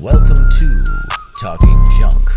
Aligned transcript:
Welcome 0.00 0.50
to 0.50 0.84
Talking 1.40 1.82
Junk. 1.98 2.35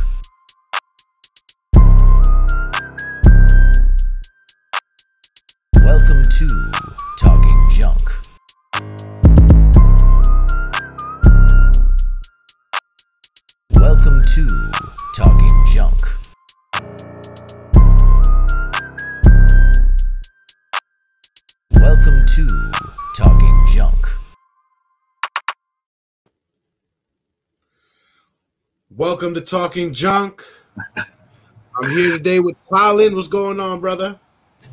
Welcome 29.00 29.34
to 29.36 29.40
Talking 29.40 29.94
Junk. 29.94 30.44
I'm 30.76 31.90
here 31.92 32.12
today 32.12 32.42
with 32.42 32.60
Tylen. 32.68 33.16
What's 33.16 33.30
going 33.30 33.58
on, 33.58 33.80
brother? 33.80 34.20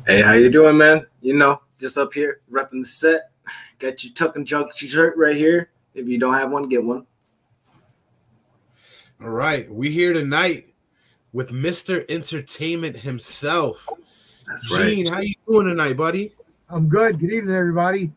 Hey, 0.05 0.21
how 0.21 0.33
you 0.33 0.49
doing, 0.49 0.77
man? 0.77 1.07
You 1.21 1.33
know, 1.33 1.61
just 1.79 1.97
up 1.97 2.13
here 2.13 2.41
repping 2.51 2.81
the 2.81 2.85
set. 2.85 3.31
Got 3.79 4.03
your 4.03 4.13
Talking 4.13 4.43
Junk 4.43 4.75
shirt 4.75 5.15
right 5.15 5.33
here. 5.33 5.69
If 5.95 6.09
you 6.09 6.19
don't 6.19 6.33
have 6.33 6.51
one, 6.51 6.67
get 6.67 6.83
one. 6.83 7.07
All 9.21 9.29
right, 9.29 9.71
we 9.71 9.91
here 9.91 10.11
tonight 10.11 10.73
with 11.31 11.51
Mr. 11.51 12.03
Entertainment 12.11 12.97
himself. 12.97 13.87
That's 14.45 14.77
Gene, 14.77 15.05
right. 15.05 15.13
how 15.15 15.21
you 15.21 15.35
doing 15.49 15.67
tonight, 15.67 15.95
buddy? 15.95 16.33
I'm 16.69 16.89
good. 16.89 17.17
Good 17.17 17.31
evening, 17.31 17.55
everybody. 17.55 18.11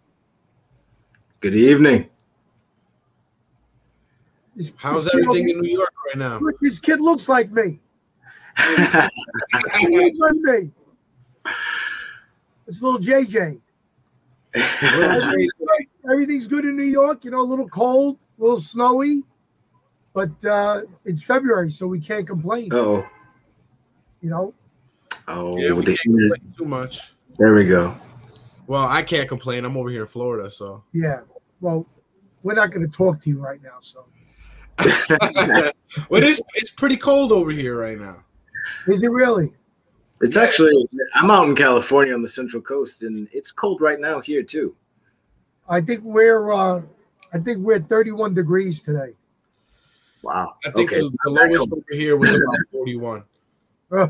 Good 1.38 1.54
evening. 1.54 2.10
This- 4.60 4.74
How's 4.76 5.04
this 5.04 5.14
everything 5.14 5.48
in 5.48 5.60
New 5.60 5.70
York 5.70 5.90
right 6.08 6.18
now? 6.18 6.38
Look, 6.38 6.60
This 6.60 6.78
kid 6.78 7.00
looks 7.00 7.28
like 7.28 7.50
me. 7.50 7.80
He 9.78 9.96
looks 9.96 10.18
like 10.18 10.34
me. 10.34 10.70
It's 12.66 12.82
little 12.82 12.98
JJ. 12.98 13.60
Little 14.54 15.20
Jay's 15.32 15.52
Everything's 16.10 16.46
good 16.48 16.64
in 16.64 16.76
New 16.76 16.82
York. 16.82 17.24
You 17.24 17.30
know, 17.30 17.40
a 17.40 17.42
little 17.42 17.68
cold, 17.68 18.18
a 18.38 18.42
little 18.42 18.60
snowy, 18.60 19.22
but 20.12 20.44
uh, 20.44 20.82
it's 21.04 21.22
February, 21.22 21.70
so 21.70 21.86
we 21.86 22.00
can't 22.00 22.26
complain. 22.26 22.68
oh. 22.72 23.06
You 24.20 24.28
know, 24.28 24.54
Oh, 25.28 25.56
yeah, 25.58 25.72
we 25.72 25.82
the 25.84 25.96
can't 25.96 26.00
complain 26.18 26.54
too 26.58 26.64
much. 26.66 27.14
there 27.38 27.54
we 27.54 27.64
go. 27.66 27.94
Well, 28.66 28.86
I 28.86 29.02
can't 29.02 29.26
complain. 29.28 29.64
I'm 29.64 29.76
over 29.76 29.88
here 29.88 30.02
in 30.02 30.06
Florida, 30.06 30.50
so. 30.50 30.84
yeah. 30.92 31.20
Well, 31.60 31.86
we're 32.42 32.54
not 32.54 32.70
going 32.72 32.86
to 32.88 32.94
talk 32.94 33.20
to 33.22 33.30
you 33.30 33.38
right 33.38 33.62
now, 33.62 33.78
so 33.80 34.04
well, 36.08 36.22
it's 36.22 36.42
it's 36.54 36.70
pretty 36.70 36.96
cold 36.96 37.32
over 37.32 37.50
here 37.50 37.78
right 37.78 37.98
now. 37.98 38.24
is 38.86 39.02
it 39.02 39.10
really? 39.10 39.52
It's 40.20 40.36
actually 40.36 40.86
I'm 41.14 41.30
out 41.30 41.48
in 41.48 41.56
California 41.56 42.14
on 42.14 42.22
the 42.22 42.28
Central 42.28 42.62
Coast, 42.62 43.02
and 43.02 43.28
it's 43.32 43.50
cold 43.50 43.80
right 43.80 44.00
now 44.00 44.20
here 44.20 44.42
too. 44.42 44.74
I 45.68 45.80
think 45.80 46.02
we're 46.04 46.52
uh, 46.52 46.82
I 47.32 47.38
think 47.38 47.58
we're 47.58 47.80
31 47.80 48.34
degrees 48.34 48.82
today. 48.82 49.14
Wow. 50.22 50.54
I 50.66 50.70
think 50.70 50.92
okay. 50.92 51.00
the, 51.00 51.10
the 51.24 51.30
lowest 51.30 51.72
over 51.72 51.82
here 51.90 52.16
was 52.16 52.30
about 52.30 52.56
41. 52.72 53.24
Uh, 53.90 54.08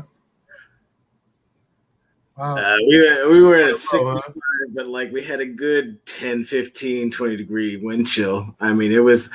wow. 2.37 2.57
Uh, 2.57 2.75
we, 2.87 2.97
were, 2.97 3.29
we 3.31 3.41
were 3.41 3.55
at 3.57 3.71
Oh, 3.71 3.77
65, 3.77 4.21
huh? 4.25 4.33
but 4.73 4.87
like 4.87 5.11
we 5.11 5.23
had 5.23 5.39
a 5.39 5.45
good 5.45 6.05
10, 6.05 6.43
15, 6.43 7.11
20 7.11 7.37
degree 7.37 7.77
wind 7.77 8.07
chill. 8.07 8.53
I 8.59 8.73
mean, 8.73 8.91
it 8.91 8.99
was, 8.99 9.29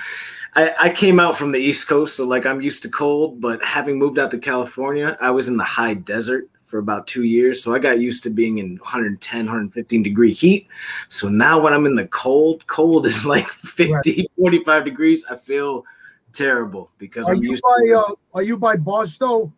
I, 0.57 0.75
I 0.81 0.91
came 0.91 1.21
out 1.21 1.37
from 1.37 1.53
the 1.53 1.59
East 1.59 1.87
Coast, 1.87 2.17
so 2.17 2.27
like 2.27 2.47
I'm 2.47 2.63
used 2.63 2.83
to 2.85 2.89
cold, 2.89 3.43
but 3.43 3.63
having 3.63 3.99
moved 3.99 4.19
out 4.19 4.31
to 4.31 4.39
California, 4.39 5.17
I 5.21 5.31
was 5.31 5.49
in 5.49 5.59
the 5.59 5.65
high 5.65 5.93
desert 5.93 6.49
for 6.65 6.79
about 6.79 7.07
two 7.07 7.25
years. 7.25 7.63
So 7.63 7.75
I 7.75 7.79
got 7.79 8.01
used 8.01 8.23
to 8.23 8.31
being 8.31 8.57
in 8.59 8.79
110, 8.79 9.39
115 9.41 10.03
degree 10.03 10.33
heat. 10.33 10.67
So 11.11 11.29
now 11.29 11.61
when 11.61 11.75
I'm 11.75 11.85
in 11.85 11.95
the 11.95 12.09
cold, 12.09 12.67
cold 12.69 13.05
is 13.05 13.27
like 13.27 13.47
50, 13.53 14.31
45 14.39 14.85
degrees. 14.85 15.27
I 15.31 15.37
feel 15.37 15.85
terrible 16.33 16.91
because 16.97 17.29
Are 17.29 17.35
I'm 17.35 17.43
you 17.43 17.51
used 17.51 17.63
by 17.63 17.89
to 17.89 17.99
uh, 17.99 18.15
Are 18.33 18.43
you 18.43 18.57
by 18.57 18.77
Barstow? 18.77 19.53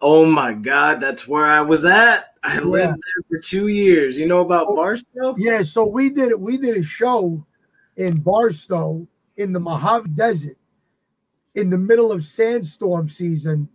Oh 0.00 0.24
my 0.24 0.52
God, 0.52 1.00
that's 1.00 1.26
where 1.26 1.46
I 1.46 1.60
was 1.60 1.84
at. 1.84 2.34
I 2.44 2.58
lived 2.58 2.94
there 2.94 3.24
for 3.28 3.38
two 3.38 3.68
years. 3.68 4.18
You 4.18 4.26
know 4.26 4.40
about 4.40 4.66
Oh, 4.68 4.76
Barstow? 4.76 5.34
Yeah, 5.36 5.62
so 5.62 5.84
we 5.86 6.10
did 6.10 6.30
it. 6.30 6.40
We 6.40 6.58
did 6.58 6.76
a 6.76 6.82
show 6.82 7.44
in 7.96 8.20
Barstow 8.20 9.06
in 9.36 9.52
the 9.52 9.60
Mojave 9.60 10.10
Desert 10.10 10.56
in 11.54 11.70
the 11.70 11.78
middle 11.78 12.10
of 12.12 12.22
sandstorm 12.24 13.08
season, 13.08 13.68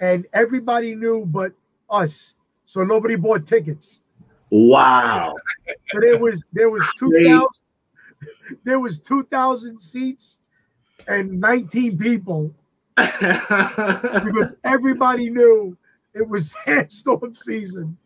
and 0.00 0.26
everybody 0.32 0.94
knew 0.94 1.24
but 1.26 1.52
us. 1.88 2.34
So 2.64 2.82
nobody 2.82 3.14
bought 3.14 3.46
tickets. 3.46 4.02
Wow. 4.50 5.34
So 5.88 6.00
there 6.00 6.18
was 6.18 6.42
there 6.52 6.70
was 6.70 6.84
two 6.98 7.48
there 8.64 8.80
was 8.80 9.00
two 9.00 9.24
thousand 9.24 9.80
seats 9.80 10.40
and 11.08 11.40
nineteen 11.40 11.96
people 11.98 12.52
because 12.96 14.56
everybody 14.64 15.30
knew 15.30 15.76
it 16.14 16.28
was 16.28 16.54
sandstorm 16.64 17.34
season. 17.34 17.96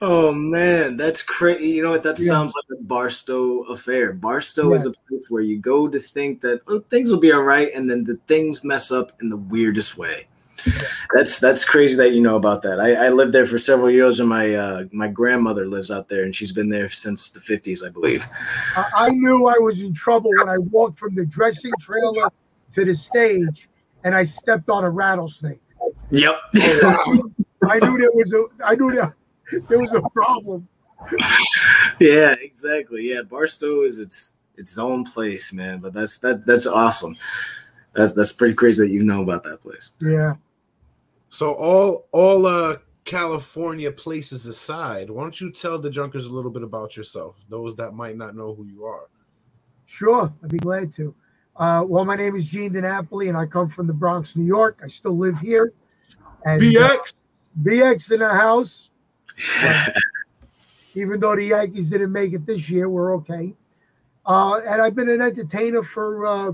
Oh 0.00 0.32
man, 0.32 0.96
that's 0.96 1.22
crazy. 1.22 1.68
You 1.68 1.82
know 1.82 1.90
what? 1.92 2.02
That 2.02 2.18
Yeah. 2.18 2.28
sounds 2.28 2.54
like 2.54 2.78
a 2.78 2.82
Barstow 2.82 3.62
affair. 3.64 4.12
Barstow 4.12 4.74
is 4.74 4.86
a 4.86 4.90
place 4.90 5.24
where 5.28 5.42
you 5.42 5.58
go 5.58 5.88
to 5.88 5.98
think 5.98 6.40
that 6.42 6.60
oh, 6.68 6.80
things 6.90 7.10
will 7.10 7.18
be 7.18 7.32
all 7.32 7.42
right, 7.42 7.70
and 7.74 7.88
then 7.88 8.04
the 8.04 8.18
things 8.26 8.64
mess 8.64 8.90
up 8.90 9.12
in 9.20 9.28
the 9.28 9.36
weirdest 9.36 9.96
way. 9.98 10.26
That's 11.14 11.38
that's 11.38 11.64
crazy 11.64 11.94
that 11.96 12.12
you 12.12 12.20
know 12.20 12.36
about 12.36 12.62
that. 12.62 12.80
I, 12.80 13.06
I 13.06 13.08
lived 13.10 13.32
there 13.32 13.46
for 13.46 13.58
several 13.58 13.90
years, 13.90 14.20
and 14.20 14.28
my 14.28 14.54
uh, 14.54 14.84
my 14.92 15.08
grandmother 15.08 15.66
lives 15.66 15.90
out 15.90 16.08
there, 16.08 16.24
and 16.24 16.34
she's 16.34 16.52
been 16.52 16.68
there 16.68 16.90
since 16.90 17.30
the 17.30 17.40
fifties, 17.40 17.82
I 17.82 17.90
believe. 17.90 18.26
I, 18.76 18.84
I 18.94 19.08
knew 19.10 19.46
I 19.46 19.58
was 19.58 19.80
in 19.80 19.92
trouble 19.94 20.30
when 20.36 20.48
I 20.48 20.58
walked 20.58 20.98
from 20.98 21.14
the 21.14 21.24
dressing 21.24 21.72
trailer 21.80 22.28
to 22.72 22.84
the 22.84 22.94
stage 22.94 23.68
and 24.04 24.14
I 24.14 24.24
stepped 24.24 24.70
on 24.70 24.84
a 24.84 24.90
rattlesnake. 24.90 25.60
Yep. 26.10 26.36
I 26.54 27.78
knew 27.80 27.98
there 27.98 28.12
was 28.12 28.32
a 28.34 28.44
I 28.64 28.74
knew 28.74 28.92
that 28.94 29.14
there 29.68 29.80
was 29.80 29.94
a 29.94 30.02
problem. 30.10 30.68
yeah, 32.00 32.34
exactly. 32.40 33.10
Yeah, 33.12 33.22
Barstow 33.22 33.82
is 33.82 33.98
its 33.98 34.34
its 34.56 34.78
own 34.78 35.04
place, 35.04 35.52
man. 35.52 35.78
But 35.78 35.92
that's 35.92 36.18
that 36.18 36.44
that's 36.46 36.66
awesome. 36.66 37.16
That's 37.94 38.12
that's 38.12 38.32
pretty 38.32 38.54
crazy 38.54 38.84
that 38.84 38.92
you 38.92 39.04
know 39.04 39.22
about 39.22 39.44
that 39.44 39.62
place. 39.62 39.92
Yeah. 40.00 40.34
So 41.28 41.54
all 41.58 42.06
all 42.12 42.46
uh 42.46 42.76
California 43.04 43.90
places 43.90 44.46
aside, 44.46 45.08
why 45.08 45.22
don't 45.22 45.40
you 45.40 45.50
tell 45.50 45.80
the 45.80 45.88
junkers 45.88 46.26
a 46.26 46.34
little 46.34 46.50
bit 46.50 46.62
about 46.62 46.96
yourself? 46.96 47.38
Those 47.48 47.74
that 47.76 47.92
might 47.92 48.16
not 48.16 48.36
know 48.36 48.54
who 48.54 48.64
you 48.66 48.84
are. 48.84 49.08
Sure, 49.86 50.30
I'd 50.44 50.50
be 50.50 50.58
glad 50.58 50.92
to. 50.94 51.14
Uh, 51.56 51.84
well, 51.88 52.04
my 52.04 52.14
name 52.14 52.36
is 52.36 52.46
Gene 52.46 52.72
DiNapoli, 52.72 53.28
and 53.28 53.36
I 53.36 53.46
come 53.46 53.68
from 53.68 53.86
the 53.86 53.92
Bronx, 53.92 54.36
New 54.36 54.44
York. 54.44 54.80
I 54.84 54.88
still 54.88 55.16
live 55.16 55.38
here. 55.38 55.72
And 56.44 56.60
uh, 56.60 56.64
BX. 56.64 57.14
BX 57.62 58.12
in 58.12 58.20
the 58.20 58.28
house. 58.28 58.90
Even 60.94 61.20
though 61.20 61.36
the 61.36 61.44
Yankees 61.44 61.90
didn't 61.90 62.12
make 62.12 62.32
it 62.32 62.46
this 62.46 62.68
year, 62.68 62.88
we're 62.88 63.14
okay. 63.16 63.54
Uh, 64.26 64.60
and 64.66 64.82
I've 64.82 64.94
been 64.94 65.08
an 65.08 65.22
entertainer 65.22 65.82
for 65.82 66.26
uh, 66.26 66.52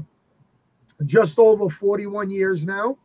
just 1.06 1.38
over 1.38 1.68
41 1.68 2.30
years 2.30 2.64
now. 2.66 2.96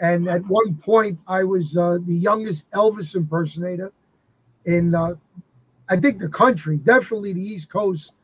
And 0.00 0.28
at 0.28 0.44
one 0.46 0.76
point, 0.76 1.18
I 1.26 1.42
was 1.42 1.76
uh, 1.76 1.98
the 2.06 2.14
youngest 2.14 2.70
Elvis 2.72 3.14
impersonator 3.16 3.92
in, 4.66 4.94
uh, 4.94 5.14
I 5.88 5.96
think, 5.96 6.18
the 6.18 6.28
country, 6.28 6.76
definitely 6.76 7.32
the 7.32 7.42
East 7.42 7.70
Coast. 7.70 8.14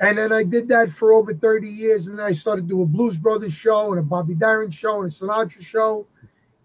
And 0.00 0.18
then 0.18 0.32
I 0.32 0.42
did 0.42 0.68
that 0.68 0.90
for 0.90 1.12
over 1.12 1.32
30 1.32 1.68
years. 1.68 2.08
And 2.08 2.18
then 2.18 2.26
I 2.26 2.32
started 2.32 2.68
doing 2.68 2.82
a 2.82 2.86
Blues 2.86 3.16
Brothers 3.16 3.54
show 3.54 3.92
and 3.92 4.00
a 4.00 4.02
Bobby 4.02 4.34
Darin 4.34 4.70
show 4.70 5.00
and 5.00 5.10
a 5.10 5.14
Sinatra 5.14 5.62
show. 5.62 6.06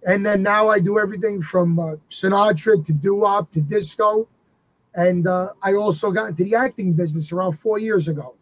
And 0.06 0.26
then 0.26 0.42
now 0.42 0.68
I 0.68 0.80
do 0.80 1.00
everything 1.00 1.42
from 1.42 1.80
uh, 1.80 1.96
Sinatra 2.10 2.84
to 2.86 2.94
doo-wop 2.94 3.52
to 3.54 3.62
disco. 3.62 4.28
And 4.96 5.28
uh, 5.28 5.54
I 5.62 5.74
also 5.74 6.12
got 6.12 6.30
into 6.30 6.44
the 6.44 6.56
acting 6.56 6.94
business 6.94 7.32
around 7.32 7.54
four 7.54 7.80
years 7.80 8.08
ago. 8.08 8.36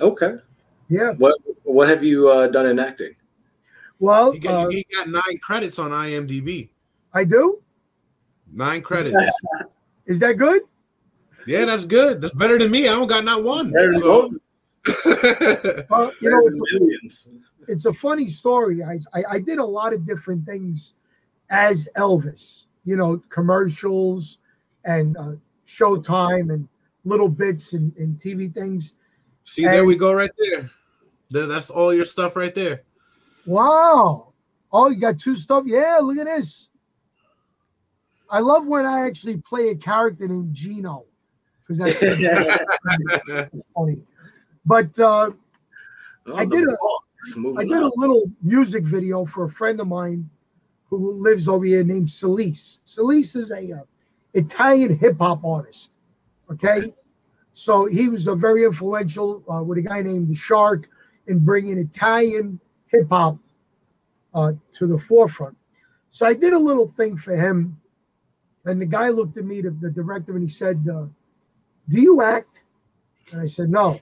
okay. 0.00 0.36
Yeah. 0.88 1.12
What 1.16 1.34
what 1.62 1.88
have 1.88 2.04
you 2.04 2.28
uh, 2.28 2.46
done 2.48 2.66
in 2.66 2.78
acting? 2.78 3.16
Well, 3.98 4.34
You 4.34 4.40
got, 4.40 4.66
uh, 4.66 4.68
you 4.68 4.82
got 4.94 5.08
nine 5.08 5.38
credits 5.40 5.78
on 5.78 5.92
IMDb. 5.92 6.68
I 7.14 7.24
do. 7.24 7.62
Nine 8.52 8.82
credits. 8.82 9.16
Is 10.06 10.18
that 10.20 10.34
good? 10.34 10.62
yeah, 11.46 11.64
that's 11.64 11.84
good. 11.84 12.20
That's 12.20 12.34
better 12.34 12.58
than 12.58 12.70
me. 12.70 12.86
I 12.86 12.90
don't 12.92 13.06
got 13.06 13.24
not 13.24 13.42
one. 13.42 13.70
There 13.70 13.92
you 13.92 13.98
So 13.98 14.34
Well, 15.88 16.12
you 16.20 16.30
know, 16.30 16.46
it's 16.46 16.60
Millions. 16.74 17.28
It's 17.68 17.86
a 17.86 17.92
funny 17.92 18.26
story. 18.26 18.82
I, 18.82 18.98
I 19.12 19.24
I 19.32 19.38
did 19.38 19.58
a 19.58 19.64
lot 19.64 19.92
of 19.92 20.06
different 20.06 20.46
things 20.46 20.94
as 21.50 21.88
Elvis. 21.96 22.66
You 22.84 22.96
know, 22.96 23.22
commercials 23.30 24.38
and 24.84 25.16
uh, 25.16 25.32
Showtime 25.66 26.52
and 26.52 26.68
little 27.04 27.28
bits 27.28 27.72
and, 27.72 27.94
and 27.96 28.18
TV 28.18 28.52
things. 28.52 28.94
see, 29.42 29.64
there 29.64 29.84
we 29.86 29.96
go 29.96 30.12
right 30.12 30.30
there. 30.38 30.70
That's 31.30 31.70
all 31.70 31.92
your 31.94 32.04
stuff 32.04 32.36
right 32.36 32.54
there. 32.54 32.82
Wow. 33.46 34.32
Oh, 34.72 34.88
you 34.90 34.96
got 34.96 35.18
two 35.18 35.34
stuff. 35.34 35.64
Yeah, 35.66 35.98
look 36.02 36.18
at 36.18 36.26
this. 36.26 36.68
I 38.30 38.40
love 38.40 38.66
when 38.66 38.84
I 38.84 39.06
actually 39.06 39.36
play 39.38 39.68
a 39.68 39.74
character 39.76 40.26
named 40.26 40.54
Gino 40.54 41.04
because 41.62 41.78
that's 41.78 41.98
funny. 43.74 43.98
But 44.66 44.98
uh, 44.98 45.30
Oh, 46.26 46.36
I 46.36 46.44
the 46.46 46.56
did 46.56 46.64
a- 46.64 46.70
boss 46.80 47.03
moving 47.36 47.58
I 47.58 47.74
did 47.74 47.82
a 47.82 47.90
little 47.96 48.30
music 48.42 48.84
video 48.84 49.24
for 49.24 49.44
a 49.44 49.50
friend 49.50 49.80
of 49.80 49.88
mine 49.88 50.28
who 50.88 51.12
lives 51.12 51.48
over 51.48 51.64
here 51.64 51.84
named 51.84 52.08
Celise. 52.08 52.78
Celise 52.86 53.36
is 53.36 53.50
a 53.50 53.72
uh, 53.72 53.82
Italian 54.34 54.96
hip 54.96 55.18
hop 55.18 55.44
artist. 55.44 55.92
Okay, 56.50 56.92
so 57.52 57.86
he 57.86 58.08
was 58.08 58.26
a 58.26 58.34
very 58.34 58.64
influential 58.64 59.42
uh, 59.52 59.62
with 59.62 59.78
a 59.78 59.82
guy 59.82 60.02
named 60.02 60.28
the 60.28 60.34
Shark 60.34 60.88
in 61.26 61.38
bringing 61.38 61.78
Italian 61.78 62.60
hip 62.86 63.08
hop 63.08 63.38
uh, 64.34 64.52
to 64.72 64.86
the 64.86 64.98
forefront. 64.98 65.56
So 66.10 66.26
I 66.26 66.34
did 66.34 66.52
a 66.52 66.58
little 66.58 66.86
thing 66.86 67.16
for 67.16 67.34
him, 67.34 67.80
and 68.66 68.80
the 68.80 68.86
guy 68.86 69.08
looked 69.08 69.36
at 69.36 69.44
me, 69.44 69.62
the, 69.62 69.70
the 69.70 69.90
director, 69.90 70.32
and 70.32 70.42
he 70.42 70.48
said, 70.48 70.86
uh, 70.88 71.06
"Do 71.88 72.00
you 72.00 72.22
act?" 72.22 72.62
And 73.32 73.40
I 73.40 73.46
said, 73.46 73.70
"No." 73.70 73.98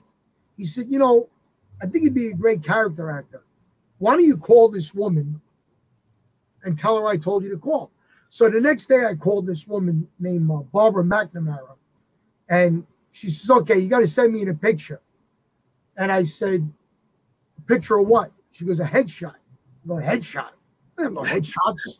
He 0.57 0.65
said, 0.65 0.87
"You 0.89 0.99
know." 0.99 1.29
I 1.83 1.85
think 1.85 2.05
he'd 2.05 2.13
be 2.13 2.29
a 2.29 2.33
great 2.33 2.63
character 2.63 3.11
actor. 3.11 3.43
Why 3.97 4.13
don't 4.15 4.23
you 4.23 4.37
call 4.37 4.69
this 4.69 4.93
woman 4.93 5.41
and 6.63 6.79
tell 6.79 6.97
her 6.97 7.05
I 7.05 7.17
told 7.17 7.43
you 7.43 7.49
to 7.51 7.57
call? 7.57 7.91
So 8.29 8.49
the 8.49 8.61
next 8.61 8.85
day, 8.85 9.05
I 9.05 9.15
called 9.15 9.45
this 9.45 9.67
woman 9.67 10.07
named 10.17 10.49
uh, 10.49 10.59
Barbara 10.71 11.03
McNamara, 11.03 11.75
and 12.49 12.87
she 13.11 13.29
says, 13.29 13.49
"Okay, 13.51 13.77
you 13.77 13.89
got 13.89 13.99
to 13.99 14.07
send 14.07 14.33
me 14.33 14.41
in 14.41 14.49
a 14.49 14.53
picture." 14.53 15.01
And 15.97 16.11
I 16.11 16.23
said, 16.23 16.67
"A 17.59 17.61
picture 17.61 17.99
of 17.99 18.07
what?" 18.07 18.31
She 18.51 18.65
goes, 18.65 18.79
"A 18.79 18.85
headshot." 18.85 19.35
I 19.35 19.87
go, 19.87 19.99
"A 19.99 20.01
headshot? 20.01 20.51
I 20.97 21.03
have 21.03 21.13
no 21.13 21.21
headshots." 21.21 21.99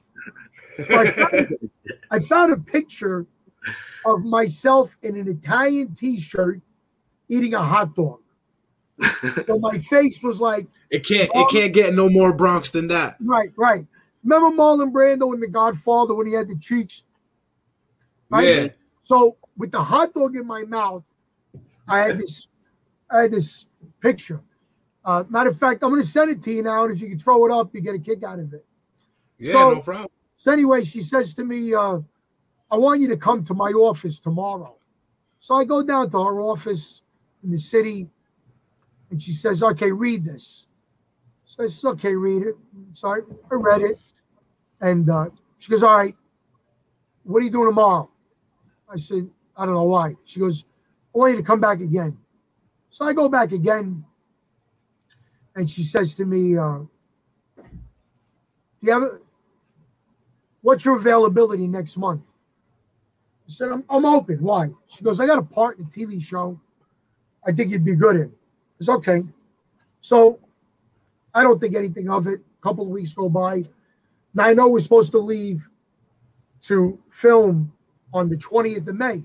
So 0.87 0.99
I, 0.99 1.05
found, 1.05 1.69
I 2.09 2.19
found 2.19 2.53
a 2.53 2.57
picture 2.57 3.27
of 4.05 4.23
myself 4.23 4.95
in 5.03 5.17
an 5.17 5.27
Italian 5.27 5.93
T-shirt 5.93 6.61
eating 7.27 7.53
a 7.53 7.61
hot 7.61 7.93
dog. 7.95 8.22
So 9.47 9.57
my 9.59 9.79
face 9.79 10.21
was 10.23 10.39
like, 10.39 10.67
It 10.89 11.05
can't 11.05 11.29
it 11.33 11.49
can't 11.49 11.73
get 11.73 11.93
no 11.93 12.09
more 12.09 12.33
Bronx 12.35 12.69
than 12.69 12.87
that. 12.87 13.17
right, 13.19 13.49
right. 13.57 13.85
Remember 14.23 14.55
Marlon 14.55 14.91
Brando 14.91 15.33
in 15.33 15.39
The 15.39 15.47
Godfather 15.47 16.13
when 16.13 16.27
he 16.27 16.33
had 16.33 16.47
the 16.47 16.57
cheeks? 16.57 17.03
Right? 18.29 18.47
Yeah. 18.47 18.67
So 19.03 19.37
with 19.57 19.71
the 19.71 19.81
hot 19.81 20.13
dog 20.13 20.35
in 20.35 20.45
my 20.47 20.63
mouth, 20.63 21.03
I 21.87 21.99
had 21.99 22.17
this, 22.19 22.47
I 23.11 23.23
had 23.23 23.31
this 23.31 23.65
picture. 23.99 24.41
Uh, 25.03 25.23
matter 25.29 25.49
of 25.49 25.57
fact, 25.59 25.83
I'm 25.83 25.89
going 25.89 26.01
to 26.01 26.07
send 26.07 26.31
it 26.31 26.41
to 26.43 26.51
you 26.53 26.63
now, 26.63 26.85
and 26.85 26.93
if 26.93 27.01
you 27.01 27.09
can 27.09 27.19
throw 27.19 27.45
it 27.45 27.51
up, 27.51 27.73
you 27.75 27.81
get 27.81 27.93
a 27.95 27.99
kick 27.99 28.23
out 28.23 28.39
of 28.39 28.53
it. 28.53 28.65
Yeah, 29.37 29.53
So- 29.53 29.73
no 29.73 29.81
problem. 29.81 30.07
So 30.37 30.51
anyway, 30.51 30.83
she 30.83 31.01
says 31.01 31.33
to 31.35 31.45
me, 31.45 31.73
uh, 31.73 31.99
"I 32.69 32.77
want 32.77 32.99
you 32.99 33.07
to 33.09 33.17
come 33.17 33.45
to 33.45 33.53
my 33.53 33.71
office 33.71 34.19
tomorrow." 34.19 34.75
So 35.39 35.55
I 35.55 35.63
go 35.63 35.81
down 35.83 36.09
to 36.11 36.17
her 36.23 36.41
office 36.41 37.01
in 37.43 37.51
the 37.51 37.57
city, 37.57 38.09
and 39.13 39.21
she 39.21 39.31
says, 39.31 39.61
"Okay, 39.61 39.91
read 39.91 40.25
this." 40.25 40.65
So 41.45 41.63
I 41.63 41.67
said, 41.67 41.87
"Okay, 41.89 42.15
read 42.15 42.41
it." 42.41 42.55
So 42.93 43.09
I, 43.09 43.17
I 43.51 43.55
read 43.55 43.83
it, 43.83 43.99
and 44.81 45.07
uh, 45.07 45.25
she 45.59 45.69
goes, 45.69 45.83
"All 45.83 45.95
right, 45.95 46.15
what 47.21 47.41
are 47.41 47.45
you 47.45 47.51
doing 47.51 47.67
tomorrow?" 47.67 48.09
I 48.91 48.97
said, 48.97 49.29
"I 49.55 49.65
don't 49.65 49.75
know 49.75 49.83
why." 49.83 50.15
She 50.25 50.39
goes, 50.39 50.65
"I 51.13 51.19
want 51.19 51.33
you 51.33 51.37
to 51.37 51.43
come 51.43 51.61
back 51.61 51.79
again." 51.79 52.17
So 52.89 53.05
I 53.05 53.13
go 53.13 53.29
back 53.29 53.51
again, 53.51 54.03
and 55.55 55.69
she 55.69 55.83
says 55.83 56.15
to 56.15 56.25
me, 56.25 56.57
uh, 56.57 56.79
"Do 57.55 57.63
you 58.81 58.93
have 58.93 59.03
a, 59.03 59.19
what's 60.61 60.83
your 60.83 60.97
availability 60.97 61.67
next 61.67 61.97
month?" 61.97 62.23
I 63.45 63.51
said, 63.51 63.71
I'm, 63.71 63.83
I'm 63.89 64.05
open. 64.05 64.37
Why? 64.41 64.69
She 64.87 65.03
goes, 65.03 65.19
I 65.19 65.27
got 65.27 65.37
a 65.37 65.43
part 65.43 65.77
in 65.77 65.83
a 65.83 65.89
TV 65.89 66.23
show 66.23 66.57
I 67.45 67.51
think 67.51 67.71
you'd 67.71 67.83
be 67.83 67.95
good 67.95 68.15
in. 68.15 68.31
Okay. 68.89 69.23
So 70.01 70.39
I 71.33 71.43
don't 71.43 71.59
think 71.59 71.75
anything 71.75 72.09
of 72.09 72.27
it. 72.27 72.39
A 72.39 72.61
couple 72.61 72.83
of 72.83 72.89
weeks 72.89 73.13
go 73.13 73.29
by. 73.29 73.63
Now 74.33 74.45
I 74.45 74.53
know 74.53 74.67
we're 74.67 74.79
supposed 74.79 75.11
to 75.11 75.19
leave 75.19 75.67
to 76.63 76.97
film 77.11 77.71
on 78.13 78.29
the 78.29 78.37
20th 78.37 78.87
of 78.87 78.95
May. 78.95 79.23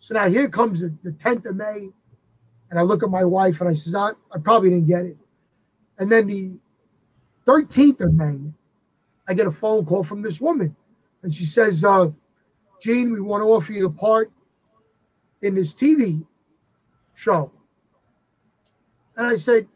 So 0.00 0.14
now 0.14 0.28
here 0.28 0.48
comes 0.48 0.80
the, 0.80 0.94
the 1.02 1.10
10th 1.12 1.46
of 1.46 1.56
May. 1.56 1.88
And 2.70 2.78
I 2.78 2.82
look 2.82 3.02
at 3.02 3.10
my 3.10 3.24
wife 3.24 3.60
and 3.60 3.70
I 3.70 3.74
says, 3.74 3.94
I, 3.94 4.10
I 4.32 4.38
probably 4.42 4.70
didn't 4.70 4.86
get 4.86 5.04
it. 5.04 5.16
And 5.98 6.10
then 6.10 6.26
the 6.26 6.52
13th 7.46 8.00
of 8.00 8.14
May, 8.14 8.38
I 9.28 9.34
get 9.34 9.46
a 9.46 9.52
phone 9.52 9.84
call 9.86 10.02
from 10.02 10.22
this 10.22 10.40
woman. 10.40 10.74
And 11.22 11.34
she 11.34 11.44
says, 11.44 11.84
uh, 11.84 12.10
Gene, 12.80 13.12
we 13.12 13.20
want 13.20 13.42
to 13.42 13.46
offer 13.46 13.72
you 13.72 13.86
a 13.86 13.90
part 13.90 14.30
in 15.42 15.54
this 15.54 15.74
TV 15.74 16.24
show. 17.14 17.50
And 19.16 19.26
I 19.26 19.36
said, 19.36 19.66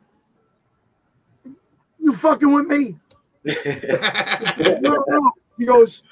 You 1.99 2.15
fucking 2.17 2.53
with 2.53 2.67
me? 2.67 2.97
no, 3.45 5.05
no. 5.09 5.33
He 5.59 5.65
goes, 5.65 6.03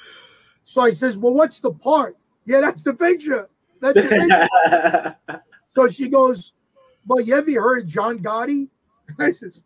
So 0.65 0.83
I 0.83 0.91
says, 0.91 1.17
Well, 1.17 1.35
what's 1.35 1.61
the 1.61 1.73
part? 1.73 2.17
Yeah, 2.47 2.61
that's 2.61 2.83
the 2.83 2.95
picture. 2.95 3.49
That's 3.81 3.95
the 3.95 5.17
picture. 5.27 5.41
So 5.69 5.87
she 5.87 6.09
goes, 6.09 6.55
Well, 7.07 7.21
you 7.21 7.37
ever 7.37 7.53
heard 7.53 7.87
John 7.87 8.19
Gotti? 8.19 8.69
I 9.21 9.31
says, 9.31 9.63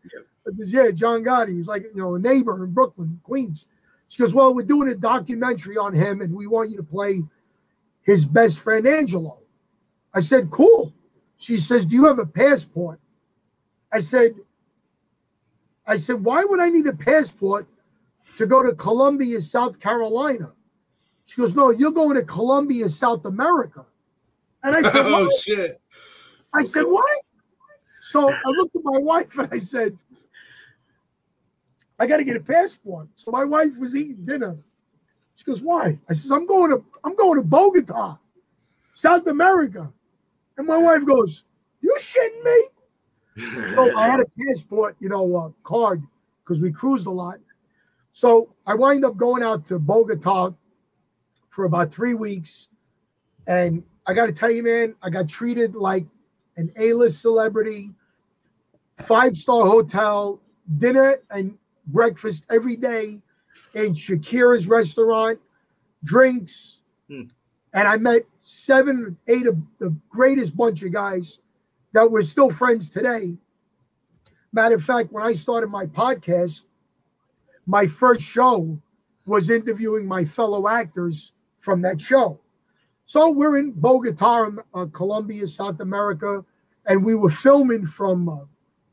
I 0.46 0.54
says, 0.58 0.72
Yeah, 0.72 0.90
John 0.90 1.24
Gotti. 1.24 1.56
He's 1.56 1.68
like, 1.68 1.84
you 1.84 2.02
know, 2.02 2.16
a 2.16 2.18
neighbor 2.18 2.62
in 2.64 2.72
Brooklyn, 2.72 3.18
Queens. 3.22 3.68
She 4.08 4.22
goes, 4.22 4.34
Well, 4.34 4.52
we're 4.52 4.62
doing 4.62 4.90
a 4.90 4.94
documentary 4.94 5.78
on 5.78 5.94
him 5.94 6.20
and 6.20 6.34
we 6.34 6.46
want 6.46 6.70
you 6.70 6.76
to 6.76 6.82
play 6.82 7.22
his 8.02 8.26
best 8.26 8.58
friend 8.58 8.86
Angelo. 8.86 9.38
I 10.12 10.20
said, 10.20 10.50
Cool. 10.50 10.92
She 11.38 11.56
says, 11.56 11.86
Do 11.86 11.96
you 11.96 12.04
have 12.04 12.18
a 12.18 12.26
passport? 12.26 13.00
I 13.92 14.00
said, 14.00 14.34
I 15.86 15.96
said, 15.96 16.24
why 16.24 16.44
would 16.44 16.60
I 16.60 16.68
need 16.70 16.86
a 16.86 16.94
passport 16.94 17.66
to 18.36 18.46
go 18.46 18.62
to 18.62 18.74
Columbia, 18.74 19.40
South 19.40 19.78
Carolina? 19.78 20.52
She 21.26 21.40
goes, 21.40 21.54
No, 21.54 21.70
you're 21.70 21.92
going 21.92 22.16
to 22.16 22.24
Colombia, 22.24 22.88
South 22.88 23.24
America. 23.24 23.86
And 24.62 24.74
I 24.76 24.82
said, 24.82 24.92
oh 25.06 25.24
what? 25.24 25.40
shit. 25.40 25.80
I 26.54 26.64
said, 26.64 26.82
What? 26.82 27.20
So 28.02 28.28
I 28.28 28.48
looked 28.50 28.76
at 28.76 28.82
my 28.84 28.98
wife 28.98 29.38
and 29.38 29.48
I 29.50 29.58
said, 29.58 29.96
I 31.98 32.06
gotta 32.06 32.24
get 32.24 32.36
a 32.36 32.40
passport. 32.40 33.08
So 33.14 33.30
my 33.30 33.44
wife 33.44 33.76
was 33.78 33.96
eating 33.96 34.24
dinner. 34.24 34.56
She 35.36 35.44
goes, 35.44 35.62
Why? 35.62 35.98
I 36.08 36.12
says, 36.12 36.30
I'm 36.30 36.46
going 36.46 36.70
to 36.70 36.84
I'm 37.04 37.16
going 37.16 37.36
to 37.36 37.42
Bogota, 37.42 38.18
South 38.94 39.26
America. 39.26 39.92
And 40.58 40.66
my 40.66 40.76
wife 40.76 41.06
goes, 41.06 41.44
You 41.80 41.96
shitting 41.98 42.44
me? 42.44 42.64
So 43.36 43.96
I 43.96 44.08
had 44.08 44.20
a 44.20 44.26
passport, 44.38 44.96
you 45.00 45.08
know, 45.08 45.36
uh, 45.36 45.50
card 45.62 46.02
because 46.44 46.62
we 46.62 46.70
cruised 46.70 47.06
a 47.06 47.10
lot. 47.10 47.38
So 48.12 48.54
I 48.66 48.74
wind 48.74 49.04
up 49.04 49.16
going 49.16 49.42
out 49.42 49.64
to 49.66 49.78
Bogota 49.78 50.50
for 51.50 51.64
about 51.64 51.92
three 51.92 52.14
weeks. 52.14 52.68
And 53.46 53.82
I 54.06 54.14
got 54.14 54.26
to 54.26 54.32
tell 54.32 54.50
you, 54.50 54.62
man, 54.62 54.94
I 55.02 55.10
got 55.10 55.28
treated 55.28 55.74
like 55.74 56.06
an 56.56 56.70
A 56.78 56.92
list 56.92 57.22
celebrity, 57.22 57.90
five 58.98 59.34
star 59.34 59.66
hotel, 59.66 60.40
dinner 60.78 61.16
and 61.30 61.56
breakfast 61.86 62.46
every 62.50 62.76
day 62.76 63.22
in 63.74 63.92
Shakira's 63.92 64.66
restaurant, 64.66 65.40
drinks. 66.04 66.82
Hmm. 67.08 67.22
And 67.74 67.88
I 67.88 67.96
met 67.96 68.22
seven, 68.42 69.16
eight 69.28 69.46
of 69.46 69.56
the 69.78 69.94
greatest 70.10 70.56
bunch 70.56 70.82
of 70.82 70.92
guys 70.92 71.40
that 71.92 72.10
we're 72.10 72.22
still 72.22 72.50
friends 72.50 72.90
today. 72.90 73.36
Matter 74.52 74.74
of 74.74 74.84
fact, 74.84 75.12
when 75.12 75.24
I 75.24 75.32
started 75.32 75.68
my 75.68 75.86
podcast, 75.86 76.66
my 77.66 77.86
first 77.86 78.22
show 78.22 78.80
was 79.24 79.50
interviewing 79.50 80.06
my 80.06 80.24
fellow 80.24 80.68
actors 80.68 81.32
from 81.60 81.80
that 81.82 82.00
show. 82.00 82.40
So 83.06 83.30
we're 83.30 83.58
in 83.58 83.72
Bogota, 83.72 84.50
uh, 84.74 84.86
Colombia, 84.86 85.46
South 85.46 85.80
America, 85.80 86.44
and 86.86 87.04
we 87.04 87.14
were 87.14 87.30
filming 87.30 87.86
from 87.86 88.28
uh, 88.28 88.38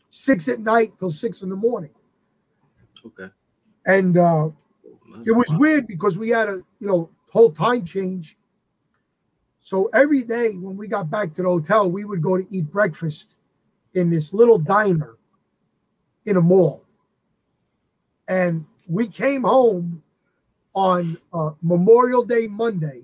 six 0.10 0.48
at 0.48 0.60
night 0.60 0.94
till 1.00 1.12
six 1.12 1.42
in 1.42 1.50
the 1.50 1.56
morning. 1.56 1.94
okay. 3.06 3.32
And 3.86 4.18
uh, 4.18 4.50
it 5.26 5.32
was 5.32 5.48
weird 5.58 5.88
because 5.88 6.18
we 6.18 6.30
had 6.30 6.50
a 6.50 6.62
you 6.80 6.88
know 6.88 7.10
whole 7.30 7.52
time 7.52 7.86
change. 7.86 8.38
So 9.62 9.90
every 9.94 10.24
day 10.24 10.54
when 10.54 10.78
we 10.78 10.88
got 10.88 11.10
back 11.10 11.34
to 11.34 11.44
the 11.44 11.50
hotel, 11.50 11.90
we 11.90 12.06
would 12.06 12.22
go 12.22 12.38
to 12.38 12.48
eat 12.50 12.72
breakfast 12.72 13.36
in 13.94 14.10
this 14.10 14.34
little 14.34 14.60
diner 14.60 15.18
in 16.26 16.38
a 16.38 16.42
mall. 16.42 16.86
And 18.28 18.66
we 18.88 19.08
came 19.08 19.44
home 19.44 20.02
on 20.74 21.18
uh, 21.34 21.52
Memorial 21.62 22.24
Day 22.24 22.48
Monday, 22.48 23.04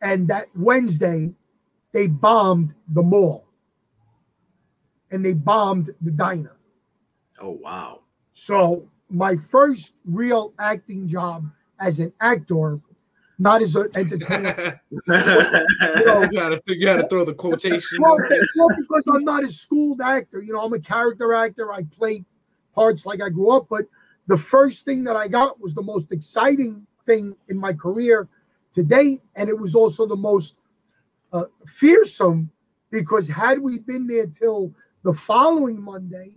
and 0.00 0.26
that 0.28 0.48
Wednesday 0.54 1.32
they 1.92 2.06
bombed 2.06 2.74
the 2.88 3.02
mall 3.02 3.46
and 5.10 5.24
they 5.24 5.34
bombed 5.34 5.94
the 6.00 6.10
diner. 6.10 6.56
Oh 7.40 7.58
wow. 7.62 8.00
So 8.32 8.88
my 9.10 9.36
first 9.36 9.94
real 10.06 10.54
acting 10.58 11.06
job 11.06 11.46
as 11.78 12.00
an 12.00 12.12
actor, 12.20 12.80
not 13.38 13.62
as 13.62 13.74
an 13.74 13.88
entertainer. 13.94 14.80
you 14.90 15.02
gotta 15.06 16.62
you 16.66 16.84
gotta 16.84 17.08
throw 17.08 17.24
the 17.24 17.34
quotations. 17.34 17.98
well, 17.98 18.18
well, 18.56 18.68
because 18.78 19.04
I'm 19.12 19.24
not 19.24 19.44
a 19.44 19.48
schooled 19.48 20.00
actor. 20.00 20.40
You 20.40 20.52
know, 20.52 20.60
I'm 20.60 20.72
a 20.72 20.80
character 20.80 21.34
actor. 21.34 21.72
I 21.72 21.82
play 21.84 22.24
parts 22.74 23.06
like 23.06 23.22
I 23.22 23.28
grew 23.28 23.50
up. 23.50 23.66
But 23.68 23.86
the 24.26 24.36
first 24.36 24.84
thing 24.84 25.04
that 25.04 25.16
I 25.16 25.28
got 25.28 25.60
was 25.60 25.74
the 25.74 25.82
most 25.82 26.12
exciting 26.12 26.86
thing 27.06 27.34
in 27.48 27.56
my 27.56 27.72
career 27.72 28.28
to 28.74 28.82
date, 28.82 29.20
and 29.36 29.48
it 29.48 29.58
was 29.58 29.74
also 29.74 30.06
the 30.06 30.16
most 30.16 30.56
uh, 31.32 31.44
fearsome 31.66 32.50
because 32.90 33.26
had 33.26 33.58
we 33.58 33.78
been 33.78 34.06
there 34.06 34.26
till 34.26 34.72
the 35.02 35.12
following 35.12 35.80
Monday, 35.80 36.32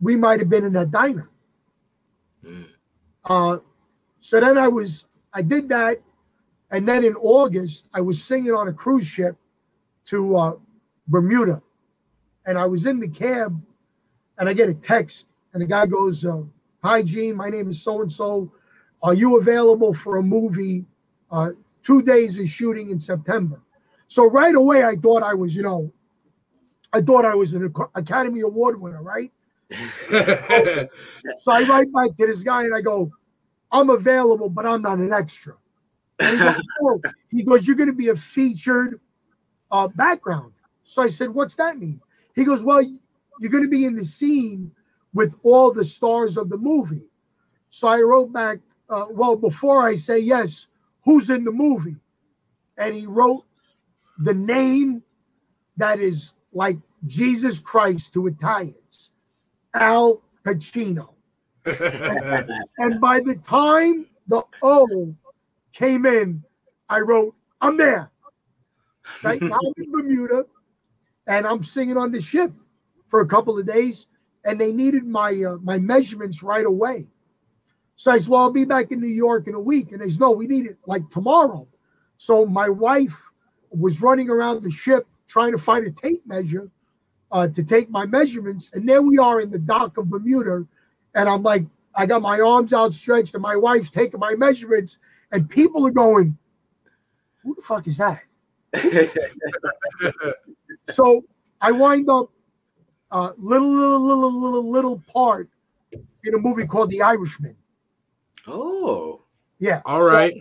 we 0.00 0.16
might 0.16 0.40
have 0.40 0.48
been 0.48 0.64
in 0.64 0.72
that 0.72 0.90
diner. 0.90 1.28
Mm. 2.44 2.66
Uh, 3.24 3.58
so 4.20 4.40
then 4.40 4.58
I 4.58 4.68
was, 4.68 5.06
I 5.32 5.42
did 5.42 5.68
that, 5.68 6.00
and 6.70 6.86
then 6.86 7.04
in 7.04 7.14
August 7.16 7.88
I 7.94 8.00
was 8.00 8.22
singing 8.22 8.52
on 8.52 8.68
a 8.68 8.72
cruise 8.72 9.06
ship 9.06 9.36
to 10.06 10.36
uh, 10.36 10.52
Bermuda, 11.08 11.62
and 12.46 12.58
I 12.58 12.66
was 12.66 12.86
in 12.86 13.00
the 13.00 13.08
cab, 13.08 13.60
and 14.38 14.48
I 14.48 14.54
get 14.54 14.68
a 14.68 14.74
text, 14.74 15.32
and 15.52 15.62
the 15.62 15.66
guy 15.66 15.86
goes, 15.86 16.24
uh, 16.24 16.42
"Hi 16.82 17.02
Gene, 17.02 17.36
my 17.36 17.48
name 17.48 17.68
is 17.68 17.82
so 17.82 18.02
and 18.02 18.10
so. 18.10 18.52
Are 19.02 19.14
you 19.14 19.38
available 19.38 19.94
for 19.94 20.18
a 20.18 20.22
movie? 20.22 20.84
Uh, 21.30 21.50
two 21.82 22.02
days 22.02 22.38
of 22.38 22.46
shooting 22.48 22.90
in 22.90 23.00
September." 23.00 23.60
So 24.08 24.24
right 24.28 24.54
away 24.54 24.82
I 24.84 24.96
thought 24.96 25.22
I 25.22 25.34
was, 25.34 25.54
you 25.54 25.62
know, 25.62 25.92
I 26.92 27.00
thought 27.00 27.24
I 27.24 27.34
was 27.34 27.54
an 27.54 27.72
Academy 27.94 28.40
Award 28.40 28.80
winner, 28.80 29.02
right? 29.02 29.30
So 31.40 31.52
I 31.52 31.62
write 31.62 31.92
back 31.92 32.16
to 32.16 32.26
this 32.26 32.40
guy 32.40 32.64
and 32.64 32.74
I 32.74 32.80
go, 32.80 33.10
I'm 33.72 33.90
available, 33.90 34.48
but 34.48 34.66
I'm 34.66 34.82
not 34.82 34.98
an 34.98 35.12
extra. 35.12 35.54
And 36.20 36.38
he, 36.38 36.44
goes, 36.44 36.66
"Oh." 36.82 37.00
He 37.30 37.42
goes, 37.42 37.66
You're 37.66 37.76
going 37.76 37.88
to 37.88 37.94
be 37.94 38.08
a 38.08 38.16
featured 38.16 39.00
uh, 39.70 39.88
background. 39.88 40.52
So 40.84 41.02
I 41.02 41.08
said, 41.08 41.30
What's 41.30 41.56
that 41.56 41.78
mean? 41.78 42.00
He 42.34 42.44
goes, 42.44 42.62
Well, 42.62 42.82
you're 43.40 43.50
going 43.50 43.64
to 43.64 43.70
be 43.70 43.84
in 43.84 43.96
the 43.96 44.04
scene 44.04 44.70
with 45.14 45.34
all 45.42 45.72
the 45.72 45.84
stars 45.84 46.36
of 46.36 46.48
the 46.50 46.58
movie. 46.58 47.04
So 47.70 47.88
I 47.88 48.00
wrote 48.00 48.32
back, 48.32 48.58
uh, 48.88 49.06
Well, 49.10 49.36
before 49.36 49.82
I 49.82 49.94
say 49.94 50.18
yes, 50.18 50.68
who's 51.04 51.30
in 51.30 51.44
the 51.44 51.52
movie? 51.52 51.96
And 52.78 52.94
he 52.94 53.06
wrote 53.06 53.44
the 54.18 54.34
name 54.34 55.02
that 55.76 55.98
is 55.98 56.34
like 56.52 56.78
Jesus 57.06 57.58
Christ 57.58 58.12
to 58.14 58.26
Italians 58.26 59.10
Al 59.74 60.22
Pacino. 60.44 61.14
And 62.78 63.00
by 63.00 63.20
the 63.20 63.34
time 63.36 64.06
the 64.26 64.42
O 64.62 65.14
came 65.72 66.06
in, 66.06 66.42
I 66.88 67.00
wrote, 67.00 67.34
I'm 67.60 67.76
there. 67.76 68.10
Right 69.24 69.42
now 69.42 69.56
I'm 69.56 69.72
in 69.76 69.90
Bermuda 69.90 70.44
and 71.26 71.44
I'm 71.44 71.64
singing 71.64 71.96
on 71.96 72.12
the 72.12 72.20
ship 72.20 72.52
for 73.08 73.22
a 73.22 73.26
couple 73.26 73.58
of 73.58 73.66
days. 73.66 74.06
And 74.44 74.60
they 74.60 74.72
needed 74.72 75.04
my 75.04 75.32
uh, 75.32 75.56
my 75.62 75.78
measurements 75.78 76.42
right 76.42 76.64
away. 76.64 77.08
So 77.96 78.12
I 78.12 78.18
said, 78.18 78.28
Well, 78.28 78.40
I'll 78.40 78.52
be 78.52 78.64
back 78.64 78.92
in 78.92 79.00
New 79.00 79.08
York 79.08 79.48
in 79.48 79.54
a 79.54 79.60
week. 79.60 79.90
And 79.92 80.00
they 80.00 80.08
said, 80.08 80.20
No, 80.20 80.30
we 80.30 80.46
need 80.46 80.66
it 80.66 80.78
like 80.86 81.08
tomorrow. 81.10 81.66
So 82.18 82.46
my 82.46 82.68
wife 82.68 83.20
was 83.70 84.00
running 84.00 84.30
around 84.30 84.62
the 84.62 84.70
ship 84.70 85.06
trying 85.26 85.52
to 85.52 85.58
find 85.58 85.86
a 85.86 85.90
tape 85.90 86.26
measure 86.26 86.70
uh, 87.32 87.48
to 87.48 87.62
take 87.62 87.90
my 87.90 88.06
measurements. 88.06 88.72
And 88.72 88.88
there 88.88 89.02
we 89.02 89.18
are 89.18 89.40
in 89.40 89.50
the 89.50 89.58
dock 89.58 89.96
of 89.96 90.08
Bermuda. 90.08 90.66
And 91.14 91.28
I'm 91.28 91.42
like, 91.42 91.64
I 91.94 92.06
got 92.06 92.22
my 92.22 92.40
arms 92.40 92.72
outstretched, 92.72 93.34
and 93.34 93.42
my 93.42 93.56
wife's 93.56 93.90
taking 93.90 94.20
my 94.20 94.34
measurements, 94.34 94.98
and 95.32 95.48
people 95.48 95.86
are 95.86 95.90
going, 95.92 96.36
Who 97.42 97.54
the 97.54 97.62
fuck 97.62 97.86
is 97.86 97.98
that? 97.98 98.22
So 100.90 101.24
I 101.60 101.70
wind 101.72 102.08
up 102.08 102.30
uh, 103.10 103.30
little, 103.38 103.68
little, 103.68 104.00
little, 104.00 104.32
little, 104.32 104.70
little 104.70 105.02
part 105.12 105.48
in 106.24 106.34
a 106.34 106.38
movie 106.38 106.66
called 106.66 106.90
The 106.90 107.02
Irishman. 107.02 107.56
oh. 108.46 109.22
Yeah. 109.58 109.82
All 109.84 110.02
right, 110.02 110.32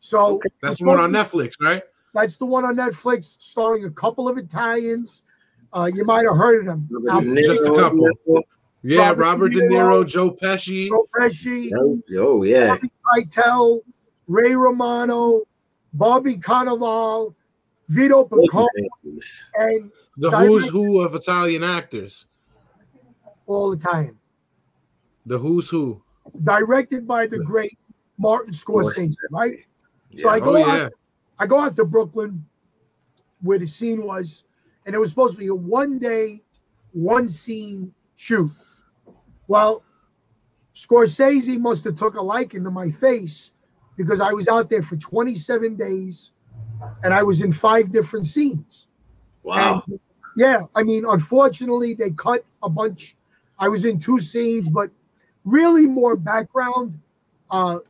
So 0.00 0.40
that's 0.60 0.78
the 0.78 0.84
one 0.84 1.00
on 1.00 1.10
Netflix, 1.10 1.54
right? 1.58 1.82
That's 2.12 2.36
the 2.36 2.44
one 2.44 2.66
on 2.66 2.76
Netflix, 2.76 3.40
starring 3.40 3.86
a 3.86 3.90
couple 3.90 4.28
of 4.28 4.36
Italians. 4.36 5.22
Uh, 5.72 5.90
you 5.92 6.04
might 6.04 6.26
have 6.26 6.36
heard 6.36 6.60
of 6.60 6.66
them. 6.66 6.88
Al 7.10 7.22
Just 7.22 7.62
a 7.64 7.70
couple. 7.70 8.10
Yeah, 8.82 9.08
Robert 9.08 9.20
Robert 9.22 9.48
De 9.54 9.60
De 9.60 9.68
Niro. 9.68 10.04
Niro, 10.04 10.06
Joe 10.06 10.32
Pesci. 10.32 10.88
Joe 10.88 11.08
Pesci, 11.18 11.70
Oh 12.18 12.42
yeah. 12.42 12.76
Bobby 12.76 12.90
Keitel, 13.06 13.80
Ray 14.28 14.54
Romano, 14.54 15.42
Bobby 15.94 16.36
Cannavale, 16.36 17.34
Vito 17.88 18.24
Picone, 18.24 18.66
and 19.54 19.90
The 20.18 20.30
who's 20.30 20.68
who 20.68 21.00
of 21.00 21.14
Italian 21.14 21.64
actors. 21.64 22.26
all 23.46 23.72
Italian. 23.72 24.18
The 25.24 25.38
who's 25.38 25.70
who. 25.70 26.02
Directed 26.44 27.06
by 27.06 27.26
the 27.26 27.38
great 27.38 27.76
Martin 28.18 28.52
Scorsese, 28.52 29.16
right? 29.30 29.54
So 30.16 30.28
I 30.28 30.36
Yeah. 30.36 30.44
go 30.44 30.50
Oh 30.52 30.56
out, 30.56 30.76
yeah. 30.76 30.88
I 31.38 31.46
go 31.46 31.58
out 31.58 31.76
to 31.76 31.84
Brooklyn 31.84 32.44
where 33.40 33.58
the 33.58 33.66
scene 33.66 34.02
was, 34.02 34.44
and 34.84 34.94
it 34.94 34.98
was 34.98 35.10
supposed 35.10 35.34
to 35.34 35.38
be 35.38 35.46
a 35.46 35.54
one 35.54 35.98
day, 35.98 36.42
one 36.92 37.28
scene 37.28 37.94
shoot. 38.16 38.50
Well, 39.46 39.82
Scorsese 40.74 41.58
must 41.58 41.84
have 41.84 41.96
took 41.96 42.16
a 42.16 42.20
liking 42.22 42.64
to 42.64 42.70
my 42.70 42.90
face 42.90 43.52
because 43.98 44.20
I 44.20 44.32
was 44.32 44.48
out 44.48 44.70
there 44.70 44.82
for 44.82 44.96
27 44.96 45.76
days 45.76 46.32
and 47.02 47.12
I 47.12 47.22
was 47.22 47.42
in 47.42 47.52
five 47.52 47.92
different 47.92 48.26
scenes. 48.26 48.88
Wow. 49.42 49.82
And, 49.88 50.00
yeah, 50.36 50.60
I 50.74 50.84
mean, 50.84 51.04
unfortunately, 51.04 51.94
they 51.94 52.10
cut 52.12 52.44
a 52.62 52.70
bunch. 52.70 53.16
I 53.58 53.68
was 53.68 53.84
in 53.84 53.98
two 53.98 54.20
scenes, 54.20 54.70
but 54.70 54.88
really 55.44 55.86
more 55.86 56.16
background. 56.16 56.98
Uh, 57.50 57.80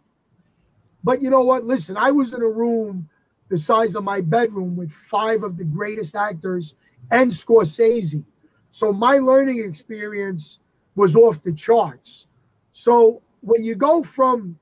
but 1.05 1.21
you 1.21 1.29
know 1.29 1.43
what? 1.43 1.65
Listen, 1.65 1.97
I 1.97 2.11
was 2.11 2.33
in 2.33 2.43
a 2.43 2.49
room 2.49 3.09
the 3.51 3.59
size 3.59 3.95
of 3.95 4.03
my 4.03 4.23
bedroom 4.23 4.77
with 4.77 4.91
five 4.91 5.43
of 5.43 5.59
the 5.59 5.65
greatest 5.65 6.17
actors 6.17 6.75
and 7.11 7.31
Scorsese. 7.31 8.25
So 8.71 8.93
my 8.93 9.19
learning 9.19 9.63
experience 9.63 10.61
was 10.97 11.15
off 11.17 11.43
the 11.43 11.53
charts. 11.53 12.29
So 12.73 13.23
when 13.41 13.63
you 13.63 13.75
go 13.75 14.03
from 14.03 14.59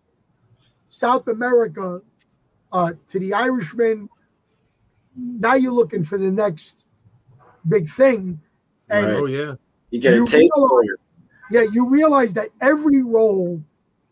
South 0.97 1.29
America 1.29 2.01
uh, 2.73 2.93
to 3.09 3.19
the 3.21 3.35
Irishman, 3.35 4.09
now 5.15 5.55
you're 5.55 5.73
looking 5.73 6.03
for 6.03 6.17
the 6.19 6.31
next 6.31 6.87
big 7.69 7.89
thing. 7.91 8.41
And 8.89 9.07
Right. 9.07 9.17
Oh 9.17 9.27
yeah. 9.27 9.55
You 9.91 10.01
get 10.01 10.15
a 10.15 10.17
You 10.17 10.27
tape. 10.27 10.51
realize- 10.57 10.87
yeah, 11.51 11.63
you 11.71 11.89
realize 11.89 12.35
that 12.35 12.49
every 12.61 13.03
role 13.03 13.63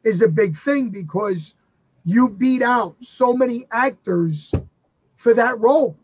is 0.04 0.22
a 0.22 0.28
big 0.28 0.56
thing 0.56 0.90
because 0.90 1.56
you 2.04 2.28
beat 2.28 2.62
out 2.62 2.94
so 3.00 3.32
many 3.34 3.66
actors 3.72 4.52
for 5.16 5.34
that 5.34 5.58
role, 5.58 5.96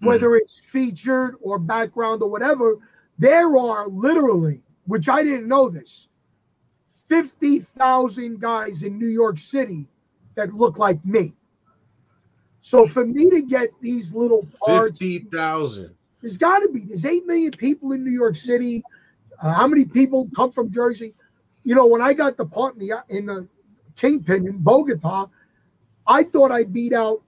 whether 0.00 0.36
it's 0.36 0.60
featured 0.60 1.34
or 1.40 1.58
background 1.58 2.22
or 2.22 2.30
whatever. 2.30 2.76
There 3.18 3.56
are 3.56 3.88
literally, 3.88 4.60
which 4.86 5.08
I 5.08 5.22
didn't 5.24 5.48
know 5.48 5.68
this, 5.68 6.08
50,000 7.08 8.40
guys 8.40 8.82
in 8.82 8.98
New 8.98 9.08
York 9.08 9.38
City 9.38 9.88
that 10.34 10.52
look 10.54 10.78
like 10.78 11.04
me. 11.04 11.34
So 12.60 12.86
for 12.86 13.04
me 13.04 13.28
to 13.30 13.42
get 13.42 13.70
these 13.80 14.14
little 14.14 14.46
parts, 14.60 14.98
Fifty 14.98 15.18
thousand. 15.18 15.94
there's 16.20 16.36
got 16.36 16.60
to 16.60 16.68
be. 16.68 16.80
There's 16.84 17.04
8 17.04 17.26
million 17.26 17.50
people 17.50 17.92
in 17.92 18.04
New 18.04 18.12
York 18.12 18.36
City. 18.36 18.82
Uh, 19.42 19.52
how 19.52 19.66
many 19.66 19.84
people 19.84 20.28
come 20.34 20.52
from 20.52 20.70
Jersey? 20.70 21.14
You 21.64 21.74
know, 21.74 21.86
when 21.86 22.00
I 22.00 22.12
got 22.12 22.36
the 22.36 22.46
part 22.46 22.74
in 22.76 22.80
the, 22.86 23.04
in 23.08 23.26
the 23.26 23.48
Kingpin 23.96 24.46
in 24.46 24.58
Bogota, 24.58 25.26
I 26.06 26.24
thought 26.24 26.50
I 26.52 26.64
beat 26.64 26.92
out 26.92 27.22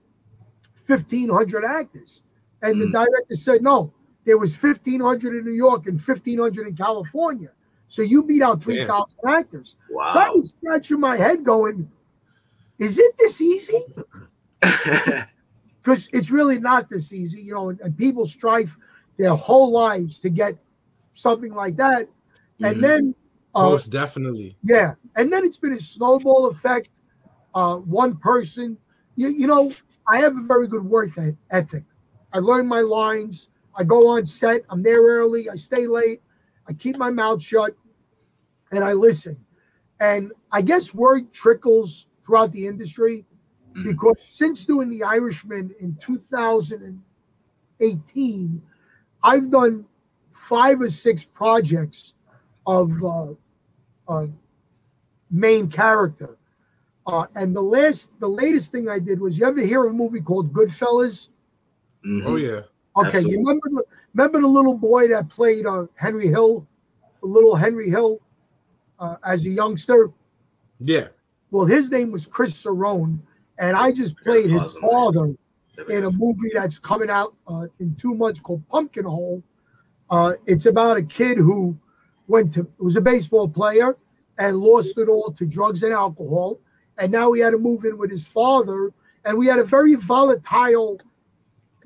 1,500 0.87 1.65
actors. 1.65 2.23
And 2.61 2.79
the 2.81 2.85
Mm. 2.85 2.91
director 2.93 3.35
said, 3.35 3.61
no, 3.61 3.91
there 4.25 4.37
was 4.37 4.55
1,500 4.55 5.35
in 5.35 5.45
New 5.45 5.51
York 5.51 5.87
and 5.87 5.99
1,500 5.99 6.67
in 6.67 6.75
California. 6.75 7.51
So 7.87 8.01
you 8.01 8.23
beat 8.23 8.41
out 8.41 8.63
3,000 8.63 9.19
actors. 9.27 9.75
Wow. 9.89 10.05
So 10.07 10.19
I 10.19 10.29
was 10.29 10.49
scratching 10.57 10.99
my 10.99 11.17
head 11.17 11.43
going, 11.43 11.89
is 12.79 12.99
it 12.99 13.17
this 13.17 13.41
easy? 13.41 13.83
because 15.81 16.09
it's 16.13 16.31
really 16.31 16.59
not 16.59 16.89
this 16.89 17.13
easy, 17.13 17.41
you 17.41 17.53
know, 17.53 17.69
and, 17.69 17.79
and 17.81 17.97
people 17.97 18.25
strive 18.25 18.75
their 19.17 19.35
whole 19.35 19.71
lives 19.71 20.19
to 20.19 20.29
get 20.29 20.57
something 21.13 21.53
like 21.53 21.75
that. 21.77 22.09
And 22.63 22.77
Mhm. 22.77 22.81
then, 22.81 23.15
uh, 23.53 23.69
Most 23.71 23.91
definitely. 23.91 24.57
yeah, 24.63 24.95
and 25.15 25.31
then 25.31 25.45
it's 25.45 25.57
been 25.57 25.73
a 25.73 25.79
snowball 25.79 26.47
effect. 26.47 26.89
Uh, 27.53 27.77
one 27.77 28.17
person, 28.17 28.77
you, 29.15 29.29
you 29.29 29.47
know, 29.47 29.71
I 30.07 30.17
have 30.17 30.35
a 30.37 30.41
very 30.41 30.67
good 30.67 30.83
work 30.83 31.09
ethic. 31.51 31.83
I 32.33 32.39
learn 32.39 32.67
my 32.67 32.81
lines. 32.81 33.49
I 33.77 33.83
go 33.83 34.07
on 34.07 34.25
set. 34.25 34.63
I'm 34.69 34.83
there 34.83 35.01
early. 35.01 35.49
I 35.49 35.55
stay 35.55 35.87
late. 35.87 36.21
I 36.67 36.73
keep 36.73 36.97
my 36.97 37.09
mouth 37.09 37.41
shut. 37.41 37.75
and 38.71 38.83
I 38.83 38.93
listen. 38.93 39.37
And 39.99 40.33
I 40.51 40.61
guess 40.61 40.93
word 40.93 41.31
trickles 41.31 42.07
throughout 42.25 42.51
the 42.51 42.67
industry 42.67 43.25
Mhm. 43.75 43.83
because 43.83 44.15
since 44.27 44.65
doing 44.65 44.89
The 44.89 45.03
Irishman 45.03 45.73
in 45.79 45.95
2018, 45.95 48.61
I've 49.23 49.49
done 49.49 49.85
five 50.31 50.81
or 50.81 50.89
six 50.89 51.23
projects 51.23 52.15
of 52.65 52.91
uh, 53.03 53.33
uh, 54.07 54.27
main 55.29 55.69
character. 55.69 56.37
Uh, 57.07 57.27
and 57.35 57.55
the 57.55 57.61
last, 57.61 58.19
the 58.19 58.27
latest 58.27 58.71
thing 58.71 58.89
I 58.89 58.97
did 58.99 59.19
was 59.19 59.37
you 59.37 59.45
ever 59.45 59.61
hear 59.61 59.85
of 59.85 59.91
a 59.91 59.93
movie 59.93 60.21
called 60.21 60.51
Goodfellas? 60.51 61.29
Mhm. 62.05 62.23
Oh 62.25 62.35
yeah. 62.37 62.61
Okay, 62.97 63.17
Absolutely. 63.17 63.31
you 63.31 63.37
remember 63.39 63.69
the- 63.69 63.85
remember 64.13 64.41
the 64.41 64.47
little 64.47 64.73
boy 64.77 65.07
that 65.09 65.29
played 65.29 65.65
uh, 65.67 65.85
Henry 65.95 66.27
Hill, 66.27 66.65
little 67.21 67.55
Henry 67.55 67.89
Hill, 67.89 68.19
uh, 68.99 69.17
as 69.23 69.45
a 69.45 69.49
youngster. 69.49 70.11
Yeah. 70.79 71.09
Well, 71.51 71.65
his 71.65 71.89
name 71.91 72.11
was 72.11 72.25
Chris 72.25 72.51
Serrone, 72.63 73.19
and 73.59 73.77
I 73.77 73.91
just 73.91 74.17
played 74.17 74.49
his 74.49 74.61
Awesome. 74.61 74.81
father 74.81 75.35
in 75.89 76.05
a 76.05 76.11
movie 76.11 76.51
that's 76.53 76.79
coming 76.79 77.09
out 77.09 77.35
uh, 77.47 77.67
in 77.79 77.95
two 77.95 78.15
months 78.15 78.39
called 78.39 78.67
Pumpkinhole. 78.69 79.43
Uh, 80.09 80.33
it's 80.45 80.65
about 80.65 80.97
a 80.97 81.03
kid 81.03 81.37
who 81.37 81.77
went 82.27 82.53
to 82.53 82.67
was 82.79 82.95
a 82.95 83.01
baseball 83.01 83.47
player 83.47 83.97
and 84.37 84.57
lost 84.57 84.97
it 84.97 85.07
all 85.07 85.31
to 85.31 85.45
drugs 85.45 85.83
and 85.83 85.93
alcohol, 85.93 86.59
and 86.97 87.11
now 87.11 87.31
he 87.31 87.41
had 87.41 87.51
to 87.51 87.57
move 87.57 87.85
in 87.85 87.97
with 87.97 88.11
his 88.11 88.27
father, 88.27 88.91
and 89.25 89.37
we 89.37 89.47
had 89.47 89.59
a 89.59 89.63
very 89.63 89.95
volatile 89.95 90.99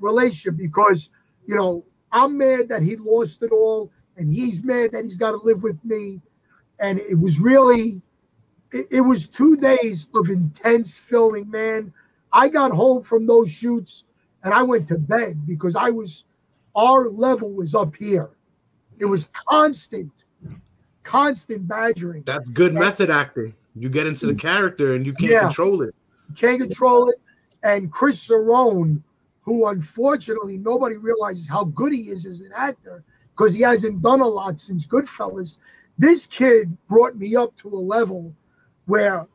relationship 0.00 0.56
because 0.56 1.10
you 1.46 1.54
know 1.54 1.84
I'm 2.12 2.36
mad 2.36 2.68
that 2.68 2.82
he 2.82 2.96
lost 2.96 3.42
it 3.42 3.52
all, 3.52 3.90
and 4.16 4.32
he's 4.32 4.64
mad 4.64 4.92
that 4.92 5.04
he's 5.04 5.18
got 5.18 5.32
to 5.32 5.38
live 5.38 5.62
with 5.62 5.82
me, 5.84 6.20
and 6.80 6.98
it 6.98 7.18
was 7.18 7.38
really. 7.38 8.00
It, 8.72 8.86
it 8.90 9.00
was 9.00 9.26
two 9.26 9.56
days 9.56 10.08
of 10.14 10.28
intense 10.28 10.96
filming, 10.96 11.50
man. 11.50 11.92
I 12.32 12.48
got 12.48 12.70
home 12.70 13.02
from 13.02 13.26
those 13.26 13.50
shoots 13.50 14.04
and 14.44 14.54
I 14.54 14.62
went 14.62 14.88
to 14.88 14.98
bed 14.98 15.46
because 15.46 15.76
I 15.76 15.90
was, 15.90 16.24
our 16.76 17.08
level 17.08 17.52
was 17.52 17.74
up 17.74 17.96
here. 17.96 18.30
It 18.98 19.06
was 19.06 19.28
constant, 19.32 20.24
constant 21.02 21.66
badgering. 21.66 22.22
That's 22.24 22.48
good 22.48 22.74
method 22.74 23.10
acting. 23.10 23.54
You 23.74 23.88
get 23.88 24.06
into 24.06 24.26
the 24.26 24.34
character 24.34 24.94
and 24.94 25.06
you 25.06 25.12
can't 25.12 25.32
Yeah. 25.32 25.40
control 25.40 25.82
it. 25.82 25.94
You 26.28 26.34
can't 26.34 26.60
control 26.60 27.08
it. 27.08 27.20
And 27.62 27.90
Chris 27.90 28.26
Serrone, 28.26 29.02
who 29.42 29.66
unfortunately 29.66 30.58
nobody 30.58 30.96
realizes 30.96 31.48
how 31.48 31.64
good 31.64 31.92
he 31.92 32.10
is 32.10 32.26
as 32.26 32.40
an 32.40 32.52
actor 32.54 33.02
because 33.32 33.52
he 33.52 33.62
hasn't 33.62 34.02
done 34.02 34.20
a 34.20 34.26
lot 34.26 34.60
since 34.60 34.86
Goodfellas. 34.86 35.58
This 35.98 36.26
kid 36.26 36.76
brought 36.88 37.16
me 37.16 37.36
up 37.36 37.56
to 37.56 37.68
a 37.68 37.76
level 37.76 38.34
where, 38.90 39.26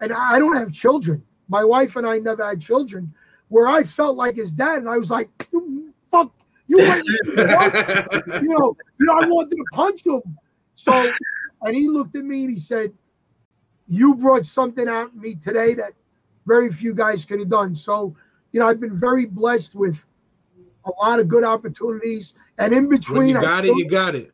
and 0.00 0.12
I 0.12 0.38
don't 0.38 0.56
have 0.56 0.72
children. 0.72 1.22
My 1.48 1.62
wife 1.62 1.96
and 1.96 2.06
I 2.06 2.18
never 2.18 2.48
had 2.48 2.60
children, 2.60 3.12
where 3.48 3.68
I 3.68 3.82
felt 3.82 4.16
like 4.16 4.36
his 4.36 4.54
dad, 4.54 4.78
and 4.78 4.88
I 4.88 4.96
was 4.96 5.10
like, 5.10 5.28
"You 5.52 5.92
"Fuck, 6.10 6.32
you 6.66 6.78
you 6.82 8.48
know, 8.48 8.76
you 8.98 9.06
know, 9.06 9.12
I 9.12 9.26
wanted 9.26 9.56
to 9.56 9.64
punch 9.72 10.04
him. 10.06 10.22
So, 10.76 11.12
and 11.60 11.76
he 11.76 11.88
looked 11.88 12.16
at 12.16 12.24
me 12.24 12.44
and 12.44 12.52
he 12.52 12.58
said, 12.58 12.92
"You 13.86 14.14
brought 14.14 14.46
something 14.46 14.88
out 14.88 15.12
in 15.12 15.20
me 15.20 15.34
today 15.34 15.74
that 15.74 15.92
very 16.46 16.72
few 16.72 16.94
guys 16.94 17.26
could 17.26 17.40
have 17.40 17.50
done." 17.50 17.74
So, 17.74 18.16
you 18.52 18.60
know, 18.60 18.66
I've 18.66 18.80
been 18.80 18.98
very 18.98 19.26
blessed 19.26 19.74
with 19.74 20.02
a 20.86 20.90
lot 21.04 21.20
of 21.20 21.28
good 21.28 21.44
opportunities, 21.44 22.32
and 22.56 22.72
in 22.72 22.88
when 22.88 22.98
between, 22.98 23.28
you 23.28 23.38
I 23.38 23.42
got 23.42 23.64
it, 23.66 23.76
you 23.76 23.88
got 23.90 24.14
it. 24.14 24.32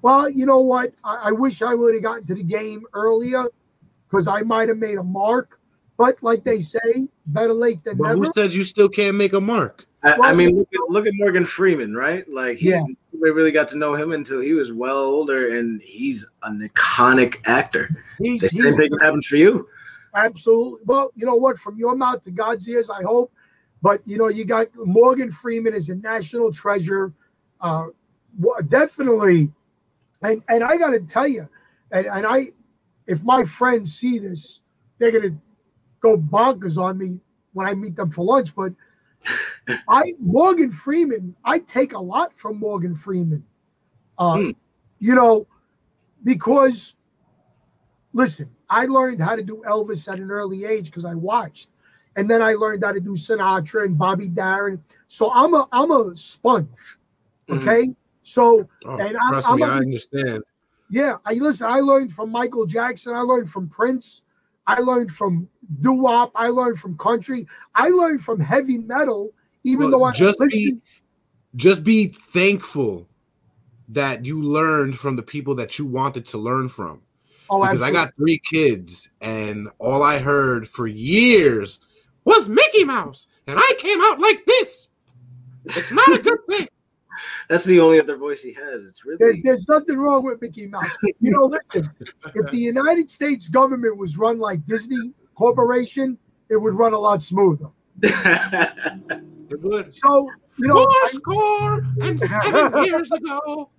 well, 0.00 0.30
you 0.30 0.46
know 0.46 0.60
what? 0.60 0.94
I, 1.02 1.14
I 1.24 1.32
wish 1.32 1.60
I 1.60 1.74
would 1.74 1.94
have 1.94 2.04
gotten 2.04 2.26
to 2.28 2.34
the 2.36 2.44
game 2.44 2.84
earlier 2.94 3.46
because 4.12 4.28
I 4.28 4.42
might 4.42 4.68
have 4.68 4.76
made 4.78 4.98
a 4.98 5.02
mark. 5.02 5.58
But 5.96 6.22
like 6.22 6.44
they 6.44 6.60
say, 6.60 7.08
better 7.26 7.52
late 7.52 7.82
than 7.84 7.96
But 7.96 8.08
never. 8.08 8.18
who 8.24 8.32
says 8.32 8.54
you 8.54 8.62
still 8.64 8.88
can't 8.88 9.16
make 9.16 9.32
a 9.32 9.40
mark? 9.40 9.86
I, 10.02 10.16
I 10.22 10.34
mean, 10.34 10.56
look 10.56 10.68
at, 10.74 10.80
look 10.90 11.06
at 11.06 11.12
Morgan 11.14 11.44
Freeman, 11.46 11.94
right? 11.94 12.28
Like, 12.28 12.58
he, 12.58 12.70
Yeah. 12.70 12.82
we 13.12 13.30
really 13.30 13.52
got 13.52 13.68
to 13.68 13.76
know 13.78 13.94
him 13.94 14.12
until 14.12 14.40
he 14.40 14.52
was 14.52 14.72
well 14.72 14.96
older, 14.98 15.56
and 15.56 15.80
he's 15.80 16.28
an 16.42 16.68
iconic 16.68 17.36
actor. 17.46 17.88
He's, 18.18 18.40
The 18.40 18.48
same 18.48 18.64
he's- 18.66 18.76
thing 18.76 18.90
happens 19.00 19.26
for 19.26 19.36
you. 19.36 19.68
Absolutely. 20.14 20.80
Well, 20.84 21.10
you 21.14 21.24
know 21.24 21.36
what? 21.36 21.58
From 21.58 21.78
your 21.78 21.94
mouth 21.94 22.22
to 22.24 22.30
God's 22.30 22.68
ears, 22.68 22.90
I 22.90 23.02
hope. 23.02 23.32
But 23.80 24.00
you 24.06 24.18
know, 24.18 24.28
you 24.28 24.44
got 24.44 24.66
Morgan 24.76 25.30
Freeman 25.32 25.72
is 25.74 25.88
a 25.88 25.94
national 25.94 26.52
treasure. 26.52 27.12
Uh, 27.60 27.86
definitely. 28.68 29.50
And 30.22 30.42
and 30.48 30.62
I 30.62 30.76
got 30.76 30.90
to 30.90 31.00
tell 31.00 31.26
you, 31.26 31.48
and, 31.92 32.06
and 32.06 32.26
I, 32.26 32.52
if 33.12 33.22
my 33.22 33.44
friends 33.44 33.94
see 33.94 34.18
this, 34.18 34.60
they're 34.98 35.12
gonna 35.12 35.36
go 36.00 36.16
bonkers 36.16 36.76
on 36.78 36.98
me 36.98 37.20
when 37.52 37.66
I 37.66 37.74
meet 37.74 37.94
them 37.94 38.10
for 38.10 38.24
lunch. 38.24 38.54
But 38.56 38.72
I 39.88 40.14
Morgan 40.18 40.72
Freeman, 40.72 41.36
I 41.44 41.60
take 41.60 41.92
a 41.92 41.98
lot 41.98 42.36
from 42.36 42.58
Morgan 42.58 42.96
Freeman. 42.96 43.44
Uh, 44.18 44.36
Hmm. 44.38 44.50
You 44.98 45.14
know, 45.16 45.46
because 46.24 46.94
listen, 48.12 48.48
I 48.70 48.86
learned 48.86 49.20
how 49.20 49.34
to 49.36 49.42
do 49.42 49.62
Elvis 49.66 50.10
at 50.12 50.18
an 50.20 50.30
early 50.30 50.64
age 50.64 50.86
because 50.86 51.04
I 51.04 51.14
watched, 51.14 51.70
and 52.16 52.30
then 52.30 52.40
I 52.40 52.52
learned 52.54 52.84
how 52.84 52.92
to 52.92 53.00
do 53.00 53.10
Sinatra 53.12 53.84
and 53.84 53.98
Bobby 53.98 54.28
Darin. 54.28 54.82
So 55.08 55.30
I'm 55.32 55.54
a 55.54 55.68
I'm 55.72 55.90
a 55.90 56.16
sponge. 56.16 56.68
Mhm. 57.48 57.58
Okay, 57.58 57.96
so 58.22 58.68
Oh, 58.86 58.96
And 58.98 59.16
I'm- 59.16 59.28
trust 59.30 59.48
I'm 59.48 59.56
me, 59.56 59.62
a- 59.64 59.66
I 59.66 59.76
understand. 59.78 60.44
Yeah, 60.92 61.16
I 61.24 61.32
listen. 61.32 61.66
I 61.66 61.80
learned 61.80 62.12
from 62.12 62.30
Michael 62.30 62.66
Jackson. 62.66 63.14
I 63.14 63.20
learned 63.20 63.50
from 63.50 63.66
Prince. 63.66 64.24
I 64.66 64.78
learned 64.80 65.10
from 65.10 65.48
doo 65.80 65.94
wop. 65.94 66.32
I 66.34 66.48
learned 66.48 66.78
from 66.78 66.98
country. 66.98 67.46
I 67.74 67.88
learned 67.88 68.22
from 68.22 68.38
heavy 68.38 68.76
metal. 68.76 69.32
Even 69.64 69.90
Well, 69.90 69.90
though 69.90 70.04
I 70.04 70.12
just 70.12 70.38
be 70.38 70.76
just 71.56 71.82
be 71.82 72.08
thankful 72.08 73.08
that 73.88 74.26
you 74.26 74.42
learned 74.42 74.98
from 74.98 75.16
the 75.16 75.22
people 75.22 75.54
that 75.54 75.78
you 75.78 75.86
wanted 75.86 76.26
to 76.26 76.36
learn 76.36 76.68
from. 76.68 77.00
oh, 77.48 77.62
because 77.62 77.80
I 77.80 77.90
got 77.90 78.14
three 78.14 78.42
kids, 78.50 79.08
and 79.22 79.70
all 79.78 80.02
I 80.02 80.18
heard 80.18 80.68
for 80.68 80.86
years 80.86 81.80
was 82.26 82.50
Mickey 82.50 82.84
Mouse, 82.84 83.28
and 83.46 83.58
I 83.58 83.74
came 83.78 83.98
out 84.02 84.20
like 84.20 84.44
this. 84.44 84.90
It's 85.64 85.90
not 85.90 86.08
a 86.12 86.18
good 86.18 86.38
thing. 86.50 86.68
That's 87.48 87.64
the 87.64 87.80
only 87.80 88.00
other 88.00 88.16
voice 88.16 88.42
he 88.42 88.52
has. 88.52 88.84
It's 88.84 89.02
There's, 89.04 89.20
really 89.20 89.40
there's 89.42 89.68
nothing 89.68 89.98
wrong 89.98 90.24
with 90.24 90.40
Mickey 90.40 90.66
Mouse. 90.66 90.96
You 91.20 91.30
know, 91.30 91.44
listen, 91.44 91.90
if 92.34 92.50
the 92.50 92.58
United 92.58 93.10
States 93.10 93.48
government 93.48 93.96
was 93.96 94.16
run 94.16 94.38
like 94.38 94.64
Disney 94.66 95.12
Corporation, 95.34 96.18
it 96.48 96.56
would 96.56 96.74
run 96.74 96.92
a 96.92 96.98
lot 96.98 97.22
smoother. 97.22 97.68
Good. 98.00 99.94
So, 99.94 100.28
you 100.58 100.68
know, 100.68 100.74
Four 100.76 100.86
I- 100.88 101.08
score 101.08 101.78
and 102.02 102.20
seven 102.20 102.84
years 102.84 103.10
ago. 103.12 103.70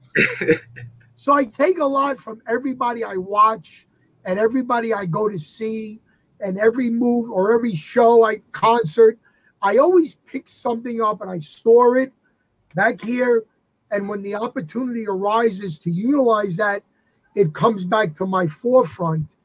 So 1.15 1.33
I 1.33 1.45
take 1.45 1.79
a 1.79 1.85
lot 1.85 2.19
from 2.19 2.41
everybody 2.47 3.03
I 3.03 3.15
watch 3.15 3.87
and 4.25 4.37
everybody 4.39 4.93
I 4.93 5.05
go 5.05 5.29
to 5.29 5.39
see 5.39 6.01
and 6.39 6.57
every 6.59 6.89
move 6.89 7.31
or 7.31 7.53
every 7.53 7.73
show 7.73 8.23
I 8.23 8.37
concert. 8.51 9.17
I 9.61 9.77
always 9.77 10.15
pick 10.25 10.47
something 10.47 11.01
up 11.01 11.21
and 11.21 11.29
I 11.31 11.39
store 11.39 11.97
it 11.97 12.11
back 12.75 13.01
here. 13.01 13.45
And 13.91 14.09
when 14.09 14.23
the 14.23 14.35
opportunity 14.35 15.05
arises 15.07 15.77
to 15.79 15.91
utilize 15.91 16.57
that, 16.57 16.83
it 17.35 17.53
comes 17.53 17.85
back 17.85 18.15
to 18.15 18.25
my 18.25 18.47
forefront. 18.47 19.35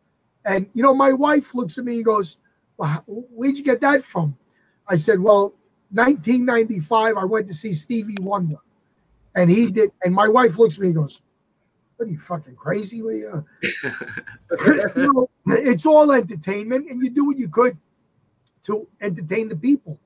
And 0.44 0.68
you 0.74 0.82
know, 0.82 0.94
my 0.94 1.12
wife 1.12 1.54
looks 1.54 1.78
at 1.78 1.84
me 1.84 1.96
and 1.96 2.04
goes, 2.04 2.38
well, 2.76 3.02
"Where'd 3.06 3.58
you 3.58 3.64
get 3.64 3.80
that 3.82 4.04
from?" 4.04 4.36
I 4.88 4.94
said, 4.94 5.20
"Well, 5.20 5.54
1995, 5.90 7.16
I 7.16 7.24
went 7.24 7.48
to 7.48 7.54
see 7.54 7.72
Stevie 7.72 8.16
Wonder, 8.20 8.56
and 9.34 9.50
he 9.50 9.70
did." 9.70 9.90
And 10.04 10.14
my 10.14 10.28
wife 10.28 10.58
looks 10.58 10.76
at 10.76 10.80
me 10.80 10.88
and 10.88 10.96
goes, 10.96 11.20
"What 11.96 12.08
are 12.08 12.10
you 12.10 12.18
fucking 12.18 12.56
crazy? 12.56 13.02
Are 13.02 13.12
you-" 13.12 13.44
You 14.96 15.12
know, 15.12 15.28
it's 15.46 15.84
all 15.84 16.12
entertainment, 16.12 16.90
and 16.90 17.02
you 17.02 17.10
do 17.10 17.26
what 17.26 17.38
you 17.38 17.48
could 17.48 17.76
to 18.64 18.86
entertain 19.00 19.48
the 19.48 19.56
people. 19.56 19.98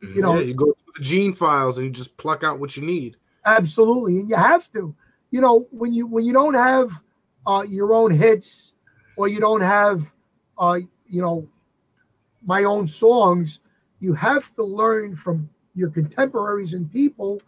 You 0.00 0.22
know, 0.22 0.34
Yeah, 0.36 0.40
you 0.42 0.54
go 0.54 0.66
through 0.66 0.92
the 0.96 1.02
gene 1.02 1.32
files 1.32 1.78
and 1.78 1.86
you 1.86 1.92
just 1.92 2.16
pluck 2.16 2.44
out 2.44 2.60
what 2.60 2.76
you 2.76 2.84
need. 2.84 3.16
Absolutely, 3.44 4.18
and 4.20 4.28
you 4.28 4.36
have 4.36 4.70
to. 4.72 4.94
You 5.30 5.40
know, 5.40 5.66
when 5.70 5.92
you 5.92 6.06
when 6.06 6.24
you 6.24 6.32
don't 6.32 6.54
have 6.54 6.90
uh, 7.46 7.64
your 7.68 7.92
own 7.94 8.10
hits, 8.10 8.74
or 9.16 9.28
you 9.28 9.40
don't 9.40 9.60
have, 9.60 10.12
uh, 10.58 10.78
you 11.08 11.20
know, 11.20 11.48
my 12.44 12.64
own 12.64 12.86
songs, 12.86 13.60
you 14.00 14.14
have 14.14 14.54
to 14.54 14.62
learn 14.62 15.16
from 15.16 15.48
your 15.74 15.90
contemporaries 15.90 16.74
and 16.74 16.90
people 16.92 17.40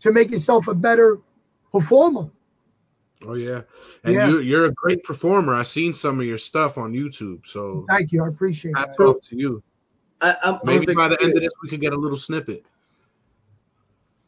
to 0.00 0.12
make 0.12 0.30
yourself 0.30 0.68
a 0.68 0.74
better 0.74 1.18
performer. 1.72 2.30
Oh 3.22 3.34
yeah, 3.34 3.62
and 4.02 4.14
Yeah. 4.14 4.26
you 4.28 4.40
you're 4.40 4.64
a 4.64 4.72
great 4.72 5.02
performer. 5.04 5.54
I've 5.54 5.68
seen 5.68 5.92
some 5.92 6.18
of 6.20 6.26
your 6.26 6.38
stuff 6.38 6.78
on 6.78 6.92
YouTube, 6.92 7.46
so 7.46 7.84
Thank 7.88 8.12
you, 8.12 8.24
I 8.24 8.28
appreciate 8.28 8.76
hats 8.76 8.96
that. 8.96 9.04
off 9.04 9.20
to 9.22 9.36
you. 9.36 9.62
I, 10.20 10.36
I'm, 10.42 10.54
I'm 10.54 10.60
Maybe 10.64 10.94
by 10.94 11.08
the 11.08 11.18
end 11.22 11.34
of 11.34 11.42
this, 11.42 11.52
we 11.62 11.68
could 11.68 11.80
get 11.80 11.92
a 11.92 11.96
little 11.96 12.18
snippet. 12.18 12.64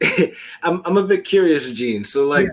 I'm, 0.63 0.83
I'm 0.85 0.97
a 0.97 1.03
bit 1.03 1.25
curious, 1.25 1.71
Gene. 1.71 2.05
So, 2.05 2.27
like, 2.27 2.49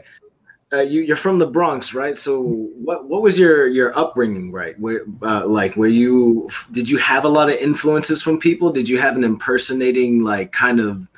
uh, 0.71 0.81
you, 0.81 1.01
you're 1.01 1.15
from 1.15 1.39
the 1.39 1.47
Bronx, 1.47 1.95
right? 1.95 2.15
So 2.15 2.41
what 2.41 3.09
what 3.09 3.23
was 3.23 3.39
your 3.39 3.67
your 3.67 3.97
upbringing, 3.97 4.51
right? 4.51 4.79
Where 4.79 5.03
uh, 5.23 5.47
like 5.47 5.75
were 5.75 5.87
you 5.87 6.47
did 6.71 6.87
you 6.87 6.97
have 6.97 7.25
a 7.25 7.29
lot 7.29 7.49
of 7.49 7.55
influences 7.55 8.21
from 8.21 8.39
people? 8.39 8.71
Did 8.71 8.87
you 8.87 8.99
have 8.99 9.15
an 9.17 9.23
impersonating 9.23 10.21
like 10.21 10.51
kind 10.51 10.79
of 10.79 11.09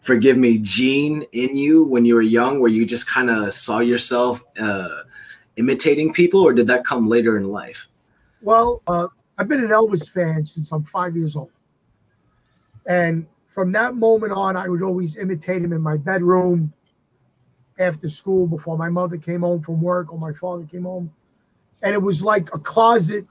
forgive 0.00 0.36
me 0.36 0.58
gene 0.58 1.24
in 1.32 1.56
you 1.56 1.84
when 1.84 2.04
you 2.04 2.14
were 2.14 2.22
young, 2.22 2.60
where 2.60 2.70
you 2.70 2.84
just 2.84 3.06
kind 3.06 3.30
of 3.30 3.52
saw 3.52 3.78
yourself 3.78 4.42
uh, 4.58 5.02
imitating 5.56 6.12
people, 6.12 6.40
or 6.40 6.52
did 6.52 6.66
that 6.66 6.84
come 6.84 7.08
later 7.08 7.36
in 7.36 7.48
life? 7.48 7.88
Well, 8.42 8.82
uh, 8.88 9.06
I've 9.38 9.48
been 9.48 9.62
an 9.62 9.70
Elvis 9.70 10.10
fan 10.10 10.44
since 10.44 10.72
I'm 10.72 10.82
five 10.82 11.16
years 11.16 11.36
old, 11.36 11.50
and 12.86 13.26
from 13.46 13.72
that 13.72 13.94
moment 13.94 14.32
on, 14.32 14.56
I 14.56 14.68
would 14.68 14.82
always 14.82 15.16
imitate 15.16 15.62
him 15.62 15.72
in 15.72 15.80
my 15.80 15.96
bedroom 15.96 16.72
after 17.78 18.08
school 18.08 18.46
before 18.46 18.76
my 18.78 18.88
mother 18.88 19.16
came 19.16 19.42
home 19.42 19.62
from 19.62 19.80
work 19.80 20.12
or 20.12 20.18
my 20.18 20.32
father 20.32 20.64
came 20.64 20.84
home. 20.84 21.12
And 21.82 21.94
it 21.94 22.02
was 22.02 22.22
like 22.22 22.48
a 22.54 22.58
closet 22.58 23.26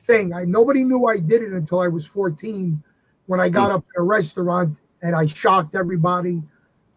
thing. 0.00 0.32
I 0.34 0.44
nobody 0.44 0.84
knew 0.84 1.06
I 1.06 1.18
did 1.18 1.42
it 1.42 1.52
until 1.52 1.80
I 1.80 1.88
was 1.88 2.06
14 2.06 2.82
when 3.26 3.40
I 3.40 3.48
got 3.48 3.70
up 3.70 3.84
in 3.96 4.02
a 4.02 4.04
restaurant 4.04 4.78
and 5.02 5.14
I 5.14 5.26
shocked 5.26 5.74
everybody 5.74 6.42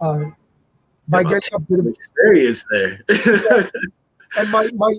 uh, 0.02 0.24
by 1.08 1.24
Wow, 1.24 1.30
getting 1.30 1.54
up 1.54 1.68
to 1.68 1.82
the 1.82 1.90
Experience 1.90 2.66
there. 2.70 3.04
and 4.38 4.52
my 4.52 4.68
my 4.74 4.94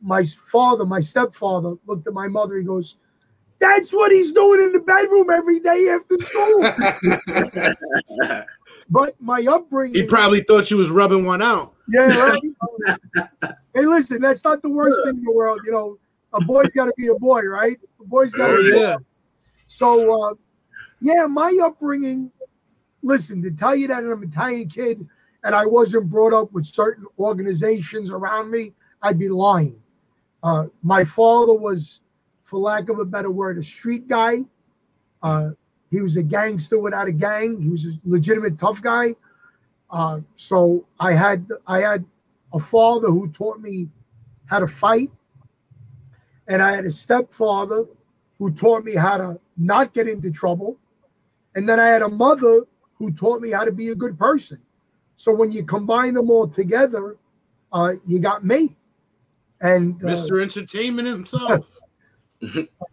my 0.00 0.24
father, 0.24 0.84
my 0.84 1.00
stepfather, 1.00 1.74
looked 1.86 2.06
at 2.06 2.12
my 2.12 2.28
mother. 2.28 2.56
He 2.56 2.64
goes, 2.64 2.98
"That's 3.60 3.92
what 3.92 4.12
he's 4.12 4.32
doing 4.32 4.62
in 4.62 4.72
the 4.72 4.80
bedroom 4.80 5.30
every 5.30 5.60
day 5.60 5.88
after 5.88 6.16
school." 6.18 6.62
but 8.90 9.14
my 9.20 9.44
upbringing, 9.48 9.94
he 9.94 10.02
probably 10.06 10.40
thought 10.40 10.66
she 10.66 10.74
was 10.74 10.90
rubbing 10.90 11.24
one 11.24 11.42
out. 11.42 11.74
yeah. 11.88 12.06
Right? 12.14 12.40
hey, 13.74 13.84
listen, 13.84 14.20
that's 14.20 14.44
not 14.44 14.62
the 14.62 14.70
worst 14.70 15.00
thing 15.04 15.16
in 15.18 15.24
the 15.24 15.32
world. 15.32 15.60
You 15.64 15.72
know, 15.72 15.98
a 16.32 16.40
boy's 16.44 16.72
got 16.72 16.86
to 16.86 16.92
be 16.96 17.08
a 17.08 17.14
boy, 17.14 17.42
right? 17.42 17.78
A 18.00 18.04
boy's 18.04 18.32
got 18.32 18.48
to 18.48 18.52
Oh 18.54 18.62
be. 18.62 18.76
a 18.76 18.80
yeah. 18.80 18.96
So, 19.66 20.22
uh, 20.22 20.34
yeah, 21.00 21.26
my 21.26 21.56
upbringing. 21.62 22.30
Listen, 23.02 23.40
to 23.42 23.50
tell 23.52 23.76
you 23.76 23.86
that 23.88 23.98
I'm 23.98 24.10
an 24.22 24.28
Italian 24.28 24.68
kid 24.68 25.06
and 25.44 25.54
I 25.54 25.64
wasn't 25.64 26.10
brought 26.10 26.32
up 26.32 26.52
with 26.52 26.66
certain 26.66 27.06
organizations 27.18 28.10
around 28.10 28.50
me, 28.50 28.72
I'd 29.02 29.18
be 29.18 29.28
lying. 29.28 29.80
Uh, 30.42 30.64
my 30.82 31.04
father 31.04 31.54
was, 31.54 32.00
for 32.48 32.58
lack 32.58 32.88
of 32.88 32.98
a 32.98 33.04
better 33.04 33.30
word, 33.30 33.58
a 33.58 33.62
street 33.62 34.08
guy. 34.08 34.38
Uh, 35.22 35.50
he 35.90 36.00
was 36.00 36.16
a 36.16 36.22
gangster 36.22 36.80
without 36.80 37.06
a 37.06 37.12
gang. 37.12 37.60
He 37.60 37.68
was 37.68 37.84
a 37.84 37.90
legitimate 38.04 38.58
tough 38.58 38.80
guy. 38.80 39.14
Uh, 39.90 40.20
so 40.34 40.86
I 40.98 41.12
had 41.12 41.46
I 41.66 41.80
had 41.80 42.06
a 42.54 42.58
father 42.58 43.08
who 43.08 43.28
taught 43.28 43.60
me 43.60 43.88
how 44.46 44.60
to 44.60 44.66
fight, 44.66 45.10
and 46.46 46.62
I 46.62 46.74
had 46.74 46.86
a 46.86 46.90
stepfather 46.90 47.84
who 48.38 48.50
taught 48.50 48.82
me 48.82 48.94
how 48.94 49.18
to 49.18 49.40
not 49.58 49.92
get 49.92 50.08
into 50.08 50.30
trouble, 50.30 50.78
and 51.54 51.68
then 51.68 51.78
I 51.78 51.88
had 51.88 52.00
a 52.00 52.08
mother 52.08 52.62
who 52.94 53.12
taught 53.12 53.42
me 53.42 53.50
how 53.50 53.64
to 53.64 53.72
be 53.72 53.90
a 53.90 53.94
good 53.94 54.18
person. 54.18 54.58
So 55.16 55.34
when 55.34 55.52
you 55.52 55.64
combine 55.64 56.14
them 56.14 56.30
all 56.30 56.48
together, 56.48 57.16
uh, 57.72 57.92
you 58.06 58.20
got 58.20 58.44
me. 58.44 58.76
And 59.60 60.02
uh, 60.02 60.08
Mr. 60.08 60.40
Entertainment 60.40 61.08
himself. 61.08 61.78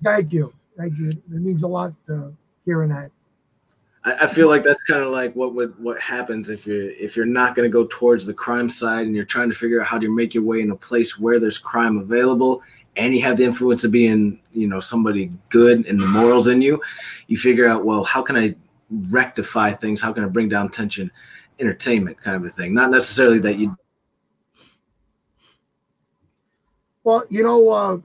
Thank 0.03 0.33
you, 0.33 0.53
thank 0.77 0.97
you. 0.97 1.11
It 1.11 1.29
means 1.29 1.63
a 1.63 1.67
lot 1.67 1.93
uh, 2.09 2.29
hearing 2.65 2.89
that. 2.89 3.11
I, 4.03 4.13
I 4.21 4.27
feel 4.27 4.47
like 4.47 4.63
that's 4.63 4.83
kind 4.83 5.03
of 5.03 5.11
like 5.11 5.35
what 5.35 5.53
would 5.55 5.77
what 5.81 5.99
happens 5.99 6.49
if 6.49 6.65
you're 6.65 6.91
if 6.91 7.15
you're 7.15 7.25
not 7.25 7.55
going 7.55 7.69
to 7.69 7.73
go 7.73 7.87
towards 7.89 8.25
the 8.25 8.33
crime 8.33 8.69
side 8.69 9.05
and 9.05 9.15
you're 9.15 9.25
trying 9.25 9.49
to 9.49 9.55
figure 9.55 9.81
out 9.81 9.87
how 9.87 9.99
to 9.99 10.13
make 10.13 10.33
your 10.33 10.43
way 10.43 10.61
in 10.61 10.71
a 10.71 10.75
place 10.75 11.19
where 11.19 11.39
there's 11.39 11.57
crime 11.57 11.97
available 11.97 12.61
and 12.97 13.13
you 13.13 13.21
have 13.21 13.37
the 13.37 13.43
influence 13.43 13.83
of 13.83 13.91
being 13.91 14.39
you 14.53 14.67
know 14.67 14.79
somebody 14.79 15.31
good 15.49 15.85
and 15.87 15.99
the 15.99 16.07
morals 16.07 16.47
in 16.47 16.61
you 16.61 16.81
you 17.27 17.37
figure 17.37 17.67
out 17.67 17.83
well 17.83 18.03
how 18.03 18.21
can 18.21 18.37
i 18.37 18.55
rectify 19.09 19.73
things 19.73 19.99
how 19.99 20.13
can 20.13 20.23
i 20.23 20.27
bring 20.27 20.47
down 20.47 20.69
tension 20.69 21.11
entertainment 21.59 22.17
kind 22.21 22.35
of 22.37 22.45
a 22.45 22.49
thing 22.49 22.73
not 22.73 22.91
necessarily 22.91 23.39
that 23.39 23.57
you 23.57 23.75
Well, 27.05 27.23
you 27.29 27.43
know, 27.43 27.69
uh, 27.69 27.97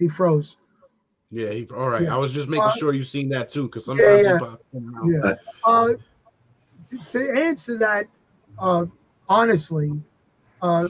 he 0.00 0.08
froze. 0.08 0.56
Yeah, 1.30 1.50
he, 1.50 1.64
all 1.76 1.88
right. 1.88 2.02
Yeah. 2.02 2.14
I 2.14 2.18
was 2.18 2.32
just 2.32 2.48
making 2.48 2.64
Uh, 2.64 2.72
sure 2.72 2.92
you 2.92 3.04
seen 3.04 3.28
that 3.28 3.48
too, 3.48 3.64
because 3.64 3.84
sometimes 3.84 4.26
yeah. 4.26 4.32
he 4.32 4.38
pops 4.40 4.64
in 4.72 4.82
and 4.82 4.96
out. 4.96 5.28
Yeah. 5.28 5.34
Uh, 5.64 5.88
to, 6.88 7.10
to 7.10 7.40
answer 7.40 7.78
that, 7.78 8.06
uh, 8.58 8.86
honestly, 9.28 9.92
uh, 10.60 10.88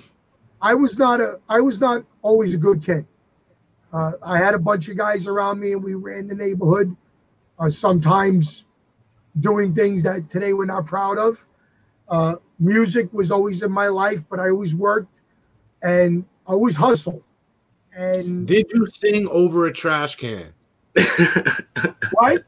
I 0.63 0.75
was 0.75 0.99
not 0.99 1.21
a 1.21 1.41
I 1.49 1.61
was 1.61 1.79
not 1.79 2.05
always 2.23 2.55
a 2.55 2.57
good 2.57 2.83
kid. 2.83 3.05
Uh, 3.93 4.13
I 4.23 4.39
had 4.39 4.55
a 4.55 4.59
bunch 4.59 4.89
of 4.89 4.97
guys 4.97 5.27
around 5.27 5.61
me, 5.61 5.73
and 5.73 5.83
we 5.83 5.95
ran 5.95 6.27
the 6.27 6.35
neighborhood. 6.35 6.97
Uh, 7.59 7.69
sometimes 7.69 8.65
doing 9.41 9.75
things 9.75 10.03
that 10.03 10.31
today 10.31 10.55
we're 10.55 10.65
not 10.65 10.87
proud 10.87 11.19
of. 11.19 11.45
Uh, 12.09 12.37
music 12.59 13.13
was 13.13 13.31
always 13.31 13.63
in 13.63 13.71
my 13.71 13.89
life, 13.89 14.25
but 14.31 14.41
I 14.41 14.49
always 14.49 14.75
worked 14.75 15.23
and 15.83 16.25
I 16.47 16.53
always 16.53 16.75
hustled. 16.75 17.23
And 17.95 18.47
Did 18.47 18.71
you 18.73 18.87
sing 18.87 19.27
over 19.29 19.67
a 19.67 19.73
trash 19.73 20.17
can? 20.17 20.53
what? 22.13 22.45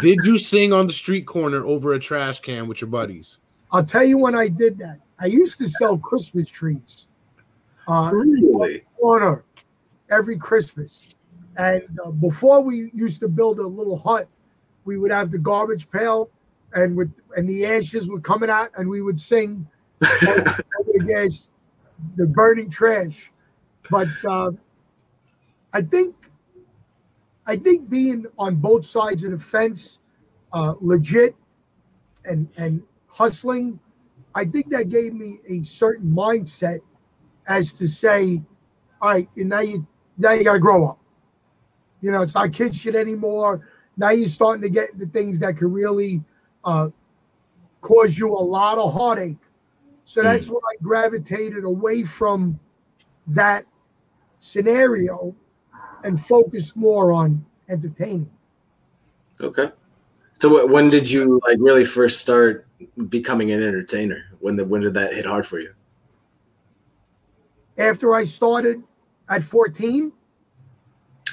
Did 0.00 0.18
you 0.24 0.38
sing 0.38 0.72
on 0.72 0.86
the 0.86 0.92
street 0.92 1.26
corner 1.26 1.64
over 1.64 1.92
a 1.92 1.98
trash 1.98 2.40
can 2.40 2.66
with 2.66 2.80
your 2.80 2.88
buddies? 2.88 3.40
I'll 3.70 3.84
tell 3.84 4.04
you 4.04 4.18
when 4.18 4.34
I 4.34 4.48
did 4.48 4.78
that. 4.78 5.00
I 5.18 5.26
used 5.26 5.58
to 5.58 5.68
sell 5.68 5.98
Christmas 5.98 6.48
trees. 6.48 7.08
Uh, 7.86 8.10
really 8.12 8.84
corner 8.98 9.44
every 10.10 10.36
Christmas. 10.36 11.14
And 11.56 11.82
uh, 12.04 12.10
before 12.10 12.62
we 12.62 12.90
used 12.94 13.20
to 13.20 13.28
build 13.28 13.58
a 13.58 13.66
little 13.66 13.98
hut, 13.98 14.28
we 14.84 14.98
would 14.98 15.10
have 15.10 15.30
the 15.30 15.38
garbage 15.38 15.90
pail, 15.90 16.30
and 16.72 16.96
with 16.96 17.12
and 17.36 17.48
the 17.48 17.64
ashes 17.66 18.08
were 18.08 18.20
coming 18.20 18.50
out, 18.50 18.70
and 18.76 18.88
we 18.88 19.02
would 19.02 19.18
sing 19.18 19.66
over 20.02 20.62
the 20.92 21.04
gas, 21.06 21.48
the 22.16 22.26
burning 22.26 22.70
trash. 22.70 23.30
But 23.90 24.08
uh, 24.24 24.52
I 25.72 25.82
think, 25.82 26.14
I 27.46 27.56
think 27.56 27.88
being 27.88 28.26
on 28.38 28.56
both 28.56 28.84
sides 28.84 29.24
of 29.24 29.32
the 29.32 29.38
fence, 29.38 30.00
uh, 30.52 30.74
legit, 30.80 31.34
and 32.24 32.48
and 32.56 32.82
hustling, 33.06 33.78
I 34.34 34.44
think 34.44 34.70
that 34.70 34.88
gave 34.88 35.14
me 35.14 35.40
a 35.48 35.62
certain 35.62 36.10
mindset 36.10 36.80
as 37.46 37.72
to 37.74 37.86
say, 37.86 38.42
all 39.00 39.10
right, 39.10 39.28
and 39.36 39.48
now 39.48 39.60
you 39.60 39.86
now 40.16 40.32
you 40.32 40.44
gotta 40.44 40.58
grow 40.58 40.88
up. 40.88 40.98
You 42.00 42.10
know, 42.12 42.22
it's 42.22 42.34
not 42.34 42.52
kid 42.52 42.74
shit 42.74 42.94
anymore. 42.94 43.68
Now 43.96 44.10
you're 44.10 44.28
starting 44.28 44.62
to 44.62 44.68
get 44.68 44.98
the 44.98 45.06
things 45.06 45.38
that 45.40 45.56
could 45.56 45.72
really 45.72 46.22
uh, 46.64 46.88
cause 47.80 48.16
you 48.16 48.28
a 48.28 48.44
lot 48.44 48.78
of 48.78 48.92
heartache. 48.92 49.36
So 50.04 50.22
that's 50.22 50.48
when 50.48 50.56
I 50.56 50.82
gravitated 50.82 51.64
away 51.64 52.04
from 52.04 52.58
that 53.28 53.64
scenario 54.44 55.34
and 56.04 56.20
focus 56.20 56.76
more 56.76 57.12
on 57.12 57.44
entertaining. 57.68 58.30
okay 59.40 59.70
so 60.38 60.66
when 60.66 60.90
did 60.90 61.10
you 61.10 61.40
like 61.46 61.58
really 61.60 61.84
first 61.84 62.20
start 62.20 62.66
becoming 63.08 63.50
an 63.52 63.62
entertainer 63.62 64.24
when 64.40 64.56
the 64.56 64.64
when 64.64 64.82
did 64.82 64.92
that 64.94 65.14
hit 65.14 65.24
hard 65.24 65.46
for 65.46 65.58
you 65.60 65.72
After 67.78 68.14
I 68.14 68.22
started 68.24 68.82
at 69.28 69.42
14, 69.42 70.12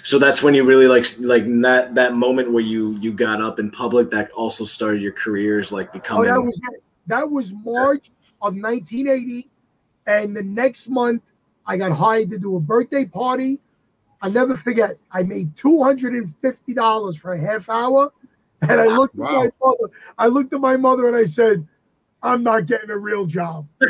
So 0.03 0.17
that's 0.17 0.41
when 0.41 0.55
you 0.55 0.63
really 0.63 0.87
like 0.87 1.05
like 1.19 1.45
that 1.61 1.93
that 1.95 2.15
moment 2.15 2.51
where 2.51 2.63
you 2.63 2.97
you 2.97 3.11
got 3.13 3.41
up 3.41 3.59
in 3.59 3.69
public 3.69 4.09
that 4.11 4.31
also 4.31 4.65
started 4.65 5.01
your 5.01 5.11
careers 5.11 5.71
like 5.71 5.89
oh, 5.89 5.93
becoming 5.93 6.25
that 6.25 6.41
was 6.41 6.59
it. 6.71 6.81
That 7.07 7.29
was 7.29 7.53
March 7.53 8.09
of 8.41 8.55
1980, 8.55 9.49
and 10.07 10.35
the 10.35 10.41
next 10.43 10.87
month 10.87 11.21
I 11.65 11.77
got 11.77 11.91
hired 11.91 12.29
to 12.31 12.37
do 12.37 12.55
a 12.55 12.59
birthday 12.59 13.05
party. 13.05 13.59
I 14.21 14.29
never 14.29 14.55
forget. 14.57 14.97
I 15.11 15.23
made 15.23 15.55
two 15.55 15.83
hundred 15.83 16.13
and 16.13 16.33
fifty 16.41 16.73
dollars 16.73 17.17
for 17.17 17.33
a 17.33 17.39
half 17.39 17.69
hour, 17.69 18.11
and 18.61 18.79
I 18.79 18.85
looked 18.85 19.15
at 19.15 19.19
my 19.19 19.49
mother. 19.63 19.91
I 20.17 20.27
looked 20.27 20.53
at 20.53 20.61
my 20.61 20.77
mother 20.77 21.07
and 21.07 21.15
I 21.15 21.23
said, 21.23 21.67
"I'm 22.21 22.43
not 22.43 22.67
getting 22.67 22.89
a 22.89 22.97
real 22.97 23.25
job." 23.25 23.67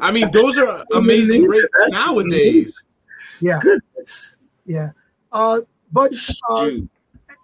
I 0.00 0.10
mean, 0.12 0.30
those 0.32 0.58
are 0.58 0.84
amazing 0.94 1.44
rates 1.44 1.68
nowadays. 1.90 2.84
Yeah, 3.40 3.60
goodness 3.60 4.38
yeah. 4.68 4.90
Uh, 5.32 5.62
but 5.90 6.12
uh, 6.50 6.68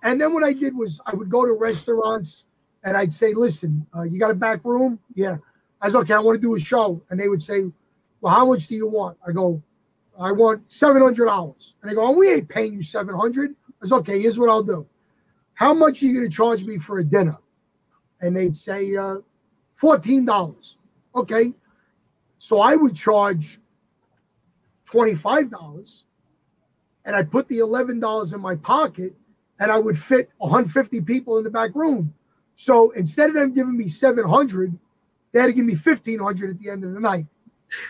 and 0.04 0.20
then 0.20 0.33
what 0.33 0.44
I 0.44 0.52
did 0.52 0.76
was 0.76 1.00
I 1.07 1.14
would 1.14 1.30
go 1.30 1.44
to 1.44 1.52
restaurants 1.54 2.46
and 2.85 2.96
I'd 2.96 3.12
say, 3.12 3.35
"Listen, 3.35 3.85
uh, 3.96 4.02
you 4.02 4.20
got 4.20 4.30
a 4.30 4.35
back 4.35 4.64
room? 4.64 5.00
Yeah." 5.14 5.38
I 5.80 5.87
was 5.87 5.96
okay. 5.96 6.14
I 6.14 6.20
want 6.20 6.40
to 6.40 6.40
do 6.40 6.54
a 6.54 6.59
show, 6.59 7.02
and 7.11 7.20
they 7.20 7.28
would 7.28 7.42
say, 7.42 7.64
"Well, 8.24 8.34
how 8.34 8.46
much 8.46 8.66
do 8.66 8.74
you 8.74 8.88
want?" 8.88 9.18
I 9.26 9.32
go, 9.32 9.62
"I 10.18 10.32
want 10.32 10.72
seven 10.72 11.02
hundred 11.02 11.26
dollars." 11.26 11.74
And 11.82 11.90
they 11.90 11.94
go, 11.94 12.06
"Oh, 12.06 12.12
we 12.12 12.32
ain't 12.32 12.48
paying 12.48 12.72
you 12.72 12.82
seven 12.82 13.14
hundred. 13.14 13.50
I 13.50 13.72
was 13.80 13.92
okay. 13.92 14.20
Here's 14.20 14.38
what 14.38 14.48
I'll 14.48 14.62
do. 14.62 14.87
How 15.52 15.74
much 15.74 16.02
are 16.02 16.06
you 16.06 16.14
going 16.14 16.28
to 16.28 16.34
charge 16.34 16.64
me 16.64 16.78
for 16.78 16.98
a 16.98 17.04
dinner? 17.04 17.37
And 18.20 18.34
they'd 18.37 18.56
say 18.56 18.96
uh, 18.96 19.18
fourteen 19.74 20.24
dollars. 20.24 20.78
Okay. 21.14 21.52
So 22.38 22.60
I 22.60 22.76
would 22.76 22.94
charge 22.94 23.58
$25 24.92 26.04
and 27.04 27.16
I 27.16 27.22
put 27.22 27.48
the 27.48 27.58
$11 27.58 28.34
in 28.34 28.40
my 28.40 28.56
pocket 28.56 29.14
and 29.60 29.70
I 29.70 29.78
would 29.78 29.98
fit 29.98 30.30
150 30.38 31.00
people 31.02 31.38
in 31.38 31.44
the 31.44 31.50
back 31.50 31.74
room. 31.74 32.12
So 32.56 32.90
instead 32.92 33.30
of 33.30 33.34
them 33.34 33.52
giving 33.52 33.76
me 33.76 33.88
700, 33.88 34.78
they 35.32 35.40
had 35.40 35.46
to 35.46 35.52
give 35.52 35.64
me 35.64 35.74
1500 35.74 36.50
at 36.50 36.58
the 36.58 36.70
end 36.70 36.84
of 36.84 36.92
the 36.92 37.00
night. 37.00 37.26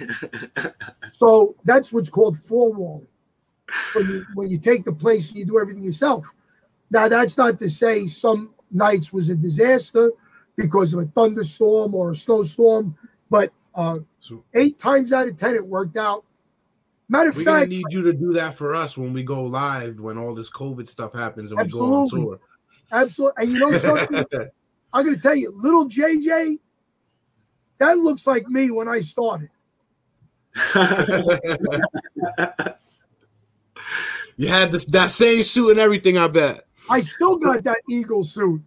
so 1.13 1.55
that's 1.65 1.93
what's 1.93 2.09
called 2.09 2.39
four 2.39 2.73
walling. 2.73 3.07
When 3.95 4.09
you, 4.09 4.27
when 4.35 4.51
you 4.51 4.59
take 4.59 4.85
the 4.85 4.93
place 4.93 5.31
and 5.31 5.39
you 5.39 5.45
do 5.45 5.59
everything 5.59 5.83
yourself. 5.83 6.27
Now, 6.91 7.09
that's 7.09 7.37
not 7.39 7.59
to 7.59 7.69
say 7.69 8.07
some 8.07 8.55
nights 8.71 9.13
was 9.13 9.31
a 9.31 9.35
disaster 9.35 10.13
because 10.57 10.93
of 10.93 11.01
a 11.01 11.07
thunderstorm 11.07 11.95
or 11.95 12.11
a 12.11 12.15
snowstorm, 12.15 12.97
but 13.31 13.53
uh, 13.75 13.99
So 14.21 14.45
eight 14.55 14.79
times 14.79 15.13
out 15.13 15.27
of 15.27 15.37
10, 15.37 15.55
it 15.57 15.67
worked 15.67 15.97
out. 15.97 16.25
Matter 17.09 17.31
of 17.31 17.37
fact, 17.37 17.47
we're 17.47 17.53
gonna 17.53 17.67
need 17.67 17.87
you 17.91 18.03
to 18.03 18.13
do 18.13 18.33
that 18.35 18.55
for 18.55 18.75
us 18.75 18.97
when 18.97 19.13
we 19.13 19.23
go 19.23 19.45
live 19.45 20.01
when 20.01 20.19
all 20.19 20.35
this 20.35 20.51
COVID 20.51 20.87
stuff 20.87 21.13
happens 21.13 21.51
and 21.53 21.61
we 21.61 21.69
go 21.69 21.93
on 21.93 22.09
tour. 22.09 22.41
absolutely. 22.93 23.45
And 23.45 23.53
you 23.53 23.59
know 23.59 23.73
something? 23.73 24.25
I'm 24.95 25.05
going 25.05 25.17
to 25.17 25.21
tell 25.21 25.35
you, 25.35 25.51
little 25.51 25.89
JJ, 25.89 26.61
that 27.79 27.99
looks 27.99 28.29
like 28.29 28.47
me 28.47 28.71
when 28.71 28.87
I 28.87 29.01
started. 29.01 29.51
you 34.37 34.49
had 34.49 34.71
this 34.71 34.85
that 34.87 35.11
same 35.11 35.43
suit 35.43 35.71
and 35.71 35.81
everything, 35.81 36.17
I 36.17 36.29
bet. 36.29 36.65
I 36.89 37.01
still 37.01 37.37
got 37.37 37.65
that 37.65 37.79
eagle 37.89 38.23
suit. 38.23 38.63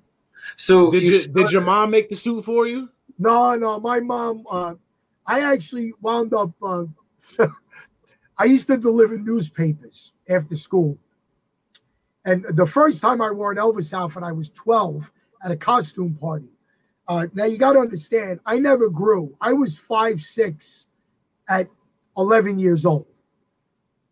so 0.55 0.91
Did 0.91 1.03
you 1.03 1.13
you 1.13 1.27
did 1.27 1.51
your 1.51 1.61
mom 1.61 1.91
make 1.91 2.09
the 2.09 2.15
suit 2.15 2.43
for 2.43 2.67
you? 2.67 2.89
No, 3.19 3.55
no, 3.55 3.79
my 3.79 3.99
mom. 3.99 4.43
Uh, 4.49 4.75
I 5.25 5.39
actually 5.41 5.93
wound 6.01 6.33
up. 6.33 6.51
Uh, 6.61 6.85
I 8.37 8.45
used 8.45 8.67
to 8.67 8.77
deliver 8.77 9.17
newspapers 9.17 10.13
after 10.29 10.55
school, 10.55 10.97
and 12.25 12.45
the 12.51 12.65
first 12.65 13.01
time 13.01 13.21
I 13.21 13.31
wore 13.31 13.51
an 13.51 13.57
Elvis 13.57 13.93
outfit, 13.93 14.23
I 14.23 14.33
was 14.33 14.49
12 14.49 15.09
at 15.43 15.51
a 15.51 15.57
costume 15.57 16.15
party. 16.15 16.49
Uh, 17.07 17.27
now 17.33 17.45
you 17.45 17.57
got 17.57 17.73
to 17.73 17.79
understand, 17.79 18.39
I 18.45 18.59
never 18.59 18.89
grew. 18.89 19.35
I 19.39 19.53
was 19.53 19.77
five 19.77 20.19
six 20.19 20.87
at 21.47 21.69
11 22.17 22.59
years 22.59 22.85
old. 22.85 23.07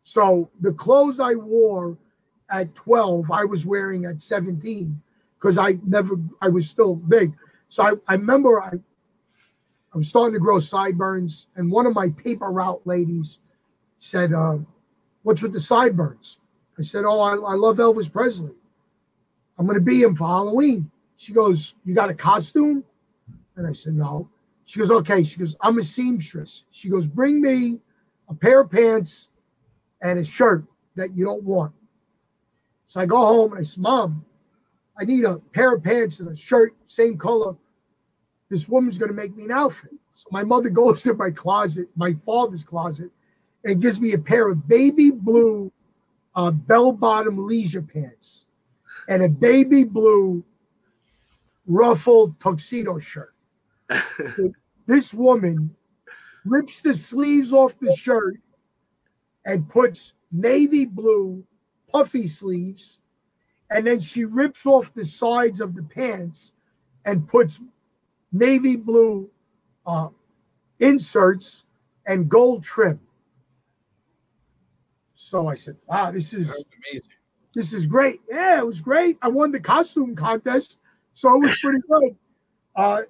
So 0.04 0.50
the 0.62 0.74
clothes 0.74 1.20
I 1.20 1.34
wore 1.34 1.98
at 2.52 2.74
12, 2.76 3.32
I 3.32 3.46
was 3.46 3.66
wearing 3.66 4.06
at 4.06 4.22
17 4.22 5.02
because 5.40 5.58
I 5.58 5.78
never, 5.86 6.16
I 6.42 6.50
was 6.50 6.70
still 6.70 6.96
big. 6.96 7.34
So 7.70 7.84
I, 7.84 7.94
I 8.08 8.14
remember 8.16 8.62
I, 8.62 8.74
I 9.96 9.98
was 9.98 10.10
starting 10.10 10.34
to 10.34 10.40
grow 10.40 10.60
sideburns, 10.60 11.48
and 11.56 11.72
one 11.72 11.86
of 11.86 11.96
my 11.96 12.10
paper 12.10 12.52
route 12.52 12.82
ladies 12.86 13.40
said, 13.98 14.34
uh, 14.34 14.58
"What's 15.24 15.42
with 15.42 15.54
the 15.54 15.60
sideburns?" 15.60 16.40
I 16.78 16.82
said, 16.82 17.06
"Oh, 17.06 17.22
I, 17.22 17.36
I 17.36 17.56
love 17.56 17.78
Elvis 17.78 18.12
Presley. 18.12 18.52
I'm 19.58 19.66
going 19.66 19.78
to 19.78 19.82
be 19.82 20.04
him 20.04 20.14
for 20.14 20.28
Halloween." 20.28 20.92
She 21.16 21.32
goes, 21.32 21.76
"You 21.86 21.96
got 21.96 22.10
a 22.10 22.14
costume?" 22.14 22.84
And 23.56 23.66
I 23.66 23.72
said, 23.72 23.94
"No." 23.94 24.30
She 24.66 24.80
goes, 24.80 24.92
"Okay." 24.92 25.24
She 25.24 25.40
goes, 25.40 25.56
"I'm 25.62 25.78
a 25.78 25.84
seamstress." 25.84 26.66
She 26.72 26.90
goes, 26.90 27.08
"Bring 27.08 27.42
me 27.42 27.80
a 28.30 28.34
pair 28.34 28.62
of 28.62 28.72
pants 28.72 29.30
and 30.02 30.20
a 30.20 30.26
shirt 30.26 30.66
that 30.96 31.16
you 31.16 31.26
don't 31.26 31.44
want." 31.44 31.74
So 32.88 33.02
I 33.02 33.06
go 33.06 33.18
home 33.18 33.52
and 33.52 33.60
I 33.60 33.64
said, 33.64 33.82
"Mom, 33.82 34.26
I 34.98 35.06
need 35.06 35.26
a 35.26 35.40
pair 35.54 35.76
of 35.76 35.84
pants 35.84 36.20
and 36.20 36.30
a 36.30 36.36
shirt, 36.36 36.76
same 36.88 37.18
color." 37.18 37.56
this 38.50 38.70
woman's 38.70 38.98
going 38.98 39.10
to 39.10 39.16
make 39.16 39.36
me 39.36 39.46
an 39.46 39.52
outfit. 39.52 39.92
So 40.14 40.28
my 40.32 40.44
mother 40.44 40.70
goes 40.82 41.04
to 41.04 41.14
my 41.14 41.32
closet, 41.32 41.88
my 41.96 42.14
father's 42.26 42.64
closet, 42.64 43.10
and 43.64 43.82
gives 43.82 44.00
me 44.00 44.14
a 44.14 44.18
pair 44.18 44.48
of 44.50 44.68
baby 44.68 45.12
blue 45.12 45.72
uh, 46.36 46.52
bell 46.52 46.92
bottom 46.92 47.46
leisure 47.48 47.82
pants 47.82 48.46
and 49.08 49.24
a 49.24 49.30
baby 49.30 49.84
blue 49.84 50.44
ruffled 51.68 52.40
tuxedo 52.40 53.00
shirt. 53.00 53.34
this 54.88 55.14
woman 55.14 55.75
rips 56.46 56.82
the 56.82 56.94
sleeves 56.94 57.52
off 57.52 57.78
the 57.80 57.94
shirt 57.96 58.38
and 59.46 59.68
puts 59.68 60.14
navy 60.32 60.86
blue 60.86 61.44
puffy 61.92 62.28
sleeves, 62.28 63.00
and 63.70 63.86
then 63.88 64.00
she 64.00 64.26
rips 64.26 64.66
off 64.66 64.94
the 64.94 65.06
sides 65.06 65.62
of 65.62 65.76
the 65.76 65.84
pants 65.84 66.54
and 67.06 67.28
puts 67.28 67.62
navy 68.32 68.76
blue 68.76 69.30
uh, 69.86 70.10
inserts 70.80 71.66
and 72.08 72.30
gold 72.30 72.64
trim. 72.64 73.00
So 75.14 75.48
I 75.48 75.56
said, 75.56 75.78
"Wow, 75.88 76.12
this 76.12 76.34
is 76.34 76.48
That's 76.48 76.64
amazing. 76.90 77.10
this 77.56 77.74
is 77.74 77.88
great. 77.88 78.22
Yeah, 78.30 78.60
it 78.60 78.66
was 78.68 78.82
great. 78.82 79.18
I 79.22 79.30
won 79.30 79.52
the 79.52 79.60
costume 79.60 80.16
contest, 80.16 80.80
so 81.14 81.34
it 81.36 81.40
was 81.40 81.58
pretty 81.60 81.80
good. 81.88 82.16
Uh, 82.76 83.02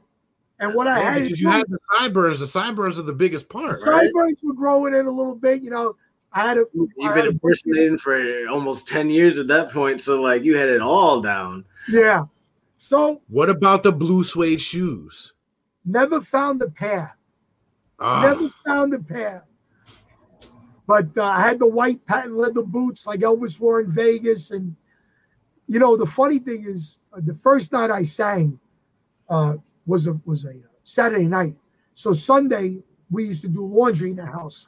and 0.59 0.73
what 0.73 0.87
I 0.87 0.99
had, 0.99 1.23
because 1.23 1.39
you 1.39 1.49
had 1.49 1.65
the 1.67 1.77
sideburns. 1.95 2.39
The 2.39 2.47
sideburns 2.47 2.97
are 2.99 3.03
the 3.03 3.13
biggest 3.13 3.49
part. 3.49 3.81
Right. 3.85 4.03
sideburns 4.05 4.41
were 4.43 4.53
growing 4.53 4.93
in 4.93 5.05
a 5.05 5.11
little 5.11 5.35
bit. 5.35 5.61
You 5.61 5.69
know, 5.69 5.95
I 6.31 6.47
had 6.47 6.57
a. 6.57 6.61
I 6.61 6.65
You've 6.73 6.89
had 7.03 7.15
been 7.15 7.25
a- 7.25 7.29
impersonating 7.29 7.97
for 7.97 8.47
almost 8.49 8.87
10 8.87 9.09
years 9.09 9.37
at 9.37 9.47
that 9.47 9.71
point. 9.71 10.01
So, 10.01 10.21
like, 10.21 10.43
you 10.43 10.57
had 10.57 10.69
it 10.69 10.81
all 10.81 11.21
down. 11.21 11.65
Yeah. 11.89 12.23
So 12.79 13.21
What 13.29 13.49
about 13.49 13.83
the 13.83 13.91
blue 13.91 14.23
suede 14.23 14.61
shoes? 14.61 15.33
never 15.87 16.19
found 16.21 16.59
the 16.61 16.69
pair. 16.71 17.15
Ah, 17.99 18.21
Never 18.23 18.49
found 18.65 18.91
the 18.93 18.99
pair. 18.99 19.45
But 20.87 21.17
uh, 21.17 21.23
I 21.25 21.41
had 21.41 21.59
the 21.59 21.67
white 21.67 22.05
patent 22.05 22.35
leather 22.37 22.61
boots 22.61 23.05
like 23.07 23.21
Elvis 23.21 23.59
wore 23.59 23.81
in 23.81 23.89
Vegas. 23.91 24.51
And, 24.51 24.75
you 25.67 25.79
know, 25.79 25.95
the 25.97 26.05
funny 26.05 26.39
thing 26.39 26.63
is, 26.67 26.99
uh, 27.13 27.21
the 27.23 27.33
first 27.35 27.71
night 27.71 27.89
I 27.89 28.03
sang 28.03 28.59
uh, 29.29 29.55
was 29.85 30.07
a 30.07 30.19
was 30.25 30.45
a 30.45 30.53
Saturday 30.83 31.25
night. 31.25 31.55
So 31.93 32.11
Sunday, 32.11 32.83
we 33.09 33.25
used 33.25 33.41
to 33.43 33.47
do 33.47 33.65
laundry 33.65 34.11
in 34.11 34.17
the 34.17 34.25
house. 34.25 34.67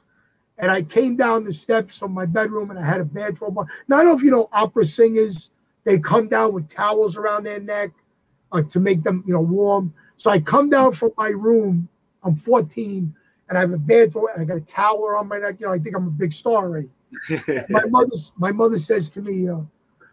And 0.58 0.70
I 0.70 0.82
came 0.82 1.16
down 1.16 1.44
the 1.44 1.52
steps 1.52 1.98
from 1.98 2.12
my 2.12 2.26
bedroom 2.26 2.70
and 2.70 2.78
I 2.78 2.84
had 2.84 3.00
a 3.00 3.04
bathrobe 3.04 3.58
on. 3.58 3.68
Now, 3.86 3.96
I 3.96 3.98
don't 4.00 4.08
know 4.08 4.18
if 4.18 4.24
you 4.24 4.30
know 4.30 4.48
opera 4.52 4.84
singers, 4.84 5.52
they 5.84 5.98
come 5.98 6.28
down 6.28 6.52
with 6.52 6.68
towels 6.68 7.16
around 7.16 7.44
their 7.44 7.60
neck 7.60 7.90
uh, 8.50 8.62
to 8.62 8.80
make 8.80 9.04
them, 9.04 9.22
you 9.26 9.34
know, 9.34 9.40
warm. 9.40 9.94
So 10.16 10.30
I 10.30 10.40
come 10.40 10.68
down 10.68 10.92
from 10.92 11.12
my 11.16 11.28
room. 11.28 11.88
I'm 12.24 12.34
14 12.34 13.14
and 13.48 13.58
I 13.58 13.60
have 13.60 13.72
a 13.72 13.78
bathrobe 13.78 14.30
and 14.34 14.42
I 14.42 14.44
got 14.44 14.56
a 14.56 14.62
towel 14.62 15.14
on 15.16 15.28
my 15.28 15.38
neck. 15.38 15.56
You 15.60 15.66
know, 15.66 15.72
I 15.72 15.78
think 15.78 15.94
I'm 15.96 16.08
a 16.08 16.10
big 16.10 16.32
star 16.32 16.64
already. 16.64 16.88
my 17.68 17.84
mother, 17.88 18.16
my 18.36 18.50
mother 18.50 18.78
says 18.78 19.10
to 19.10 19.22
me, 19.22 19.48
uh, 19.48 19.60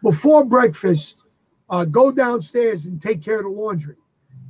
before 0.02 0.44
breakfast, 0.44 1.26
uh, 1.68 1.84
go 1.84 2.12
downstairs 2.12 2.86
and 2.86 3.02
take 3.02 3.22
care 3.22 3.38
of 3.38 3.42
the 3.42 3.48
laundry. 3.48 3.96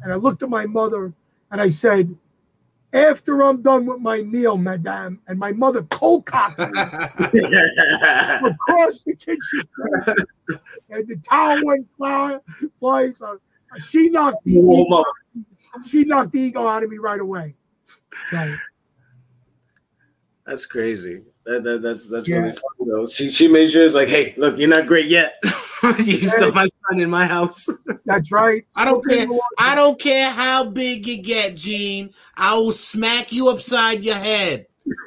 And 0.03 0.13
I 0.13 0.17
looked 0.17 0.43
at 0.43 0.49
my 0.49 0.67
mother 0.67 1.13
and 1.51 1.61
I 1.61 1.69
said, 1.69 2.15
after 2.93 3.43
I'm 3.43 3.63
done 3.63 3.87
with 3.87 4.01
my 4.01 4.23
meal, 4.23 4.57
madame, 4.57 5.21
and 5.29 5.39
my 5.39 5.53
mother 5.53 5.83
cold 5.85 6.27
cocked 6.27 6.59
me 6.59 6.65
across 8.45 9.05
the 9.05 9.15
kitchen, 9.19 9.69
and 10.91 11.07
the 11.07 11.17
towel 11.29 11.61
went 11.65 11.87
flying. 11.97 12.41
flying 12.79 13.15
so 13.15 13.39
she 13.79 14.09
knocked 14.09 14.45
the 14.45 14.53
ego, 14.53 14.95
up. 14.95 15.07
she 15.85 16.05
knocked 16.05 16.33
the 16.33 16.41
ego 16.41 16.67
out 16.67 16.83
of 16.83 16.91
me 16.91 16.99
right 16.99 17.21
away. 17.21 17.55
So 18.31 18.55
That's 20.47 20.65
crazy. 20.65 21.23
That, 21.47 21.63
that, 21.63 21.83
that's 21.83 22.07
that's 22.09 22.27
Yeah. 22.29 22.39
really 22.39 22.53
funny 22.53 22.91
though. 22.91 23.07
She 23.07 23.31
she 23.31 23.47
made 23.49 23.71
sure 23.71 23.85
it's 23.85 23.95
like, 23.95 24.09
hey, 24.09 24.35
look, 24.37 24.59
you're 24.59 24.69
not 24.69 24.87
great 24.87 25.07
yet. 25.07 25.35
you 25.99 26.29
still 26.29 26.53
my 26.53 26.67
son 26.67 27.01
in 27.01 27.09
my 27.09 27.25
house. 27.27 27.69
that's 28.05 28.33
right. 28.33 28.67
I 28.75 28.85
don't 28.85 28.97
Okay, 28.99 29.27
care. 29.27 29.39
I 29.59 29.75
don't 29.77 29.99
care 29.99 30.29
how 30.31 30.69
big 30.69 31.07
you 31.07 31.23
get, 31.23 31.55
Gene. 31.57 32.11
I 32.37 32.57
will 32.57 32.73
smack 32.73 33.31
you 33.33 33.49
upside 33.49 34.03
your 34.03 34.17
head. 34.17 34.67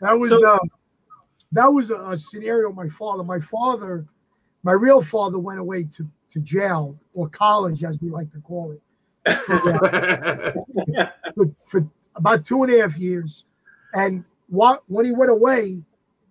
That 0.00 0.16
was 0.16 0.30
So- 0.30 0.48
uh, 0.54 0.58
that 1.52 1.66
was 1.66 1.90
a, 1.90 1.96
a 1.96 2.16
scenario. 2.16 2.70
My 2.72 2.88
father, 2.88 3.24
my 3.24 3.40
father, 3.40 4.06
my 4.62 4.72
real 4.72 5.02
father 5.02 5.38
went 5.38 5.58
away 5.58 5.84
to 5.84 6.08
to 6.30 6.40
jail 6.40 6.96
or 7.14 7.28
college, 7.28 7.84
as 7.84 8.00
we 8.00 8.10
like 8.10 8.30
to 8.32 8.38
call 8.40 8.70
it, 8.72 8.80
for, 9.40 9.54
uh, 9.84 10.52
for, 11.34 11.50
for 11.64 11.86
about 12.14 12.44
two 12.44 12.62
and 12.62 12.72
a 12.74 12.80
half 12.80 12.96
years. 12.98 13.46
And 13.94 14.18
what 14.18 14.24
when 14.48 15.04
he 15.04 15.12
went 15.12 15.30
away, 15.30 15.82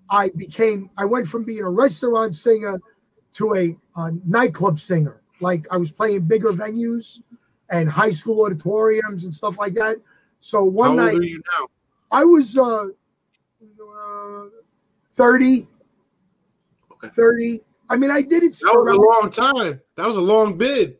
I 0.10 0.30
became 0.36 0.90
I 0.98 1.06
went 1.06 1.28
from 1.28 1.44
being 1.44 1.64
a 1.64 1.70
restaurant 1.70 2.36
singer 2.36 2.80
to 3.34 3.56
a, 3.56 3.76
a 4.00 4.12
nightclub 4.26 4.80
singer. 4.80 5.22
Like 5.40 5.68
I 5.72 5.78
was 5.78 5.92
playing 5.92 6.22
bigger 6.22 6.52
venues 6.52 7.22
and 7.70 7.90
high 7.90 8.10
school 8.10 8.46
auditoriums 8.46 9.24
and 9.24 9.34
stuff 9.34 9.58
like 9.58 9.74
that. 9.76 9.98
So 10.40 10.60
how 10.60 10.66
one 10.66 10.90
old 10.90 10.98
night 10.98 11.16
are 11.16 11.24
you 11.24 11.42
now? 11.60 11.68
I 12.12 12.24
was 12.24 12.58
uh, 12.58 12.86
uh 12.86 14.46
30. 15.12 15.68
Okay. 16.92 17.10
30. 17.10 17.62
I 17.90 17.96
mean, 17.96 18.12
I 18.12 18.22
did 18.22 18.44
it. 18.44 18.58
That 18.60 18.76
was 18.76 18.98
a 18.98 19.02
long 19.02 19.30
time. 19.32 19.82
That 19.96 20.08
was 20.08 20.18
a 20.18 20.22
long 20.22 20.58
bid. 20.58 20.98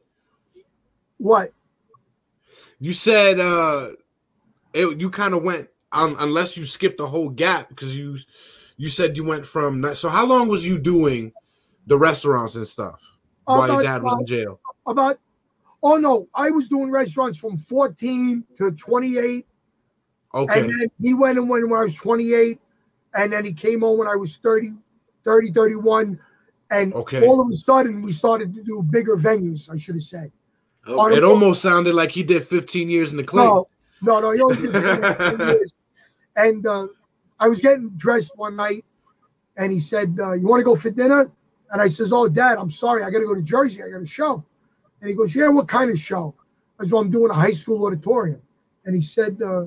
what? 1.18 1.54
You 2.80 2.94
said 2.94 3.40
uh 3.40 3.90
it, 4.74 5.00
you 5.00 5.10
kind 5.10 5.34
of 5.34 5.44
went 5.44 5.70
um, 5.98 6.16
unless 6.20 6.58
you 6.58 6.64
skipped 6.64 6.98
the 6.98 7.08
whole 7.08 7.30
gap 7.30 7.70
because 7.70 7.98
you 7.98 8.18
you 8.78 8.88
said 8.90 9.18
you 9.18 9.24
went 9.26 9.46
from 9.46 9.82
ni- 9.82 9.96
so 9.96 10.10
how 10.10 10.28
long 10.28 10.48
was 10.48 10.66
you 10.68 10.78
doing 10.78 11.34
the 11.88 11.98
restaurants 11.98 12.56
and 12.56 12.68
stuff 12.68 13.18
while 13.46 13.68
your 13.68 13.82
dad 13.82 14.04
was 14.04 14.14
in 14.16 14.26
jail? 14.26 14.60
About 14.86 15.20
oh 15.84 15.98
no, 15.98 16.28
I 16.36 16.50
was 16.52 16.68
doing 16.70 16.92
restaurants 16.92 17.40
from 17.40 17.58
14 17.58 18.44
to 18.58 18.72
28. 18.72 19.46
Okay, 20.36 20.60
And 20.60 20.70
then 20.70 20.92
he 21.02 21.14
went 21.14 21.38
and 21.38 21.50
went 21.50 21.68
when 21.68 21.80
I 21.80 21.84
was 21.84 21.96
28. 21.96 22.60
And 23.16 23.34
then 23.34 23.44
he 23.44 23.54
came 23.54 23.82
home 23.82 23.98
when 23.98 24.08
I 24.08 24.16
was 24.16 24.38
30, 24.38 24.74
30, 25.24 25.52
31. 25.52 26.20
And 26.70 26.94
Okay. 26.94 27.26
all 27.26 27.42
of 27.42 27.50
a 27.50 27.56
sudden 27.56 28.02
we 28.02 28.12
started 28.12 28.54
to 28.54 28.64
do 28.64 28.84
bigger 28.84 29.16
venues, 29.16 29.72
I 29.74 29.78
should 29.78 29.96
have 29.96 30.04
said. 30.04 30.32
Oh, 30.86 31.08
it 31.08 31.24
almost 31.24 31.62
sounded 31.62 31.96
like 31.96 32.12
he 32.12 32.24
did 32.24 32.44
15 32.44 32.90
years 32.90 33.12
in 33.12 33.18
the 33.18 33.24
club 33.24 33.66
No, 34.02 34.20
no, 34.20 34.20
no. 34.20 34.32
He 34.32 34.42
only 34.42 34.58
did 34.58 34.74
ten 34.74 35.40
years. 35.40 35.74
And 36.38 36.66
uh, 36.66 36.88
I 37.40 37.48
was 37.50 37.60
getting 37.60 37.90
dressed 37.98 38.38
one 38.38 38.56
night, 38.56 38.86
and 39.58 39.74
he 39.74 39.80
said, 39.80 40.18
uh, 40.22 40.34
"You 40.34 40.48
want 40.48 40.62
to 40.62 40.64
go 40.64 40.76
for 40.76 40.92
dinner?" 40.92 41.30
And 41.72 41.82
I 41.82 41.88
says, 41.88 42.14
"Oh, 42.14 42.30
Dad, 42.30 42.58
I'm 42.58 42.70
sorry, 42.70 43.04
I 43.04 43.10
got 43.10 43.20
to 43.20 43.26
go 43.26 43.36
to 43.36 43.42
Jersey. 43.42 43.84
I 43.84 43.90
got 43.90 44.02
a 44.02 44.06
show." 44.06 44.46
And 45.02 45.10
he 45.10 45.16
goes, 45.16 45.36
"Yeah, 45.36 45.50
what 45.50 45.68
kind 45.68 45.92
of 45.92 46.00
show?" 46.00 46.34
I 46.80 46.84
said, 46.84 46.94
well, 46.94 47.02
"I'm 47.02 47.12
doing 47.12 47.32
a 47.32 47.34
high 47.34 47.52
school 47.52 47.86
auditorium." 47.86 48.42
And 48.86 48.96
he 48.96 49.02
said, 49.02 49.42
uh, 49.42 49.66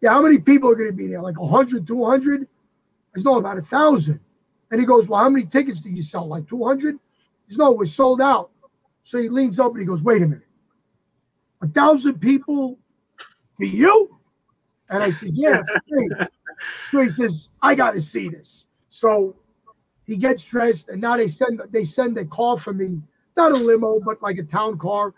"Yeah, 0.00 0.10
how 0.10 0.22
many 0.22 0.38
people 0.38 0.68
are 0.68 0.74
going 0.74 0.90
to 0.90 0.96
be 0.96 1.06
there? 1.06 1.22
Like 1.22 1.40
100, 1.40 1.86
200?" 1.86 2.42
I 2.42 3.18
said, 3.18 3.24
"No, 3.24 3.38
about 3.38 3.58
a 3.58 3.62
thousand. 3.62 4.20
And 4.72 4.80
he 4.80 4.86
goes, 4.86 5.08
"Well, 5.08 5.20
how 5.20 5.30
many 5.30 5.46
tickets 5.46 5.80
did 5.80 5.96
you 5.96 6.02
sell? 6.02 6.26
Like 6.26 6.48
200?" 6.48 6.94
He 6.94 7.52
says, 7.52 7.58
"No, 7.58 7.70
we're 7.72 7.86
sold 7.86 8.20
out." 8.20 8.50
So 9.04 9.18
he 9.18 9.28
leans 9.28 9.60
up 9.60 9.72
and 9.72 9.80
he 9.80 9.86
goes, 9.86 10.02
"Wait 10.02 10.22
a 10.22 10.26
minute, 10.26 10.46
a 11.62 11.68
thousand 11.68 12.20
people 12.20 12.78
for 13.56 13.64
you?" 13.64 14.19
And 14.90 15.02
I 15.02 15.10
said, 15.10 15.30
Yeah. 15.32 15.62
So 16.90 17.00
he 17.00 17.08
says, 17.08 17.48
I 17.62 17.74
gotta 17.74 18.00
see 18.00 18.28
this. 18.28 18.66
So 18.88 19.36
he 20.04 20.16
gets 20.16 20.44
dressed 20.44 20.88
and 20.88 21.00
now 21.00 21.16
they 21.16 21.28
send 21.28 21.60
they 21.70 21.84
send 21.84 22.18
a 22.18 22.24
car 22.24 22.58
for 22.58 22.74
me, 22.74 23.00
not 23.36 23.52
a 23.52 23.56
limo, 23.56 24.00
but 24.00 24.20
like 24.22 24.38
a 24.38 24.42
town 24.42 24.78
car. 24.78 25.14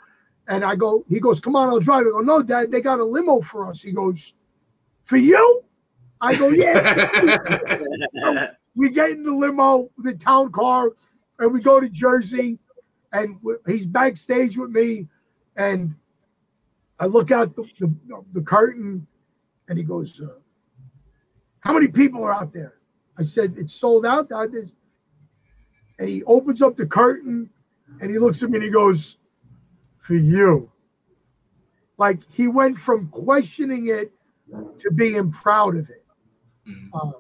And 0.49 0.65
I 0.65 0.77
go, 0.77 1.05
he 1.09 1.21
goes, 1.21 1.41
Come 1.41 1.57
on, 1.57 1.69
I'll 1.69 1.81
drive. 1.81 2.07
I 2.07 2.11
go, 2.11 2.21
No, 2.21 2.43
Dad, 2.43 2.71
they 2.71 2.81
got 2.81 3.01
a 3.01 3.05
limo 3.05 3.41
for 3.41 3.67
us. 3.67 3.81
He 3.81 3.93
goes, 3.93 4.35
For 5.05 5.17
you? 5.17 5.63
I 6.21 6.35
go, 6.35 6.51
Yeah. 6.51 8.51
we 8.75 8.91
get 8.91 9.11
in 9.11 9.23
the 9.23 9.33
limo, 9.33 9.91
the 9.99 10.15
town 10.15 10.53
car, 10.53 10.93
and 11.39 11.53
we 11.53 11.61
go 11.61 11.81
to 11.81 11.89
Jersey, 11.89 12.59
and 13.13 13.39
he's 13.67 13.87
backstage 13.87 14.57
with 14.57 14.71
me, 14.71 15.09
and 15.57 15.95
I 16.99 17.07
look 17.07 17.31
out 17.31 17.57
the, 17.57 17.63
the, 17.81 18.25
the 18.33 18.43
curtain, 18.43 19.07
and 19.69 19.79
he 19.79 19.85
goes, 19.85 20.21
uh, 20.21 20.39
"How 21.61 21.73
many 21.73 21.89
people 21.89 22.23
are 22.25 22.33
out 22.33 22.53
there?" 22.53 22.75
I 23.19 23.23
said, 23.23 23.55
"It's 23.57 23.75
sold 23.75 24.07
out." 24.07 24.31
And 24.31 26.09
he 26.09 26.25
opens 26.25 26.63
up 26.63 26.77
the 26.77 26.87
curtain, 26.87 27.51
and 28.01 28.11
he 28.11 28.19
looks 28.19 28.43
at 28.43 28.51
me 28.51 28.57
and 28.57 28.65
he 28.65 28.71
goes, 28.71 29.19
"For 29.99 30.15
you." 30.15 30.71
Like 31.99 32.21
he 32.31 32.49
went 32.49 32.79
from 32.79 33.09
questioning 33.09 33.87
it 33.87 34.13
to 34.79 34.91
being 34.91 35.31
proud 35.31 35.77
of 35.77 35.89
it. 35.89 36.05
Mhm. 36.67 36.89
Uh, 36.93 37.13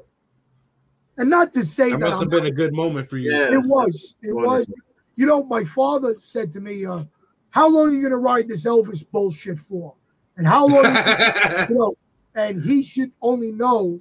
and 1.18 1.30
not 1.30 1.52
to 1.52 1.64
say 1.64 1.90
that 1.90 2.00
that, 2.00 2.00
must 2.00 2.14
I'm 2.14 2.30
have 2.30 2.42
been 2.42 2.52
a 2.52 2.54
good 2.54 2.74
moment 2.74 3.08
for 3.08 3.18
you. 3.18 3.30
Yeah. 3.32 3.52
it 3.52 3.66
was. 3.66 4.16
It 4.22 4.32
was. 4.32 4.66
You 5.16 5.26
know, 5.26 5.44
my 5.44 5.62
father 5.62 6.14
said 6.18 6.52
to 6.54 6.60
me, 6.60 6.86
uh, 6.86 7.04
"How 7.50 7.68
long 7.68 7.90
are 7.90 7.92
you 7.92 8.00
going 8.00 8.12
to 8.12 8.16
ride 8.16 8.48
this 8.48 8.64
Elvis 8.64 9.04
bullshit 9.10 9.58
for?" 9.58 9.94
And 10.36 10.46
how 10.46 10.66
long, 10.66 10.84
you 11.68 11.74
know? 11.74 11.94
And 12.34 12.62
he 12.62 12.82
should 12.82 13.12
only 13.20 13.52
know, 13.52 13.98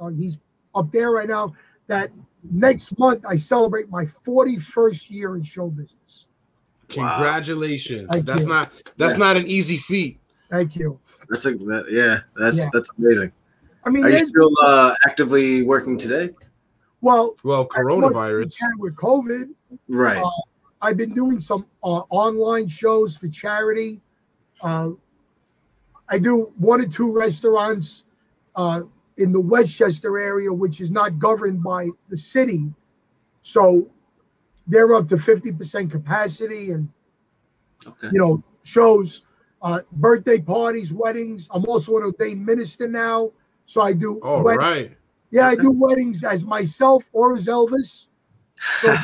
uh, 0.00 0.08
he's 0.08 0.38
up 0.74 0.90
there 0.92 1.10
right 1.10 1.28
now, 1.28 1.52
that 1.86 2.10
next 2.50 2.98
month 2.98 3.24
I 3.28 3.36
celebrate 3.36 3.90
my 3.90 4.04
41st 4.26 5.10
year 5.10 5.36
in 5.36 5.42
show 5.42 5.68
business. 5.68 6.28
Congratulations. 6.88 8.08
Thank 8.10 8.26
that's 8.26 8.42
you. 8.42 8.48
not 8.48 8.70
that's 8.96 9.14
Yeah. 9.14 9.18
not 9.18 9.36
an 9.36 9.46
easy 9.46 9.78
feat. 9.78 10.20
Thank 10.50 10.76
you. 10.76 10.98
That's 11.28 11.46
a 11.46 11.52
that, 11.52 11.86
yeah. 11.90 12.20
That's 12.36 12.58
Yeah. 12.58 12.68
that's 12.72 12.90
amazing. 12.98 13.32
I 13.84 13.90
mean, 13.90 14.04
Are 14.04 14.10
you 14.10 14.26
still 14.26 14.50
uh, 14.62 14.94
actively 15.06 15.62
working 15.62 15.96
today? 15.98 16.30
well, 17.02 17.36
Well, 17.42 17.66
coronavirus. 17.66 18.54
with 18.78 18.94
COVID, 18.96 19.50
Right. 19.88 20.22
Uh, 20.22 20.30
I've 20.80 20.96
been 20.96 21.12
doing 21.14 21.40
some 21.40 21.66
uh, 21.82 22.02
online 22.10 22.68
shows 22.68 23.16
for 23.16 23.28
charity. 23.28 24.00
I 26.08 26.18
do 26.18 26.52
one 26.58 26.80
or 26.80 26.86
two 26.86 27.12
restaurants 27.12 28.04
uh, 28.56 28.82
in 29.16 29.32
the 29.32 29.40
Westchester 29.40 30.18
area, 30.18 30.52
which 30.52 30.80
is 30.80 30.90
not 30.90 31.18
governed 31.18 31.62
by 31.62 31.88
the 32.08 32.16
city. 32.16 32.72
So 33.42 33.88
they're 34.66 34.94
up 34.94 35.08
to 35.08 35.16
50% 35.16 35.90
capacity 35.90 36.70
and, 36.72 36.88
okay. 37.86 38.08
you 38.12 38.18
know, 38.18 38.42
shows, 38.62 39.22
uh, 39.62 39.80
birthday 39.92 40.38
parties, 40.38 40.92
weddings. 40.92 41.48
I'm 41.52 41.64
also 41.66 41.96
an 41.96 42.02
ordained 42.04 42.44
minister 42.44 42.86
now. 42.88 43.32
So 43.66 43.80
I 43.82 43.92
do, 43.94 44.20
All 44.22 44.44
wed- 44.44 44.56
right. 44.58 44.96
yeah, 45.30 45.48
I 45.48 45.56
do 45.56 45.70
weddings 45.72 46.22
as 46.22 46.44
myself 46.44 47.04
or 47.12 47.34
as 47.34 47.46
Elvis. 47.46 48.08
So 48.80 48.94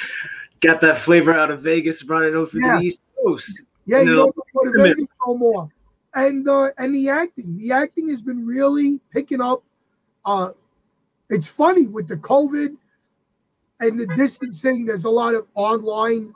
Got 0.60 0.80
that 0.80 0.98
flavor 0.98 1.32
out 1.34 1.50
of 1.50 1.60
Vegas, 1.60 2.02
brought 2.02 2.24
it 2.24 2.34
over 2.34 2.56
Yeah. 2.58 2.74
to 2.74 2.78
the 2.78 2.86
East 2.86 3.00
Coast. 3.22 3.62
Yeah, 3.84 4.00
you 4.00 4.06
No. 4.06 4.16
don't 4.26 4.36
go 4.36 4.72
to 4.72 4.82
Vegas 4.82 5.06
no 5.26 5.36
more. 5.36 5.68
And 6.16 6.48
uh, 6.48 6.70
and 6.78 6.94
the 6.94 7.10
acting, 7.10 7.58
the 7.58 7.72
acting 7.72 8.08
has 8.08 8.22
been 8.22 8.46
really 8.46 9.00
picking 9.12 9.42
up. 9.42 9.62
Uh, 10.24 10.52
it's 11.28 11.46
funny 11.46 11.86
with 11.86 12.08
the 12.08 12.16
COVID 12.16 12.74
and 13.80 14.00
the 14.00 14.06
distancing. 14.16 14.86
There's 14.86 15.04
a 15.04 15.10
lot 15.10 15.34
of 15.34 15.46
online 15.54 16.32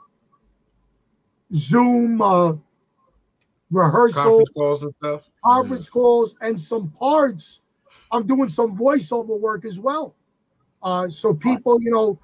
Zoom 1.55 2.21
uh, 2.21 2.53
rehearsals, 3.71 4.13
Conference 4.13 4.49
calls 4.49 4.83
and 4.83 4.93
stuff. 4.93 5.29
conference 5.43 5.89
calls, 5.89 6.35
and 6.41 6.59
some 6.59 6.91
parts. 6.91 7.61
I'm 8.11 8.27
doing 8.27 8.49
some 8.49 8.77
voiceover 8.77 9.37
work 9.39 9.65
as 9.65 9.79
well. 9.79 10.15
Uh, 10.83 11.09
so 11.09 11.33
people, 11.33 11.81
you 11.81 11.91
know, 11.91 12.19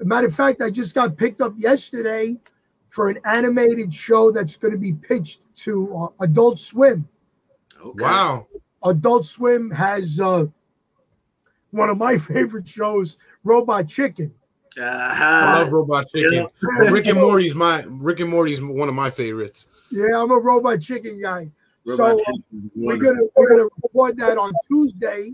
matter 0.00 0.28
of 0.28 0.34
fact, 0.34 0.62
I 0.62 0.70
just 0.70 0.94
got 0.94 1.16
picked 1.16 1.42
up 1.42 1.52
yesterday 1.58 2.38
for 2.92 3.08
an 3.08 3.18
animated 3.24 3.92
show 3.92 4.30
that's 4.30 4.54
going 4.56 4.72
to 4.72 4.78
be 4.78 4.92
pitched 4.92 5.40
to 5.56 5.96
uh, 5.96 6.24
Adult 6.24 6.58
Swim. 6.58 7.08
Okay. 7.82 8.02
Wow. 8.04 8.46
Adult 8.84 9.24
Swim 9.24 9.70
has 9.70 10.20
uh, 10.20 10.44
one 11.70 11.88
of 11.88 11.96
my 11.96 12.18
favorite 12.32 12.68
shows, 12.68 13.16
Robot 13.44 13.88
Chicken. 13.88 14.32
I 14.78 14.82
Uh-huh. 14.82 15.52
love 15.54 15.72
Robot 15.72 16.06
Chicken. 16.08 16.46
Well, 16.62 16.92
Rick 16.92 17.06
and 17.06 17.18
Morty's 17.18 17.54
my 17.54 17.82
Rick 17.88 18.20
and 18.20 18.28
Morty's 18.28 18.60
one 18.62 18.90
of 18.90 18.94
my 18.94 19.08
favorites. 19.08 19.68
Yeah, 19.90 20.20
I'm 20.22 20.30
a 20.30 20.38
Robot 20.38 20.82
Chicken 20.82 21.18
guy. 21.20 21.50
Robot 21.86 21.96
so, 21.96 22.04
uh, 22.04 22.18
Chicken 22.18 22.44
is 22.54 22.70
We're 22.76 22.96
gonna 22.96 23.22
we're 23.36 23.48
gonna 23.48 23.68
record 23.82 24.18
that 24.18 24.36
on 24.36 24.52
Tuesday, 24.70 25.32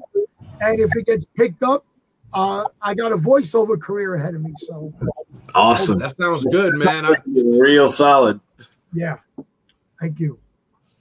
and 0.60 0.78
if 0.80 0.90
it 0.96 1.06
gets 1.06 1.26
picked 1.36 1.62
up, 1.64 1.84
uh, 2.34 2.64
I 2.82 2.94
got 2.94 3.10
a 3.12 3.16
voiceover 3.16 3.80
career 3.80 4.14
ahead 4.14 4.34
of 4.36 4.42
me. 4.42 4.52
So 4.58 4.92
awesome. 5.54 5.98
That 5.98 6.14
sounds 6.16 6.44
good, 6.46 6.74
man. 6.74 7.04
I, 7.04 7.16
Real 7.26 7.88
solid. 7.88 8.40
yeah, 8.92 9.16
thank 10.00 10.20
you. 10.20 10.38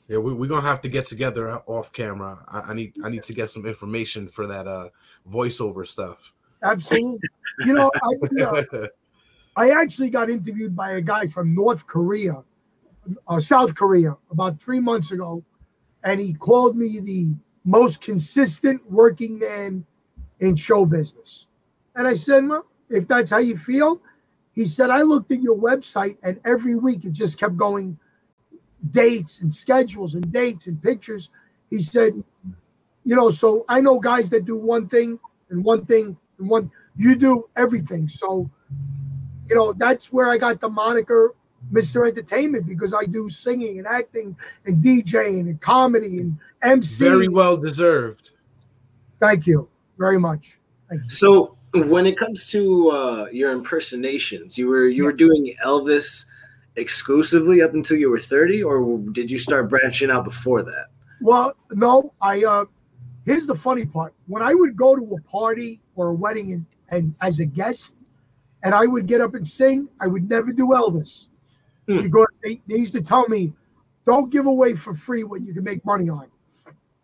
yeah, 0.08 0.18
we, 0.18 0.34
we're 0.34 0.50
gonna 0.50 0.66
have 0.66 0.82
to 0.82 0.90
get 0.90 1.06
together 1.06 1.62
off 1.66 1.92
camera. 1.92 2.44
I, 2.48 2.72
I 2.72 2.74
need 2.74 2.94
I 3.04 3.10
need 3.10 3.24
to 3.24 3.34
get 3.34 3.50
some 3.50 3.66
information 3.66 4.28
for 4.28 4.48
that 4.48 4.68
uh 4.68 4.90
voiceover 5.30 5.86
stuff. 5.86 6.34
Absolutely. 6.64 7.20
You 7.66 7.74
know, 7.74 7.92
I, 7.96 8.44
uh, 8.44 8.88
I 9.56 9.70
actually 9.72 10.10
got 10.10 10.30
interviewed 10.30 10.76
by 10.76 10.94
a 10.94 11.02
guy 11.02 11.28
from 11.28 11.56
North 11.56 11.86
Korea, 11.88 12.44
uh, 13.28 13.40
South 13.40 13.76
Korea, 13.76 14.16
about 14.32 14.62
three 14.62 14.80
months 14.80 15.12
ago, 15.12 15.44
and 16.04 16.20
he 16.20 16.34
called 16.34 16.78
me 16.78 17.00
the 17.00 17.34
most 17.66 18.02
consistent 18.02 18.80
working 18.90 19.40
man 19.40 19.86
in 20.40 20.56
show 20.56 20.86
business. 20.86 21.48
And 21.96 22.08
I 22.08 22.14
said, 22.14 22.48
well, 22.48 22.68
if 22.90 23.08
that's 23.08 23.32
how 23.32 23.40
you 23.40 23.58
feel, 23.58 24.02
he 24.58 24.66
said, 24.66 24.90
I 24.90 25.04
looked 25.04 25.32
at 25.32 25.40
your 25.40 25.56
website 25.56 26.18
and 26.24 26.40
every 26.44 26.76
week 26.76 27.06
it 27.06 27.12
just 27.12 27.40
kept 27.40 27.56
going 27.56 27.96
dates 28.90 29.42
and 29.42 29.54
schedules 29.54 30.16
and 30.16 30.34
dates 30.34 30.66
and 30.66 30.82
pictures. 30.82 31.30
He 31.70 31.78
said, 31.78 32.24
you 33.06 33.16
know, 33.16 33.30
so 33.30 33.66
I 33.70 33.82
know 33.82 34.00
guys 34.00 34.32
that 34.32 34.46
do 34.46 34.58
one 34.58 34.90
thing 34.90 35.20
and 35.52 35.64
one 35.64 35.86
thing 35.86 36.18
and 36.40 36.50
one, 36.50 36.72
you 36.98 37.16
do 37.16 37.48
everything. 37.56 38.08
So, 38.08 38.50
you 39.46 39.56
know, 39.56 39.74
that's 39.74 40.12
where 40.12 40.28
I 40.28 40.40
got 40.40 40.60
the 40.60 40.70
moniker 40.70 41.36
Mr. 41.72 42.08
Entertainment 42.08 42.66
because 42.66 42.96
I 42.96 43.06
do 43.06 43.30
singing 43.30 43.78
and 43.78 43.86
acting 43.86 44.36
and 44.66 44.84
DJing 44.84 45.42
and 45.42 45.62
comedy 45.62 46.18
and 46.18 46.36
MC. 46.64 47.06
Very 47.06 47.28
well 47.28 47.58
deserved. 47.58 48.32
Thank 49.20 49.46
you 49.46 49.70
very 50.00 50.18
much. 50.18 50.58
Thank 50.90 51.04
you. 51.04 51.10
So 51.12 51.57
when 51.86 52.06
it 52.06 52.18
comes 52.18 52.48
to 52.48 52.90
uh, 52.90 53.26
your 53.32 53.52
impersonations, 53.52 54.58
you 54.58 54.68
were 54.68 54.88
you 54.88 55.04
were 55.04 55.14
doing 55.14 55.56
Elvis 55.64 56.26
exclusively 56.76 57.62
up 57.62 57.74
until 57.74 57.98
you 57.98 58.10
were 58.10 58.20
30, 58.20 58.64
or 58.64 59.00
did 59.12 59.30
you 59.32 59.40
start 59.40 59.70
branching 59.70 60.12
out 60.12 60.24
before 60.24 60.64
that? 60.64 60.88
Well, 61.22 61.56
no, 61.72 62.14
I 62.22 62.44
uh 62.44 62.66
here's 63.26 63.46
the 63.46 63.56
funny 63.56 63.86
part. 63.86 64.14
When 64.28 64.42
I 64.42 64.54
would 64.54 64.76
go 64.76 64.96
to 64.96 65.16
a 65.16 65.22
party 65.30 65.82
or 65.96 66.10
a 66.10 66.14
wedding 66.14 66.54
and, 66.54 66.66
and 66.90 67.16
as 67.22 67.40
a 67.40 67.46
guest 67.46 67.96
and 68.64 68.74
I 68.74 68.86
would 68.86 69.06
get 69.06 69.22
up 69.22 69.34
and 69.34 69.48
sing, 69.48 69.90
I 70.00 70.08
would 70.08 70.30
never 70.30 70.54
do 70.54 70.68
Elvis. 70.68 71.28
Hmm. 71.88 72.02
Because 72.02 72.28
they, 72.44 72.62
they 72.68 72.78
used 72.78 72.94
to 72.94 73.02
tell 73.02 73.28
me, 73.28 73.54
don't 74.06 74.30
give 74.30 74.46
away 74.46 74.76
for 74.76 74.94
free 74.94 75.24
what 75.24 75.42
you 75.42 75.54
can 75.54 75.64
make 75.64 75.86
money 75.86 76.10
on. 76.10 76.28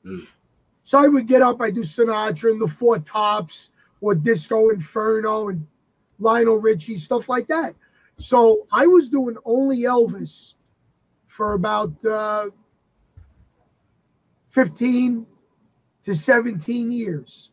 Hmm. 0.03 0.19
So 0.83 0.99
I 0.99 1.07
would 1.07 1.27
get 1.27 1.41
up, 1.41 1.61
I 1.61 1.71
do 1.71 1.81
Sinatra 1.81 2.51
and 2.51 2.61
the 2.61 2.67
Four 2.67 2.99
Tops 2.99 3.71
or 4.03 4.13
Disco 4.13 4.69
Inferno 4.69 5.47
and 5.47 5.65
Lionel 6.19 6.57
Richie, 6.59 6.97
stuff 6.97 7.29
like 7.29 7.47
that. 7.47 7.73
So 8.17 8.67
I 8.69 8.85
was 8.85 9.09
doing 9.09 9.37
only 9.45 9.83
Elvis 9.83 10.55
for 11.25 11.53
about 11.53 11.93
uh, 12.03 12.49
15 14.49 15.25
to 16.03 16.15
17 16.15 16.91
years. 16.91 17.51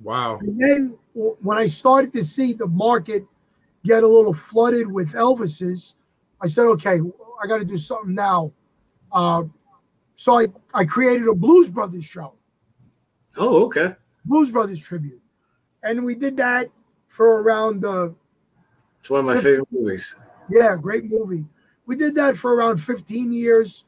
Wow. 0.00 0.38
And 0.38 0.56
then 0.60 0.98
when 1.14 1.58
I 1.58 1.66
started 1.66 2.12
to 2.12 2.24
see 2.24 2.52
the 2.52 2.68
market 2.68 3.26
get 3.84 4.04
a 4.04 4.06
little 4.06 4.34
flooded 4.34 4.90
with 4.90 5.14
Elvises, 5.14 5.96
I 6.40 6.46
said, 6.46 6.66
okay, 6.66 7.00
I 7.42 7.46
got 7.48 7.58
to 7.58 7.64
do 7.64 7.76
something 7.76 8.14
now. 8.14 8.52
Uh, 9.10 9.42
so 10.14 10.38
I, 10.38 10.46
I 10.72 10.84
created 10.84 11.26
a 11.26 11.34
Blues 11.34 11.70
Brothers 11.70 12.04
show, 12.04 12.34
Oh, 13.36 13.64
okay. 13.64 13.96
Blues 14.24 14.52
Brothers 14.52 14.80
tribute. 14.80 15.20
And 15.84 16.04
we 16.04 16.14
did 16.14 16.36
that 16.38 16.70
for 17.08 17.42
around, 17.42 17.84
uh, 17.84 18.08
It's 19.00 19.10
one 19.10 19.20
of 19.20 19.26
my 19.26 19.40
favorite 19.40 19.68
movies. 19.70 20.16
yeah, 20.50 20.74
great 20.76 21.04
movie. 21.04 21.44
We 21.86 21.94
did 21.94 22.14
that 22.16 22.36
for 22.36 22.54
around 22.54 22.78
15 22.78 23.32
years. 23.32 23.84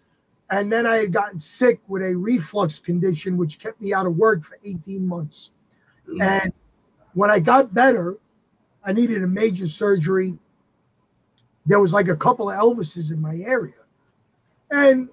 And 0.51 0.71
then 0.71 0.87
I 0.87 0.97
had 0.97 1.13
gotten 1.13 1.41
sick 1.41 1.81
with 1.89 2.03
a 2.03 2.15
reflux 2.15 2.79
condition, 2.79 3.37
which 3.37 3.59
kept 3.59 3.81
me 3.81 3.93
out 3.93 4.07
of 4.07 4.17
work 4.17 4.45
for 4.45 4.59
18 4.65 5.05
months. 5.05 5.51
And 6.21 6.53
when 7.15 7.31
I 7.33 7.41
got 7.41 7.75
better, 7.75 8.17
I 8.85 8.93
needed 8.93 9.25
a 9.25 9.27
major 9.27 9.67
surgery. 9.67 10.39
There 11.65 11.81
was 11.81 11.93
like 11.93 12.07
a 12.09 12.15
couple 12.15 12.49
of 12.49 12.57
Elvises 12.57 13.11
in 13.11 13.21
my 13.21 13.37
area. 13.39 13.75
And 14.71 15.09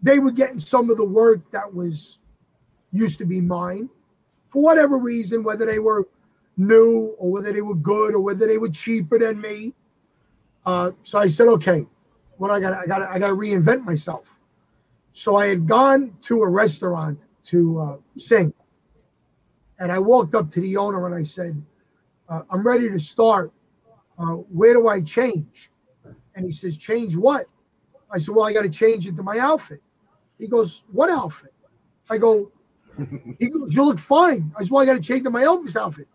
they 0.00 0.20
were 0.20 0.30
getting 0.30 0.60
some 0.60 0.90
of 0.90 0.96
the 0.96 1.04
work 1.04 1.50
that 1.50 1.74
was 1.74 2.18
used 2.92 3.18
to 3.18 3.24
be 3.24 3.40
mine 3.40 3.88
for 4.50 4.62
whatever 4.62 4.98
reason, 4.98 5.42
whether 5.42 5.66
they 5.66 5.78
were 5.78 6.08
new 6.56 7.14
or 7.18 7.30
whether 7.30 7.52
they 7.52 7.62
were 7.62 7.74
good 7.74 8.14
or 8.14 8.20
whether 8.20 8.46
they 8.46 8.58
were 8.58 8.68
cheaper 8.68 9.18
than 9.18 9.40
me. 9.40 9.74
Uh, 10.66 10.90
so 11.02 11.18
I 11.18 11.28
said, 11.28 11.48
okay, 11.48 11.86
what 12.36 12.50
I 12.50 12.60
got, 12.60 12.72
I 12.72 12.86
got, 12.86 13.02
I 13.02 13.18
got 13.18 13.28
to 13.28 13.34
reinvent 13.34 13.84
myself. 13.84 14.38
So 15.12 15.36
I 15.36 15.46
had 15.46 15.66
gone 15.66 16.14
to 16.22 16.42
a 16.42 16.48
restaurant 16.48 17.26
to 17.44 17.80
uh, 17.80 17.96
sing, 18.16 18.52
and 19.78 19.90
I 19.90 19.98
walked 19.98 20.34
up 20.34 20.50
to 20.52 20.60
the 20.60 20.76
owner 20.76 21.06
and 21.06 21.14
I 21.14 21.22
said, 21.22 21.60
uh, 22.28 22.42
"I'm 22.50 22.64
ready 22.64 22.88
to 22.90 23.00
start. 23.00 23.52
Uh, 24.18 24.34
where 24.52 24.74
do 24.74 24.86
I 24.86 25.00
change?" 25.00 25.70
And 26.34 26.44
he 26.44 26.50
says, 26.50 26.76
"Change 26.76 27.16
what?" 27.16 27.46
I 28.12 28.18
said, 28.18 28.34
"Well, 28.34 28.44
I 28.44 28.52
got 28.52 28.62
to 28.62 28.68
change 28.68 29.08
into 29.08 29.22
my 29.22 29.38
outfit." 29.38 29.80
He 30.38 30.46
goes, 30.46 30.84
"What 30.92 31.10
outfit?" 31.10 31.54
I 32.10 32.18
go, 32.18 32.52
"He 33.38 33.48
goes, 33.48 33.74
you 33.74 33.84
look 33.84 33.98
fine." 33.98 34.52
I 34.58 34.62
said, 34.62 34.70
"Well, 34.70 34.82
I 34.82 34.86
got 34.86 34.94
to 34.94 35.00
change 35.00 35.24
to 35.24 35.30
my 35.30 35.42
Elvis 35.42 35.76
outfit." 35.76 36.08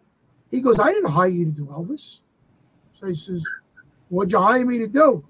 He 0.49 0.61
goes, 0.61 0.79
"I 0.79 0.91
didn't 0.91 1.09
hire 1.09 1.27
you 1.27 1.45
to 1.45 1.51
do 1.51 1.65
Elvis." 1.65 2.21
So 2.93 3.07
he 3.07 3.15
says, 3.15 3.43
"What'd 4.09 4.31
you 4.31 4.39
hire 4.39 4.65
me 4.65 4.79
to 4.79 4.87
do?" 4.87 5.25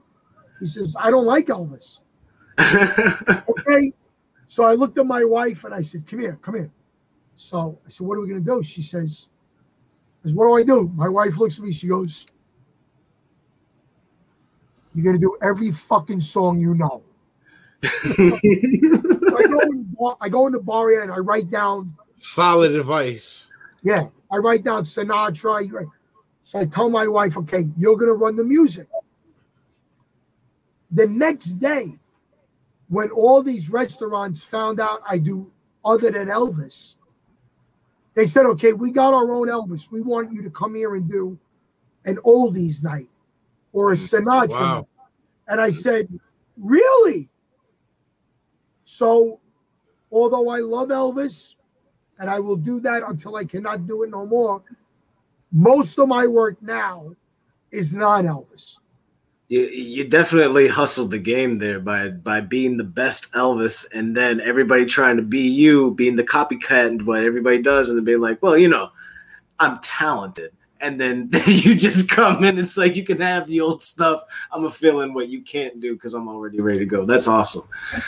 He 0.60 0.66
says, 0.66 0.96
"I 1.00 1.10
don't 1.12 1.26
like 1.26 1.48
Elvis." 1.48 2.00
okay. 2.60 3.94
So 4.54 4.64
I 4.64 4.74
looked 4.76 5.00
at 5.00 5.08
my 5.08 5.24
wife 5.24 5.64
and 5.64 5.74
I 5.74 5.82
said, 5.82 6.06
Come 6.08 6.20
here, 6.20 6.38
come 6.40 6.54
here. 6.54 6.72
So 7.36 7.80
I 7.88 7.90
said, 7.90 8.06
What 8.06 8.20
are 8.20 8.22
we 8.22 8.28
going 8.28 8.46
to 8.46 8.56
do? 8.56 8.62
She 8.62 8.84
says, 8.84 9.30
I 10.24 10.28
said, 10.28 10.36
What 10.36 10.46
do 10.46 10.54
I 10.54 10.62
do? 10.62 10.92
My 10.94 11.10
wife 11.10 11.38
looks 11.38 11.58
at 11.58 11.66
me. 11.66 11.72
She 11.72 11.88
goes, 11.88 12.28
You're 14.94 15.06
going 15.06 15.16
to 15.16 15.20
do 15.20 15.36
every 15.42 15.72
fucking 15.72 16.20
song 16.20 16.60
you 16.60 16.76
know. 16.76 17.02
I, 19.38 19.44
go 19.48 19.60
in, 19.60 19.78
the 19.78 19.96
bar- 20.00 20.18
I 20.22 20.30
go 20.30 20.48
in 20.48 20.54
the 20.54 20.60
bar 20.60 21.02
and 21.02 21.12
I 21.12 21.18
write 21.18 21.50
down, 21.50 21.96
Solid 22.16 22.74
advice. 22.74 23.50
yeah, 23.84 24.08
I 24.32 24.38
write 24.38 24.64
down 24.64 24.84
Sinatra. 24.84 25.90
So 26.46 26.60
I 26.60 26.66
tell 26.66 26.90
my 26.90 27.08
wife, 27.08 27.38
Okay, 27.38 27.68
you're 27.78 27.96
going 27.98 28.08
to 28.08 28.14
run 28.14 28.36
the 28.36 28.44
music. 28.44 28.88
The 30.92 31.08
next 31.08 31.56
day, 31.56 31.96
when 32.90 33.10
all 33.12 33.42
these 33.42 33.70
restaurants 33.70 34.44
found 34.44 34.80
out 34.80 35.02
I 35.10 35.18
do 35.18 35.52
other 35.84 36.12
than 36.12 36.28
Elvis, 36.28 36.96
they 38.14 38.26
said, 38.26 38.46
okay, 38.46 38.74
we 38.74 38.92
got 38.92 39.14
our 39.14 39.34
own 39.34 39.48
Elvis. 39.48 39.90
We 39.92 40.02
want 40.02 40.32
you 40.32 40.44
to 40.44 40.50
come 40.52 40.76
here 40.76 40.94
and 40.96 41.10
do 41.10 41.38
an 42.06 42.18
oldies 42.18 42.84
night 42.84 43.10
or 43.72 43.94
a 43.94 43.96
Sinatra 43.96 44.50
Wow. 44.50 44.88
And 45.48 45.60
I 45.60 45.72
said, 45.72 46.08
really? 46.58 47.28
So, 48.86 49.40
although 50.12 50.50
I 50.50 50.60
love 50.60 50.90
Elvis 50.90 51.56
and 52.20 52.30
I 52.30 52.40
will 52.40 52.56
do 52.56 52.80
that 52.82 53.04
until 53.08 53.36
I 53.36 53.46
cannot 53.46 53.88
do 53.88 54.04
it 54.04 54.10
no 54.10 54.26
more, 54.26 54.62
most 55.52 56.00
of 56.00 56.08
my 56.08 56.28
work 56.28 56.62
now 56.62 57.16
is 57.72 57.94
not 57.94 58.26
Elvis. 58.26 58.78
you, 59.48 59.62
you 59.66 60.08
definitely 60.08 60.68
hustled 60.68 61.12
the 61.12 61.20
game 61.20 61.60
there 61.60 61.80
by 61.80 62.10
by 62.10 62.42
being 62.42 62.78
the 62.78 62.84
best 62.84 63.32
Elvis, 63.34 63.86
and 63.94 64.16
then 64.16 64.42
everybody 64.42 64.86
trying 64.86 65.18
to 65.18 65.22
be 65.22 65.42
you, 65.42 65.94
being 65.94 66.16
the 66.16 66.24
copycat 66.24 66.88
and 66.88 67.06
what 67.06 67.24
everybody 67.24 67.62
does, 67.62 67.90
and 67.90 67.98
then 67.98 68.06
being 68.06 68.20
like, 68.22 68.42
well, 68.42 68.58
you 68.58 68.68
know, 68.68 68.90
I'm 69.60 69.80
talented. 69.82 70.52
And 70.84 71.00
then 71.00 71.30
you 71.48 71.76
just 71.76 72.10
come 72.10 72.44
in. 72.44 72.60
It's 72.60 72.78
like 72.78 72.96
you 72.96 73.04
can 73.04 73.22
have 73.22 73.48
the 73.48 73.62
old 73.62 73.82
stuff. 73.82 74.24
I'm 74.52 74.66
a 74.66 74.70
feeling 74.70 75.14
what 75.14 75.30
you 75.30 75.42
can't 75.42 75.80
do 75.80 75.94
because 75.94 76.14
I'm 76.14 76.28
already 76.28 76.60
ready 76.60 76.80
to 76.80 76.86
go. 76.86 77.06
That's 77.06 77.28
awesome. 77.28 77.64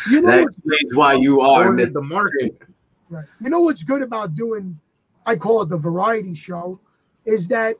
You 0.09 0.21
know 0.21 0.29
That 0.29 0.41
what's 0.43 0.57
explains 0.57 0.95
why 0.95 1.13
you 1.13 1.41
are 1.41 1.63
Going 1.63 1.77
Mr. 1.77 1.81
is 1.81 1.91
the 1.91 2.01
market. 2.01 2.61
Right. 3.09 3.25
You 3.39 3.49
know 3.49 3.61
what's 3.61 3.83
good 3.83 4.01
about 4.01 4.35
doing, 4.35 4.79
I 5.25 5.35
call 5.35 5.61
it 5.61 5.69
the 5.69 5.77
variety 5.77 6.35
show, 6.35 6.79
is 7.23 7.47
that 7.47 7.77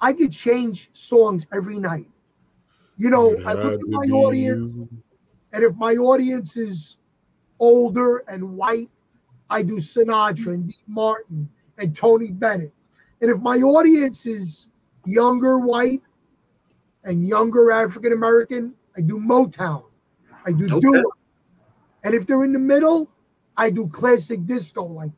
I 0.00 0.12
could 0.12 0.30
change 0.30 0.90
songs 0.92 1.46
every 1.52 1.78
night. 1.78 2.06
You 2.96 3.10
know, 3.10 3.36
I 3.46 3.54
look 3.54 3.80
at 3.80 3.88
my 3.88 4.04
audience, 4.06 4.88
and 5.52 5.64
if 5.64 5.74
my 5.76 5.94
audience 5.94 6.56
is 6.56 6.98
older 7.58 8.18
and 8.28 8.56
white, 8.56 8.90
I 9.50 9.62
do 9.62 9.76
Sinatra 9.76 10.54
and 10.54 10.68
Dean 10.68 10.78
Martin 10.86 11.48
and 11.78 11.96
Tony 11.96 12.30
Bennett. 12.30 12.72
And 13.24 13.34
if 13.34 13.40
my 13.40 13.56
audience 13.56 14.26
is 14.26 14.68
younger 15.06 15.58
white 15.58 16.02
and 17.04 17.26
younger 17.26 17.70
African 17.70 18.12
American, 18.12 18.74
I 18.98 19.00
do 19.00 19.18
Motown. 19.18 19.84
I 20.44 20.52
do 20.52 20.66
Okay. 20.66 20.80
doo 20.80 21.10
And 22.02 22.14
if 22.14 22.26
they're 22.26 22.44
in 22.44 22.52
the 22.52 22.58
middle, 22.58 23.10
I 23.56 23.70
do 23.70 23.88
classic 23.88 24.44
disco 24.44 24.84
like 24.84 25.10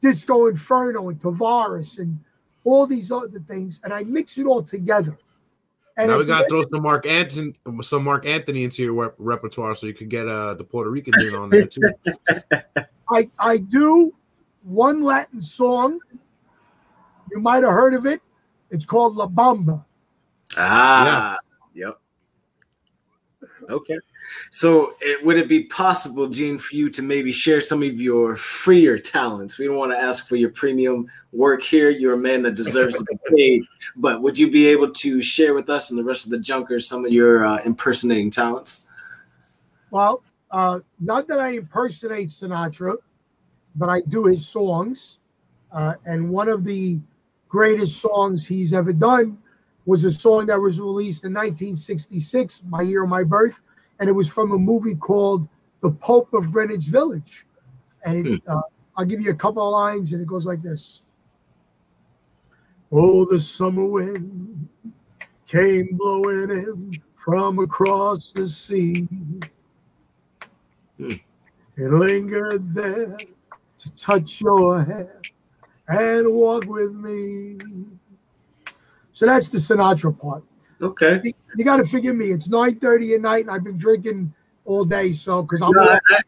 Disco 0.00 0.46
Inferno 0.46 1.08
and 1.08 1.18
Tavares 1.18 1.98
and 1.98 2.20
all 2.62 2.86
these 2.86 3.10
other 3.10 3.40
things, 3.40 3.80
and 3.82 3.92
I 3.92 4.04
mix 4.04 4.38
it 4.38 4.46
all 4.46 4.62
together. 4.62 5.18
And 5.96 6.06
now 6.06 6.18
we 6.18 6.26
gotta 6.26 6.46
throw 6.46 6.62
some 6.72 6.84
Marc 6.84 7.04
Anthony, 7.04 7.52
some 7.80 8.04
Marc 8.04 8.26
Anthony 8.26 8.62
into 8.62 8.84
your 8.84 8.94
rep- 8.94 9.16
repertoire, 9.18 9.74
so 9.74 9.88
you 9.88 9.94
could 9.94 10.08
get 10.08 10.28
uh 10.28 10.54
the 10.54 10.62
Puerto 10.62 10.88
Rican 10.88 11.20
in 11.20 11.34
on 11.34 11.50
there 11.50 11.66
too. 11.66 11.92
I, 13.10 13.28
I 13.40 13.56
do 13.56 14.14
one 14.62 15.02
Latin 15.02 15.42
song. 15.42 15.98
You 17.30 17.40
might 17.40 17.62
have 17.62 17.72
heard 17.72 17.94
of 17.94 18.06
it. 18.06 18.20
It's 18.70 18.84
called 18.84 19.16
La 19.16 19.26
Bamba. 19.26 19.84
Ah, 20.56 21.38
yep. 21.74 21.98
Okay. 23.68 23.96
So, 24.50 24.94
it, 25.00 25.24
would 25.24 25.36
it 25.36 25.48
be 25.48 25.64
possible, 25.64 26.28
Gene, 26.28 26.58
for 26.58 26.74
you 26.74 26.88
to 26.90 27.02
maybe 27.02 27.32
share 27.32 27.60
some 27.60 27.82
of 27.82 28.00
your 28.00 28.36
freer 28.36 28.98
talents? 28.98 29.58
We 29.58 29.66
don't 29.66 29.76
want 29.76 29.92
to 29.92 29.98
ask 29.98 30.26
for 30.26 30.36
your 30.36 30.50
premium 30.50 31.06
work 31.32 31.62
here. 31.62 31.90
You're 31.90 32.14
a 32.14 32.18
man 32.18 32.42
that 32.42 32.54
deserves 32.54 32.96
to 32.96 33.04
be 33.04 33.18
paid. 33.36 33.64
But 33.96 34.22
would 34.22 34.38
you 34.38 34.50
be 34.50 34.66
able 34.68 34.92
to 34.92 35.20
share 35.20 35.54
with 35.54 35.68
us 35.68 35.90
and 35.90 35.98
the 35.98 36.04
rest 36.04 36.24
of 36.24 36.30
the 36.30 36.38
junkers 36.38 36.88
some 36.88 37.04
of 37.04 37.12
your 37.12 37.44
uh, 37.44 37.58
impersonating 37.64 38.30
talents? 38.30 38.86
Well, 39.90 40.22
uh, 40.50 40.80
not 41.00 41.26
that 41.28 41.38
I 41.38 41.50
impersonate 41.52 42.28
Sinatra, 42.28 42.96
but 43.76 43.88
I 43.88 44.00
do 44.02 44.24
his 44.26 44.46
songs. 44.46 45.18
Uh, 45.72 45.94
and 46.04 46.28
one 46.30 46.48
of 46.48 46.64
the 46.64 46.98
greatest 47.50 48.00
songs 48.00 48.46
he's 48.46 48.72
ever 48.72 48.92
done 48.92 49.36
was 49.84 50.04
a 50.04 50.10
song 50.10 50.46
that 50.46 50.58
was 50.58 50.80
released 50.80 51.24
in 51.24 51.34
1966, 51.34 52.62
my 52.68 52.80
year 52.80 53.02
of 53.02 53.10
my 53.10 53.24
birth, 53.24 53.60
and 53.98 54.08
it 54.08 54.12
was 54.12 54.28
from 54.28 54.52
a 54.52 54.58
movie 54.58 54.94
called 54.94 55.46
The 55.82 55.90
Pope 55.90 56.32
of 56.32 56.52
Greenwich 56.52 56.84
Village. 56.84 57.44
And 58.06 58.26
it, 58.26 58.42
uh, 58.46 58.62
I'll 58.96 59.04
give 59.04 59.20
you 59.20 59.32
a 59.32 59.34
couple 59.34 59.66
of 59.66 59.72
lines, 59.72 60.12
and 60.12 60.22
it 60.22 60.28
goes 60.28 60.46
like 60.46 60.62
this: 60.62 61.02
Oh, 62.92 63.24
the 63.24 63.38
summer 63.38 63.84
wind 63.84 64.68
came 65.46 65.88
blowing 65.92 66.50
in 66.50 67.02
from 67.16 67.58
across 67.58 68.32
the 68.32 68.48
sea. 68.48 69.08
Hmm. 70.96 71.12
It 71.76 71.90
lingered 71.90 72.74
there 72.74 73.16
to 73.78 73.94
touch 73.96 74.40
your 74.40 74.82
hair 74.84 75.20
and 75.90 76.32
walk 76.32 76.66
with 76.66 76.92
me. 76.92 77.58
So 79.12 79.26
that's 79.26 79.48
the 79.48 79.58
Sinatra 79.58 80.18
part. 80.18 80.44
Okay. 80.80 81.20
You, 81.22 81.32
you 81.56 81.64
got 81.64 81.76
to 81.76 81.84
forgive 81.84 82.16
me. 82.16 82.30
It's 82.30 82.48
9:30 82.48 83.16
at 83.16 83.20
night, 83.20 83.42
and 83.42 83.50
I've 83.50 83.64
been 83.64 83.76
drinking 83.76 84.32
all 84.64 84.84
day. 84.84 85.12
So 85.12 85.42
because 85.42 85.62
I'm 85.62 85.72
No, 85.72 85.98
I, 86.10 86.20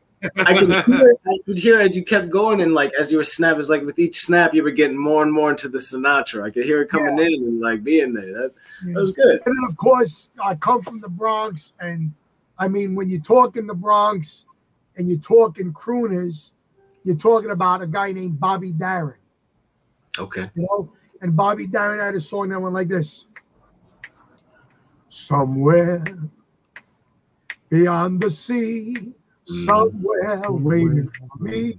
I, 0.47 0.55
could 0.55 0.71
hear, 0.71 1.15
I 1.27 1.39
could 1.47 1.59
hear 1.59 1.81
as 1.81 1.97
you 1.97 2.05
kept 2.05 2.31
going, 2.31 2.61
and 2.61 2.75
like 2.75 2.93
as 2.99 3.11
you 3.11 3.17
were 3.17 3.25
snapping, 3.25 3.61
it's 3.61 3.69
like 3.69 3.83
with 3.83 3.99
each 3.99 4.21
snap, 4.21 4.55
you 4.55 4.63
were 4.63 4.71
getting 4.71 4.97
more 4.97 5.23
and 5.23 5.33
more 5.33 5.51
into 5.51 5.69
the 5.69 5.79
Sinatra. 5.79 6.45
I 6.45 6.51
could 6.51 6.65
hear 6.65 6.83
it 6.83 6.91
coming 6.91 7.19
in 7.19 7.43
and 7.43 7.61
like 7.61 7.83
being 7.83 8.13
there. 8.13 8.33
That, 8.33 8.53
that 8.85 9.01
was 9.01 9.13
good. 9.13 9.41
And 9.45 9.57
then, 9.57 9.65
of 9.69 9.77
course, 9.77 10.31
I 10.43 10.55
come 10.55 10.83
from 10.83 11.01
the 11.01 11.09
Bronx, 11.09 11.73
and 11.81 12.13
I 12.59 12.69
mean, 12.69 12.95
when 12.95 13.09
you 13.09 13.21
talk 13.21 13.57
in 13.57 13.67
the 13.67 13.75
Bronx 13.75 14.47
and 14.97 15.09
you 15.09 15.19
talk 15.19 15.59
in 15.59 15.73
crooners, 15.73 16.53
you're 17.05 17.17
talking 17.17 17.51
about 17.51 17.83
a 17.83 17.87
guy 17.87 18.13
named 18.13 18.39
Bobby 18.39 18.73
Darin, 18.73 19.17
Okay. 20.19 20.51
you 20.55 20.63
know. 20.63 20.93
And 21.21 21.37
Bobby 21.37 21.67
Darin 21.67 22.01
had 22.01 22.15
a 22.15 22.21
song 22.21 22.49
that 22.51 22.61
went 22.61 22.75
like 22.75 22.89
this: 22.89 23.27
Somewhere 25.09 26.03
beyond 27.69 28.21
the 28.21 28.31
sea, 28.31 29.15
somewhere 29.45 30.41
waiting 30.51 31.09
for 31.09 31.43
me. 31.43 31.79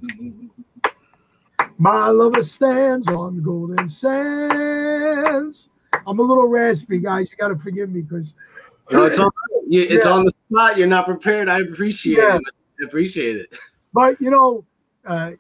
My 1.78 2.08
lover 2.08 2.42
stands 2.44 3.08
on 3.10 3.42
golden 3.44 3.90
sands. 3.90 5.70
I'm 6.08 6.20
a 6.20 6.22
little 6.22 6.48
raspy, 6.48 7.00
guys. 7.00 7.30
You 7.32 7.38
got 7.38 7.50
to 7.50 7.58
forgive 7.58 7.90
me 7.90 8.02
because 8.02 8.36
No, 8.92 9.06
it's 9.06 9.20
on. 9.20 9.30
It's 9.70 10.06
Yeah. 10.06 10.12
on 10.12 10.26
the 10.26 10.34
spot. 10.50 10.78
You're 10.78 10.88
not 10.88 11.06
prepared. 11.06 11.50
I 11.50 11.60
appreciate 11.62 12.18
Yeah. 12.18 12.36
it. 12.38 12.44
I 12.82 12.86
appreciate 12.86 13.38
it. 13.38 13.54
But 13.94 14.20
you 14.20 14.30
know, 14.30 14.66
uh, 15.06 15.32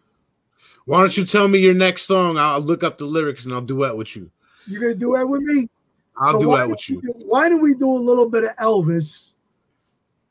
Why 0.85 0.99
don't 1.01 1.15
you 1.15 1.25
tell 1.25 1.47
me 1.47 1.59
your 1.59 1.73
next 1.73 2.03
song? 2.03 2.37
I'll 2.37 2.59
look 2.59 2.83
up 2.83 2.97
the 2.97 3.05
lyrics 3.05 3.45
and 3.45 3.53
I'll 3.53 3.61
duet 3.61 3.95
with 3.95 4.15
you. 4.15 4.31
you're 4.67 4.81
gonna 4.81 4.95
do 4.95 5.13
that 5.17 5.25
with 5.27 5.41
me. 5.41 5.69
I'll 6.17 6.33
So 6.33 6.39
duet 6.41 6.59
don't 6.61 6.69
with 6.71 6.89
you. 6.89 7.01
do- 7.01 7.13
Why 7.17 7.49
don't 7.49 7.61
we 7.61 7.73
do 7.73 7.89
a 7.89 7.97
little 7.97 8.29
bit 8.29 8.43
of 8.43 8.55
Elvis, 8.57 9.33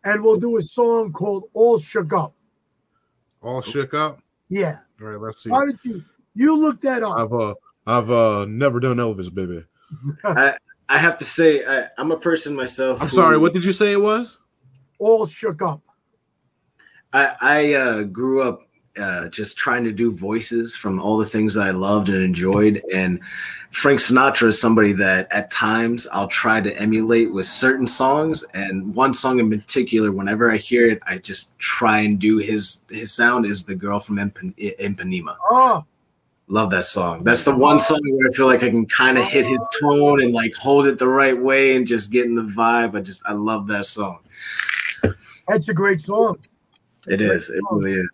and 0.04 0.22
we'll 0.22 0.38
do 0.38 0.56
a 0.58 0.62
song 0.62 1.12
called 1.12 1.44
"All 1.54 1.78
Shook 1.78 2.12
Up." 2.12 2.34
All 3.40 3.60
shook 3.62 3.92
up. 3.94 4.20
Yeah. 4.48 4.78
All 5.00 5.08
right, 5.08 5.20
let's 5.20 5.42
see. 5.42 5.50
Why 5.50 5.64
don't 5.64 5.78
you? 5.84 6.04
You 6.34 6.56
look 6.56 6.80
that 6.82 7.02
up. 7.02 7.18
I've 7.18 7.32
uh 7.32 7.54
I've 7.86 8.10
uh 8.10 8.44
never 8.46 8.78
done 8.78 8.98
Elvis, 8.98 9.32
baby. 9.34 9.64
I 10.24 10.98
have 10.98 11.18
to 11.18 11.24
say, 11.24 11.64
I, 11.64 11.86
I'm 11.98 12.12
a 12.12 12.18
person 12.18 12.54
myself. 12.54 13.00
I'm 13.00 13.08
who- 13.08 13.14
sorry. 13.16 13.38
What 13.38 13.54
did 13.54 13.64
you 13.64 13.72
say 13.72 13.92
it 13.92 14.00
was? 14.00 14.38
All 14.98 15.26
shook 15.26 15.62
up. 15.62 15.80
I, 17.12 17.34
I 17.40 17.72
uh, 17.74 18.02
grew 18.04 18.42
up 18.42 18.60
uh, 18.98 19.28
just 19.28 19.56
trying 19.56 19.84
to 19.84 19.92
do 19.92 20.12
voices 20.12 20.76
from 20.76 21.00
all 21.00 21.16
the 21.16 21.26
things 21.26 21.54
that 21.54 21.66
I 21.66 21.70
loved 21.70 22.08
and 22.08 22.22
enjoyed. 22.22 22.82
And 22.92 23.20
Frank 23.70 24.00
Sinatra 24.00 24.48
is 24.48 24.60
somebody 24.60 24.92
that 24.94 25.30
at 25.32 25.50
times 25.50 26.06
I'll 26.12 26.28
try 26.28 26.60
to 26.60 26.76
emulate 26.78 27.32
with 27.32 27.46
certain 27.46 27.86
songs. 27.86 28.44
And 28.54 28.94
one 28.94 29.14
song 29.14 29.38
in 29.38 29.48
particular, 29.50 30.12
whenever 30.12 30.52
I 30.52 30.58
hear 30.58 30.86
it, 30.86 31.00
I 31.06 31.18
just 31.18 31.58
try 31.58 32.00
and 32.00 32.18
do 32.18 32.38
his 32.38 32.84
his 32.90 33.12
sound 33.12 33.46
is 33.46 33.64
"The 33.64 33.74
Girl 33.74 33.98
from 33.98 34.16
Impan- 34.16 34.54
Ipanema." 34.78 35.36
Oh, 35.50 35.84
Love 36.48 36.70
that 36.70 36.84
song. 36.84 37.24
That's 37.24 37.44
the 37.44 37.56
one 37.56 37.78
song 37.78 38.00
where 38.02 38.28
I 38.28 38.32
feel 38.34 38.46
like 38.46 38.62
I 38.62 38.68
can 38.68 38.84
kind 38.84 39.16
of 39.16 39.24
hit 39.24 39.46
his 39.46 39.66
tone 39.80 40.22
and 40.22 40.34
like 40.34 40.54
hold 40.54 40.86
it 40.86 40.98
the 40.98 41.08
right 41.08 41.40
way 41.40 41.76
and 41.76 41.86
just 41.86 42.12
get 42.12 42.26
in 42.26 42.34
the 42.34 42.42
vibe. 42.42 42.94
I 42.94 43.00
just 43.00 43.22
I 43.24 43.32
love 43.32 43.66
that 43.68 43.86
song. 43.86 44.18
that's 45.48 45.68
a 45.68 45.74
great 45.74 46.00
song. 46.02 46.36
It 47.08 47.22
is. 47.22 47.48
It 47.48 47.62
really 47.70 47.94
is. 47.94 48.08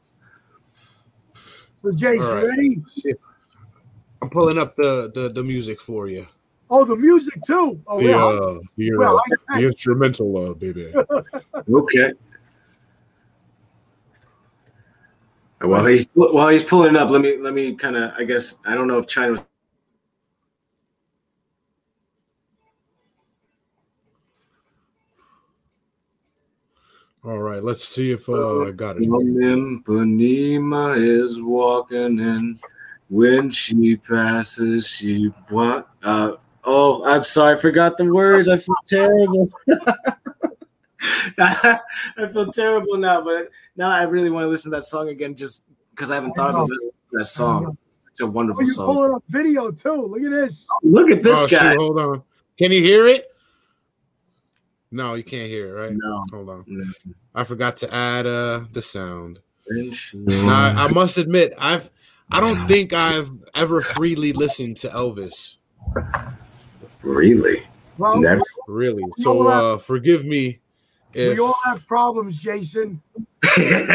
So, 1.82 1.92
Jason, 1.92 2.26
All 2.26 2.34
right. 2.34 2.44
ready? 2.46 2.82
See 2.86 3.10
if- 3.10 3.18
I'm 4.20 4.30
pulling 4.30 4.58
up 4.58 4.74
the 4.74 5.10
the, 5.14 5.28
the 5.28 5.42
music 5.44 5.80
for 5.80 6.08
you. 6.08 6.26
Oh, 6.70 6.84
the 6.84 6.96
music 6.96 7.40
too. 7.44 7.80
Oh, 7.86 8.00
The 8.00 8.08
yeah. 8.08 8.16
uh, 8.24 8.58
the, 8.76 8.92
uh, 8.92 8.98
Well, 8.98 9.22
I, 9.50 9.58
the 9.60 9.66
instrumental, 9.66 10.36
uh, 10.50 10.54
baby. 10.54 10.92
Okay. 11.72 12.12
While 15.60 15.84
he's 15.86 16.06
while 16.14 16.48
he's 16.48 16.62
pulling 16.64 16.96
up, 16.96 17.10
let 17.10 17.20
me 17.20 17.36
let 17.36 17.52
me 17.52 17.74
kind 17.74 17.96
of 17.96 18.12
I 18.16 18.22
guess 18.24 18.56
I 18.64 18.74
don't 18.74 18.86
know 18.86 18.98
if 18.98 19.06
China 19.06 19.32
was 19.32 19.40
All 27.24 27.38
right, 27.38 27.62
let's 27.62 27.84
see 27.84 28.12
if 28.12 28.28
uh, 28.28 28.66
I 28.66 28.70
got 28.70 28.96
it. 28.96 29.02
Ipanema 29.02 30.96
is 30.96 31.42
walking 31.42 32.18
in 32.18 32.58
when 33.10 33.50
she 33.50 33.96
passes 33.96 34.86
she 34.86 35.32
what 35.48 35.88
uh 36.02 36.32
oh 36.64 37.02
I'm 37.04 37.24
sorry 37.24 37.56
I 37.56 37.58
forgot 37.58 37.96
the 37.96 38.04
words 38.04 38.50
I 38.50 38.58
feel 38.58 38.74
terrible 38.86 39.50
I 41.38 41.80
feel 42.30 42.52
terrible 42.52 42.98
now 42.98 43.24
but 43.24 43.48
now 43.76 43.88
I 43.88 44.02
really 44.02 44.28
want 44.28 44.44
to 44.44 44.48
listen 44.48 44.70
to 44.72 44.76
that 44.76 44.84
song 44.84 45.08
again 45.08 45.34
just 45.34 45.62
because 45.90 46.10
I 46.10 46.16
haven't 46.16 46.34
thought 46.34 46.50
about 46.50 46.68
that, 46.68 46.90
that 47.12 47.24
song 47.24 47.78
such 48.18 48.24
a 48.24 48.28
oh, 48.28 48.32
wonderful 48.32 48.64
you're 48.64 48.74
song 48.74 48.94
pulling 48.94 49.14
up 49.14 49.22
video 49.28 49.70
too. 49.70 49.92
Look 49.92 50.22
at 50.22 50.30
this. 50.30 50.66
look 50.82 51.10
at 51.10 51.22
this 51.22 51.38
oh, 51.38 51.46
guy 51.48 51.72
shoot, 51.72 51.80
hold 51.80 52.00
on. 52.00 52.22
Can 52.58 52.72
you 52.72 52.82
hear 52.82 53.06
it? 53.08 53.27
No, 54.90 55.14
you 55.14 55.22
can't 55.22 55.48
hear 55.48 55.68
it, 55.68 55.80
right? 55.80 55.92
no 55.94 56.22
Hold 56.32 56.48
on. 56.48 56.64
no. 56.66 56.84
I 57.34 57.44
forgot 57.44 57.76
to 57.78 57.94
add 57.94 58.26
uh 58.26 58.60
the 58.72 58.82
sound. 58.82 59.40
Now, 60.14 60.72
I 60.76 60.88
must 60.88 61.18
admit, 61.18 61.52
I've 61.58 61.90
I 62.32 62.40
don't 62.40 62.66
think 62.66 62.92
I've 62.92 63.30
ever 63.54 63.80
freely 63.82 64.32
listened 64.32 64.78
to 64.78 64.88
Elvis. 64.88 65.56
really 67.02 67.66
Well, 67.98 68.20
Never. 68.20 68.42
Really. 68.66 69.04
So 69.16 69.46
uh 69.46 69.78
forgive 69.78 70.24
me 70.24 70.60
if 71.14 71.34
we 71.34 71.40
all 71.40 71.54
have 71.64 71.86
problems, 71.86 72.36
Jason. 72.36 73.00
and 73.56 73.90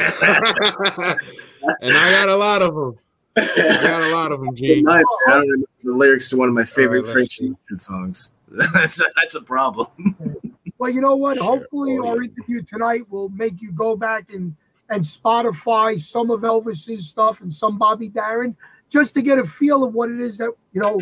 I 1.81 2.11
got 2.11 2.29
a 2.29 2.35
lot 2.35 2.61
of 2.61 2.75
them. 2.75 2.97
I 3.35 3.79
got 3.81 4.03
a 4.03 4.11
lot 4.11 4.31
of 4.31 4.39
them, 4.41 4.55
G. 4.55 4.83
I 4.87 5.01
don't 5.01 5.07
remember 5.27 5.65
the 5.83 5.91
lyrics 5.91 6.29
to 6.29 6.37
one 6.37 6.49
of 6.49 6.55
my 6.55 6.63
favorite 6.63 7.05
All 7.05 7.13
right, 7.13 7.15
let's 7.15 7.37
Frank 7.37 7.57
Sinatra 7.57 7.79
songs. 7.79 8.33
that's 8.73 8.99
a, 8.99 9.05
that's 9.15 9.35
a 9.35 9.41
problem. 9.41 9.87
Well, 10.83 10.91
you 10.91 10.99
know 10.99 11.15
what? 11.15 11.37
Hopefully, 11.37 11.97
our 11.97 12.21
interview 12.21 12.61
tonight 12.61 13.09
will 13.09 13.29
make 13.29 13.61
you 13.61 13.71
go 13.71 13.95
back 13.95 14.33
and 14.33 14.53
and 14.89 15.01
Spotify 15.01 15.97
some 15.97 16.29
of 16.29 16.41
Elvis's 16.41 17.07
stuff 17.07 17.39
and 17.39 17.53
some 17.53 17.77
Bobby 17.77 18.09
Darin, 18.09 18.53
just 18.89 19.13
to 19.13 19.21
get 19.21 19.39
a 19.39 19.45
feel 19.45 19.85
of 19.85 19.93
what 19.93 20.11
it 20.11 20.19
is 20.19 20.37
that 20.39 20.51
you 20.73 20.81
know. 20.81 20.99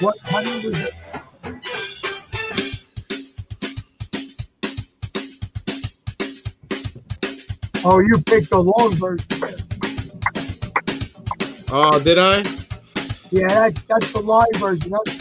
What? 0.00 0.18
what 0.30 0.44
it 0.46 0.64
is. 0.66 0.90
Oh, 7.86 8.00
you 8.00 8.18
picked 8.18 8.50
the 8.50 8.62
long 8.62 8.94
version. 8.96 9.26
Oh, 11.70 11.98
did 12.00 12.18
I? 12.18 12.44
Yeah, 13.30 13.46
that's 13.48 13.82
that's 13.84 14.12
the 14.12 14.20
live 14.20 14.46
version. 14.56 14.90
That's 14.90 15.15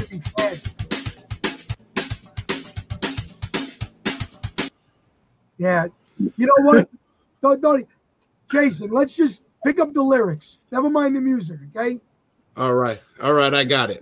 Yeah, 5.57 5.87
you 6.19 6.45
know 6.45 6.53
what? 6.63 6.89
don't, 7.41 7.61
don't, 7.61 7.87
Jason. 8.51 8.91
Let's 8.91 9.15
just 9.15 9.43
pick 9.65 9.79
up 9.79 9.93
the 9.93 10.01
lyrics. 10.01 10.59
Never 10.71 10.89
mind 10.89 11.15
the 11.15 11.21
music, 11.21 11.59
okay? 11.75 11.99
All 12.57 12.75
right. 12.75 13.01
All 13.21 13.33
right, 13.33 13.53
I 13.53 13.63
got 13.63 13.89
it. 13.91 14.01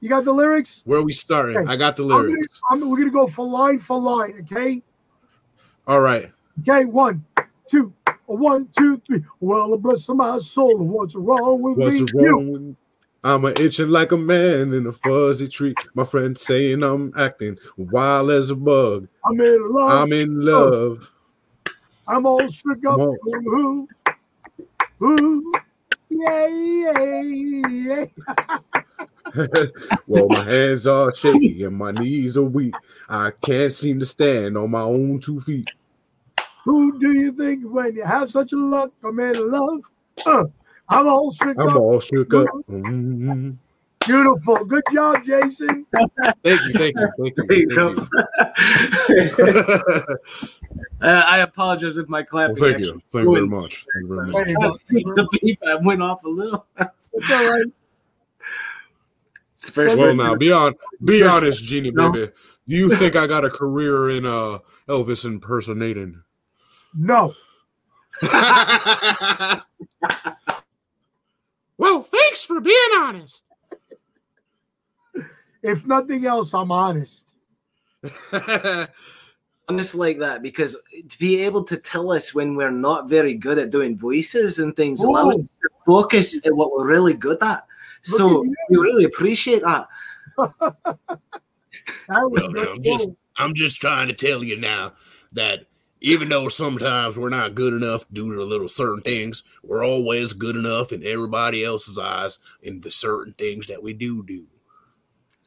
You 0.00 0.08
got 0.08 0.24
the 0.24 0.32
lyrics. 0.32 0.82
Where 0.84 1.02
we 1.02 1.12
starting? 1.12 1.56
Okay. 1.56 1.70
I 1.70 1.76
got 1.76 1.96
the 1.96 2.02
I'm 2.02 2.08
gonna, 2.10 2.22
lyrics. 2.28 2.60
I'm, 2.70 2.88
we're 2.88 2.98
gonna 2.98 3.10
go 3.10 3.26
for 3.26 3.46
line 3.46 3.78
for 3.78 3.98
line, 3.98 4.46
okay? 4.50 4.82
All 5.86 6.00
right. 6.00 6.30
Okay, 6.60 6.84
one, 6.84 7.24
two, 7.70 7.92
one, 8.26 8.68
two, 8.76 9.00
three. 9.06 9.24
Well, 9.40 9.76
bless 9.76 10.08
my 10.10 10.38
soul. 10.38 10.76
What's 10.78 11.14
wrong 11.14 11.62
with 11.62 11.78
What's 11.78 12.00
me? 12.00 12.22
wrong? 12.22 12.50
with- 12.52 12.76
I'm 13.24 13.46
a 13.46 13.54
itching 13.58 13.88
like 13.88 14.12
a 14.12 14.18
man 14.18 14.74
in 14.74 14.86
a 14.86 14.92
fuzzy 14.92 15.48
tree. 15.48 15.74
My 15.94 16.04
friend 16.04 16.36
saying 16.36 16.82
I'm 16.82 17.10
acting 17.16 17.58
wild 17.78 18.30
as 18.30 18.50
a 18.50 18.54
bug. 18.54 19.08
I'm 19.24 19.40
in 19.40 19.72
love. 19.72 19.90
I'm 19.90 20.12
in 20.12 20.40
love. 20.42 21.10
I'm 22.06 22.26
all 22.26 22.46
shook 22.46 22.84
up. 22.86 23.00
Ooh, 23.00 23.88
ooh, 25.02 25.52
yeah, 26.10 26.46
yeah, 26.48 27.22
yeah. 27.22 28.04
well, 30.06 30.28
my 30.28 30.44
hands 30.44 30.86
are 30.86 31.14
shaky 31.14 31.64
and 31.64 31.76
my 31.76 31.92
knees 31.92 32.36
are 32.36 32.42
weak. 32.42 32.74
I 33.08 33.32
can't 33.40 33.72
seem 33.72 34.00
to 34.00 34.06
stand 34.06 34.58
on 34.58 34.70
my 34.70 34.82
own 34.82 35.20
two 35.20 35.40
feet. 35.40 35.70
Who 36.66 36.98
do 36.98 37.12
you 37.18 37.32
think 37.32 37.64
when 37.64 37.96
you 37.96 38.04
have 38.04 38.30
such 38.30 38.52
a 38.52 38.56
luck? 38.56 38.92
I'm 39.02 39.18
in 39.18 39.50
love. 39.50 39.80
Uh, 40.26 40.44
I'm 40.88 41.06
all 41.08 41.32
shook 41.32 41.56
I'm 41.58 41.68
up. 41.68 41.76
all 41.76 42.00
shook 42.00 42.32
up. 42.34 42.46
Beautiful. 44.06 44.64
Good 44.66 44.82
job, 44.92 45.24
Jason. 45.24 45.86
Thank 46.42 46.60
you, 46.66 46.72
thank 46.74 46.94
you, 46.96 47.08
thank 47.18 47.36
you. 47.36 47.44
You 47.50 48.08
thank 49.06 49.38
you. 49.38 50.16
Uh, 51.02 51.22
I 51.26 51.40
apologize 51.40 51.98
if 51.98 52.08
my 52.08 52.24
well, 52.32 52.54
thank 52.54 52.78
you. 52.78 53.02
Thank 53.10 53.26
you 53.26 53.34
very 53.34 53.46
much. 53.46 53.84
Thank 53.92 54.08
you 54.08 54.14
very 54.14 54.26
much. 54.26 54.36
There 54.36 54.48
you 54.48 54.56
go. 54.58 54.78
the 54.88 55.38
beep. 55.42 55.58
I 55.66 55.74
went 55.74 56.02
off 56.02 56.24
a 56.24 56.28
little. 56.28 56.64
It's 57.12 57.30
all 57.30 57.50
right. 57.50 57.66
It's 59.52 59.70
the 59.70 59.96
Well, 59.98 60.16
now 60.16 60.34
be 60.34 60.50
on, 60.50 60.74
be 61.04 61.22
honest, 61.22 61.62
Genie 61.62 61.90
No. 61.90 62.10
baby. 62.10 62.32
Do 62.68 62.76
you 62.76 62.94
think 62.96 63.16
I 63.16 63.26
got 63.26 63.44
a 63.44 63.50
career 63.50 64.10
in 64.10 64.24
uh 64.24 64.60
Elvis 64.88 65.26
impersonating? 65.26 66.22
No. 66.94 67.34
well, 71.84 72.02
thanks 72.02 72.44
for 72.44 72.60
being 72.60 72.76
honest. 72.96 73.44
If 75.62 75.86
nothing 75.86 76.24
else, 76.26 76.54
I'm 76.54 76.72
honest. 76.72 77.30
honest 79.68 79.94
like 79.94 80.18
that 80.18 80.42
because 80.42 80.76
to 81.08 81.18
be 81.18 81.40
able 81.40 81.64
to 81.64 81.76
tell 81.76 82.12
us 82.12 82.34
when 82.34 82.54
we're 82.54 82.70
not 82.70 83.08
very 83.08 83.34
good 83.34 83.58
at 83.58 83.70
doing 83.70 83.96
voices 83.96 84.58
and 84.58 84.76
things 84.76 85.02
allow 85.02 85.30
us 85.30 85.36
oh. 85.38 85.42
to 85.42 85.68
focus 85.86 86.44
at 86.46 86.54
what 86.54 86.72
we're 86.72 86.86
really 86.86 87.14
good 87.14 87.42
at. 87.42 87.66
Look 88.08 88.18
So 88.18 88.44
at 88.44 88.50
we 88.70 88.76
really 88.76 89.04
appreciate 89.04 89.62
that. 89.62 89.86
That 90.36 90.76
was 90.98 91.08
Well, 92.08 92.48
good. 92.48 92.54
now, 92.54 92.72
I'm 92.72 92.82
just 92.82 93.08
I'm 93.36 93.54
just 93.54 93.80
trying 93.80 94.08
to 94.08 94.14
tell 94.14 94.42
you 94.42 94.58
now 94.58 94.92
that 95.32 95.66
even 96.04 96.28
though 96.28 96.48
sometimes 96.48 97.18
we're 97.18 97.30
not 97.30 97.54
good 97.54 97.72
enough 97.72 98.04
due 98.12 98.34
to 98.34 98.42
a 98.42 98.44
little 98.44 98.68
certain 98.68 99.00
things, 99.00 99.42
we're 99.62 99.84
always 99.84 100.32
good 100.34 100.54
enough 100.56 100.92
in 100.92 101.02
everybody 101.04 101.64
else's 101.64 101.98
eyes 101.98 102.38
in 102.62 102.80
the 102.82 102.90
certain 102.90 103.32
things 103.34 103.66
that 103.68 103.82
we 103.82 103.92
do 103.94 104.22
do. 104.22 104.46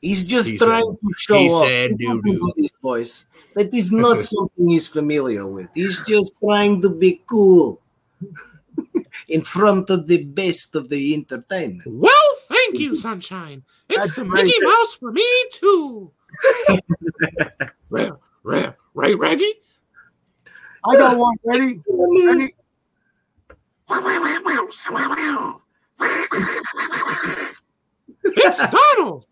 He's 0.02 0.24
just 0.24 0.50
He 0.50 0.58
trying 0.58 0.84
said- 0.86 0.98
to 1.02 1.14
show 1.18 1.38
he 1.40 1.50
off. 1.50 1.64
said 1.64 1.92
He 2.00 2.06
doo-doo. 2.08 2.22
do 2.56 2.62
This 2.62 2.72
voice 2.82 3.26
that 3.56 3.74
is 3.74 3.92
not 3.92 4.22
something 4.34 4.68
he's 4.68 4.88
familiar 4.88 5.46
with. 5.46 5.70
He's 5.76 6.00
just 6.08 6.34
trying 6.44 6.82
to 6.82 6.90
be 6.90 7.22
cool 7.28 7.82
in 9.28 9.44
front 9.44 9.90
of 9.90 10.08
the 10.08 10.24
best 10.24 10.76
of 10.76 10.90
the 10.90 11.14
entertainment. 11.14 11.84
well, 11.88 12.32
thank 12.48 12.80
you, 12.80 12.96
Sunshine. 13.08 13.64
It's 13.90 13.98
That's 14.00 14.14
the. 14.16 14.26
Mickey 14.26 14.60
Mouse 14.62 14.94
for 14.96 15.12
me 15.12 15.26
too. 15.52 16.12
right, 17.90 18.12
right, 18.44 18.74
right, 18.94 19.18
Reggie. 19.18 19.54
I 20.86 20.96
got 20.96 21.18
one. 21.18 21.36
Ready? 21.44 21.82
Ready? 21.88 22.54
It's 28.24 28.68
Donald. 28.68 29.26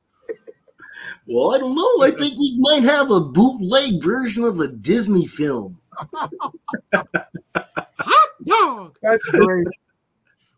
Well, 1.28 1.56
I 1.56 1.58
don't 1.58 1.76
know. 1.76 2.04
I 2.04 2.12
think 2.12 2.38
we 2.38 2.56
might 2.60 2.84
have 2.84 3.12
a 3.12 3.20
bootleg 3.20 4.02
version 4.02 4.44
of 4.44 4.60
a 4.60 4.68
Disney 4.68 5.26
film. 5.26 5.80
Hot 6.14 6.32
dog. 8.46 8.98
That's 9.02 9.26
great. 9.32 9.68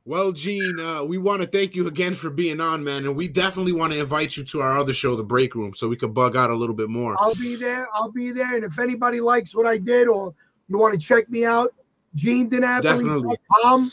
Well, 0.05 0.31
Gene, 0.31 0.79
uh, 0.79 1.03
we 1.03 1.17
want 1.17 1.41
to 1.41 1.47
thank 1.47 1.75
you 1.75 1.85
again 1.87 2.13
for 2.13 2.29
being 2.29 2.61
on, 2.61 2.81
man, 2.81 3.03
and 3.05 3.13
we 3.15 3.27
definitely 3.27 3.73
want 3.73 3.91
to 3.91 3.99
invite 3.99 4.37
you 4.37 4.45
to 4.45 4.61
our 4.61 4.77
other 4.77 4.93
show, 4.93 5.17
The 5.17 5.23
Break 5.23 5.53
Room, 5.53 5.73
so 5.73 5.89
we 5.89 5.97
could 5.97 6.13
bug 6.13 6.37
out 6.37 6.49
a 6.49 6.55
little 6.55 6.75
bit 6.75 6.87
more. 6.89 7.17
I'll 7.19 7.35
be 7.35 7.57
there. 7.57 7.87
I'll 7.93 8.11
be 8.11 8.31
there. 8.31 8.55
And 8.55 8.63
if 8.63 8.79
anybody 8.79 9.19
likes 9.19 9.53
what 9.53 9.65
I 9.65 9.77
did 9.77 10.07
or 10.07 10.33
you 10.67 10.77
want 10.77 10.93
to 10.93 10.99
check 10.99 11.29
me 11.29 11.45
out, 11.45 11.73
GeneDiNapoli.com. 12.15 13.91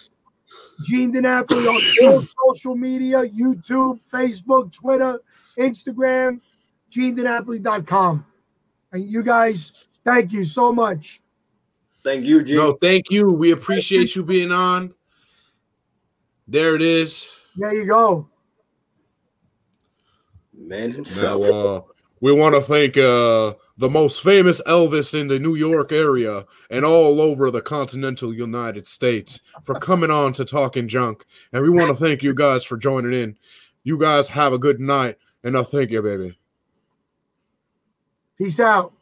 Gene 0.84 1.12
DiNapoli 1.12 1.66
on 1.66 2.06
all 2.08 2.20
social 2.20 2.74
media, 2.74 3.22
YouTube, 3.28 4.00
Facebook, 4.08 4.72
Twitter, 4.72 5.20
Instagram, 5.58 6.40
GeneDiNapoli.com. 6.90 8.24
And 8.92 9.10
you 9.10 9.22
guys, 9.22 9.72
thank 10.04 10.32
you 10.32 10.44
so 10.44 10.72
much. 10.72 11.20
Thank 12.04 12.24
you, 12.24 12.42
Gene. 12.42 12.56
No, 12.56 12.72
thank 12.74 13.10
you. 13.10 13.32
We 13.32 13.52
appreciate 13.52 14.14
you 14.14 14.24
being 14.24 14.52
on. 14.52 14.94
There 16.46 16.74
it 16.74 16.82
is. 16.82 17.30
There 17.56 17.72
you 17.72 17.86
go. 17.86 18.28
Man 20.52 21.02
Now, 21.16 21.42
uh, 21.42 21.80
we 22.20 22.32
want 22.32 22.54
to 22.54 22.60
thank 22.60 22.96
uh, 22.96 23.54
the 23.76 23.90
most 23.90 24.22
famous 24.22 24.62
Elvis 24.62 25.18
in 25.18 25.28
the 25.28 25.38
New 25.38 25.54
York 25.54 25.92
area 25.92 26.44
and 26.70 26.84
all 26.84 27.20
over 27.20 27.50
the 27.50 27.60
continental 27.60 28.32
United 28.32 28.86
States 28.86 29.40
for 29.62 29.78
coming 29.78 30.10
on 30.10 30.32
to 30.34 30.44
Talking 30.44 30.88
Junk. 30.88 31.24
And 31.52 31.62
we 31.62 31.70
want 31.70 31.88
to 31.88 32.04
thank 32.04 32.22
you 32.22 32.34
guys 32.34 32.64
for 32.64 32.76
joining 32.76 33.12
in. 33.12 33.36
You 33.82 33.98
guys 33.98 34.28
have 34.28 34.52
a 34.52 34.58
good 34.58 34.80
night, 34.80 35.16
and 35.42 35.58
I 35.58 35.62
thank 35.62 35.90
you, 35.90 36.00
baby. 36.00 36.38
Peace 38.38 38.58
out. 38.60 38.93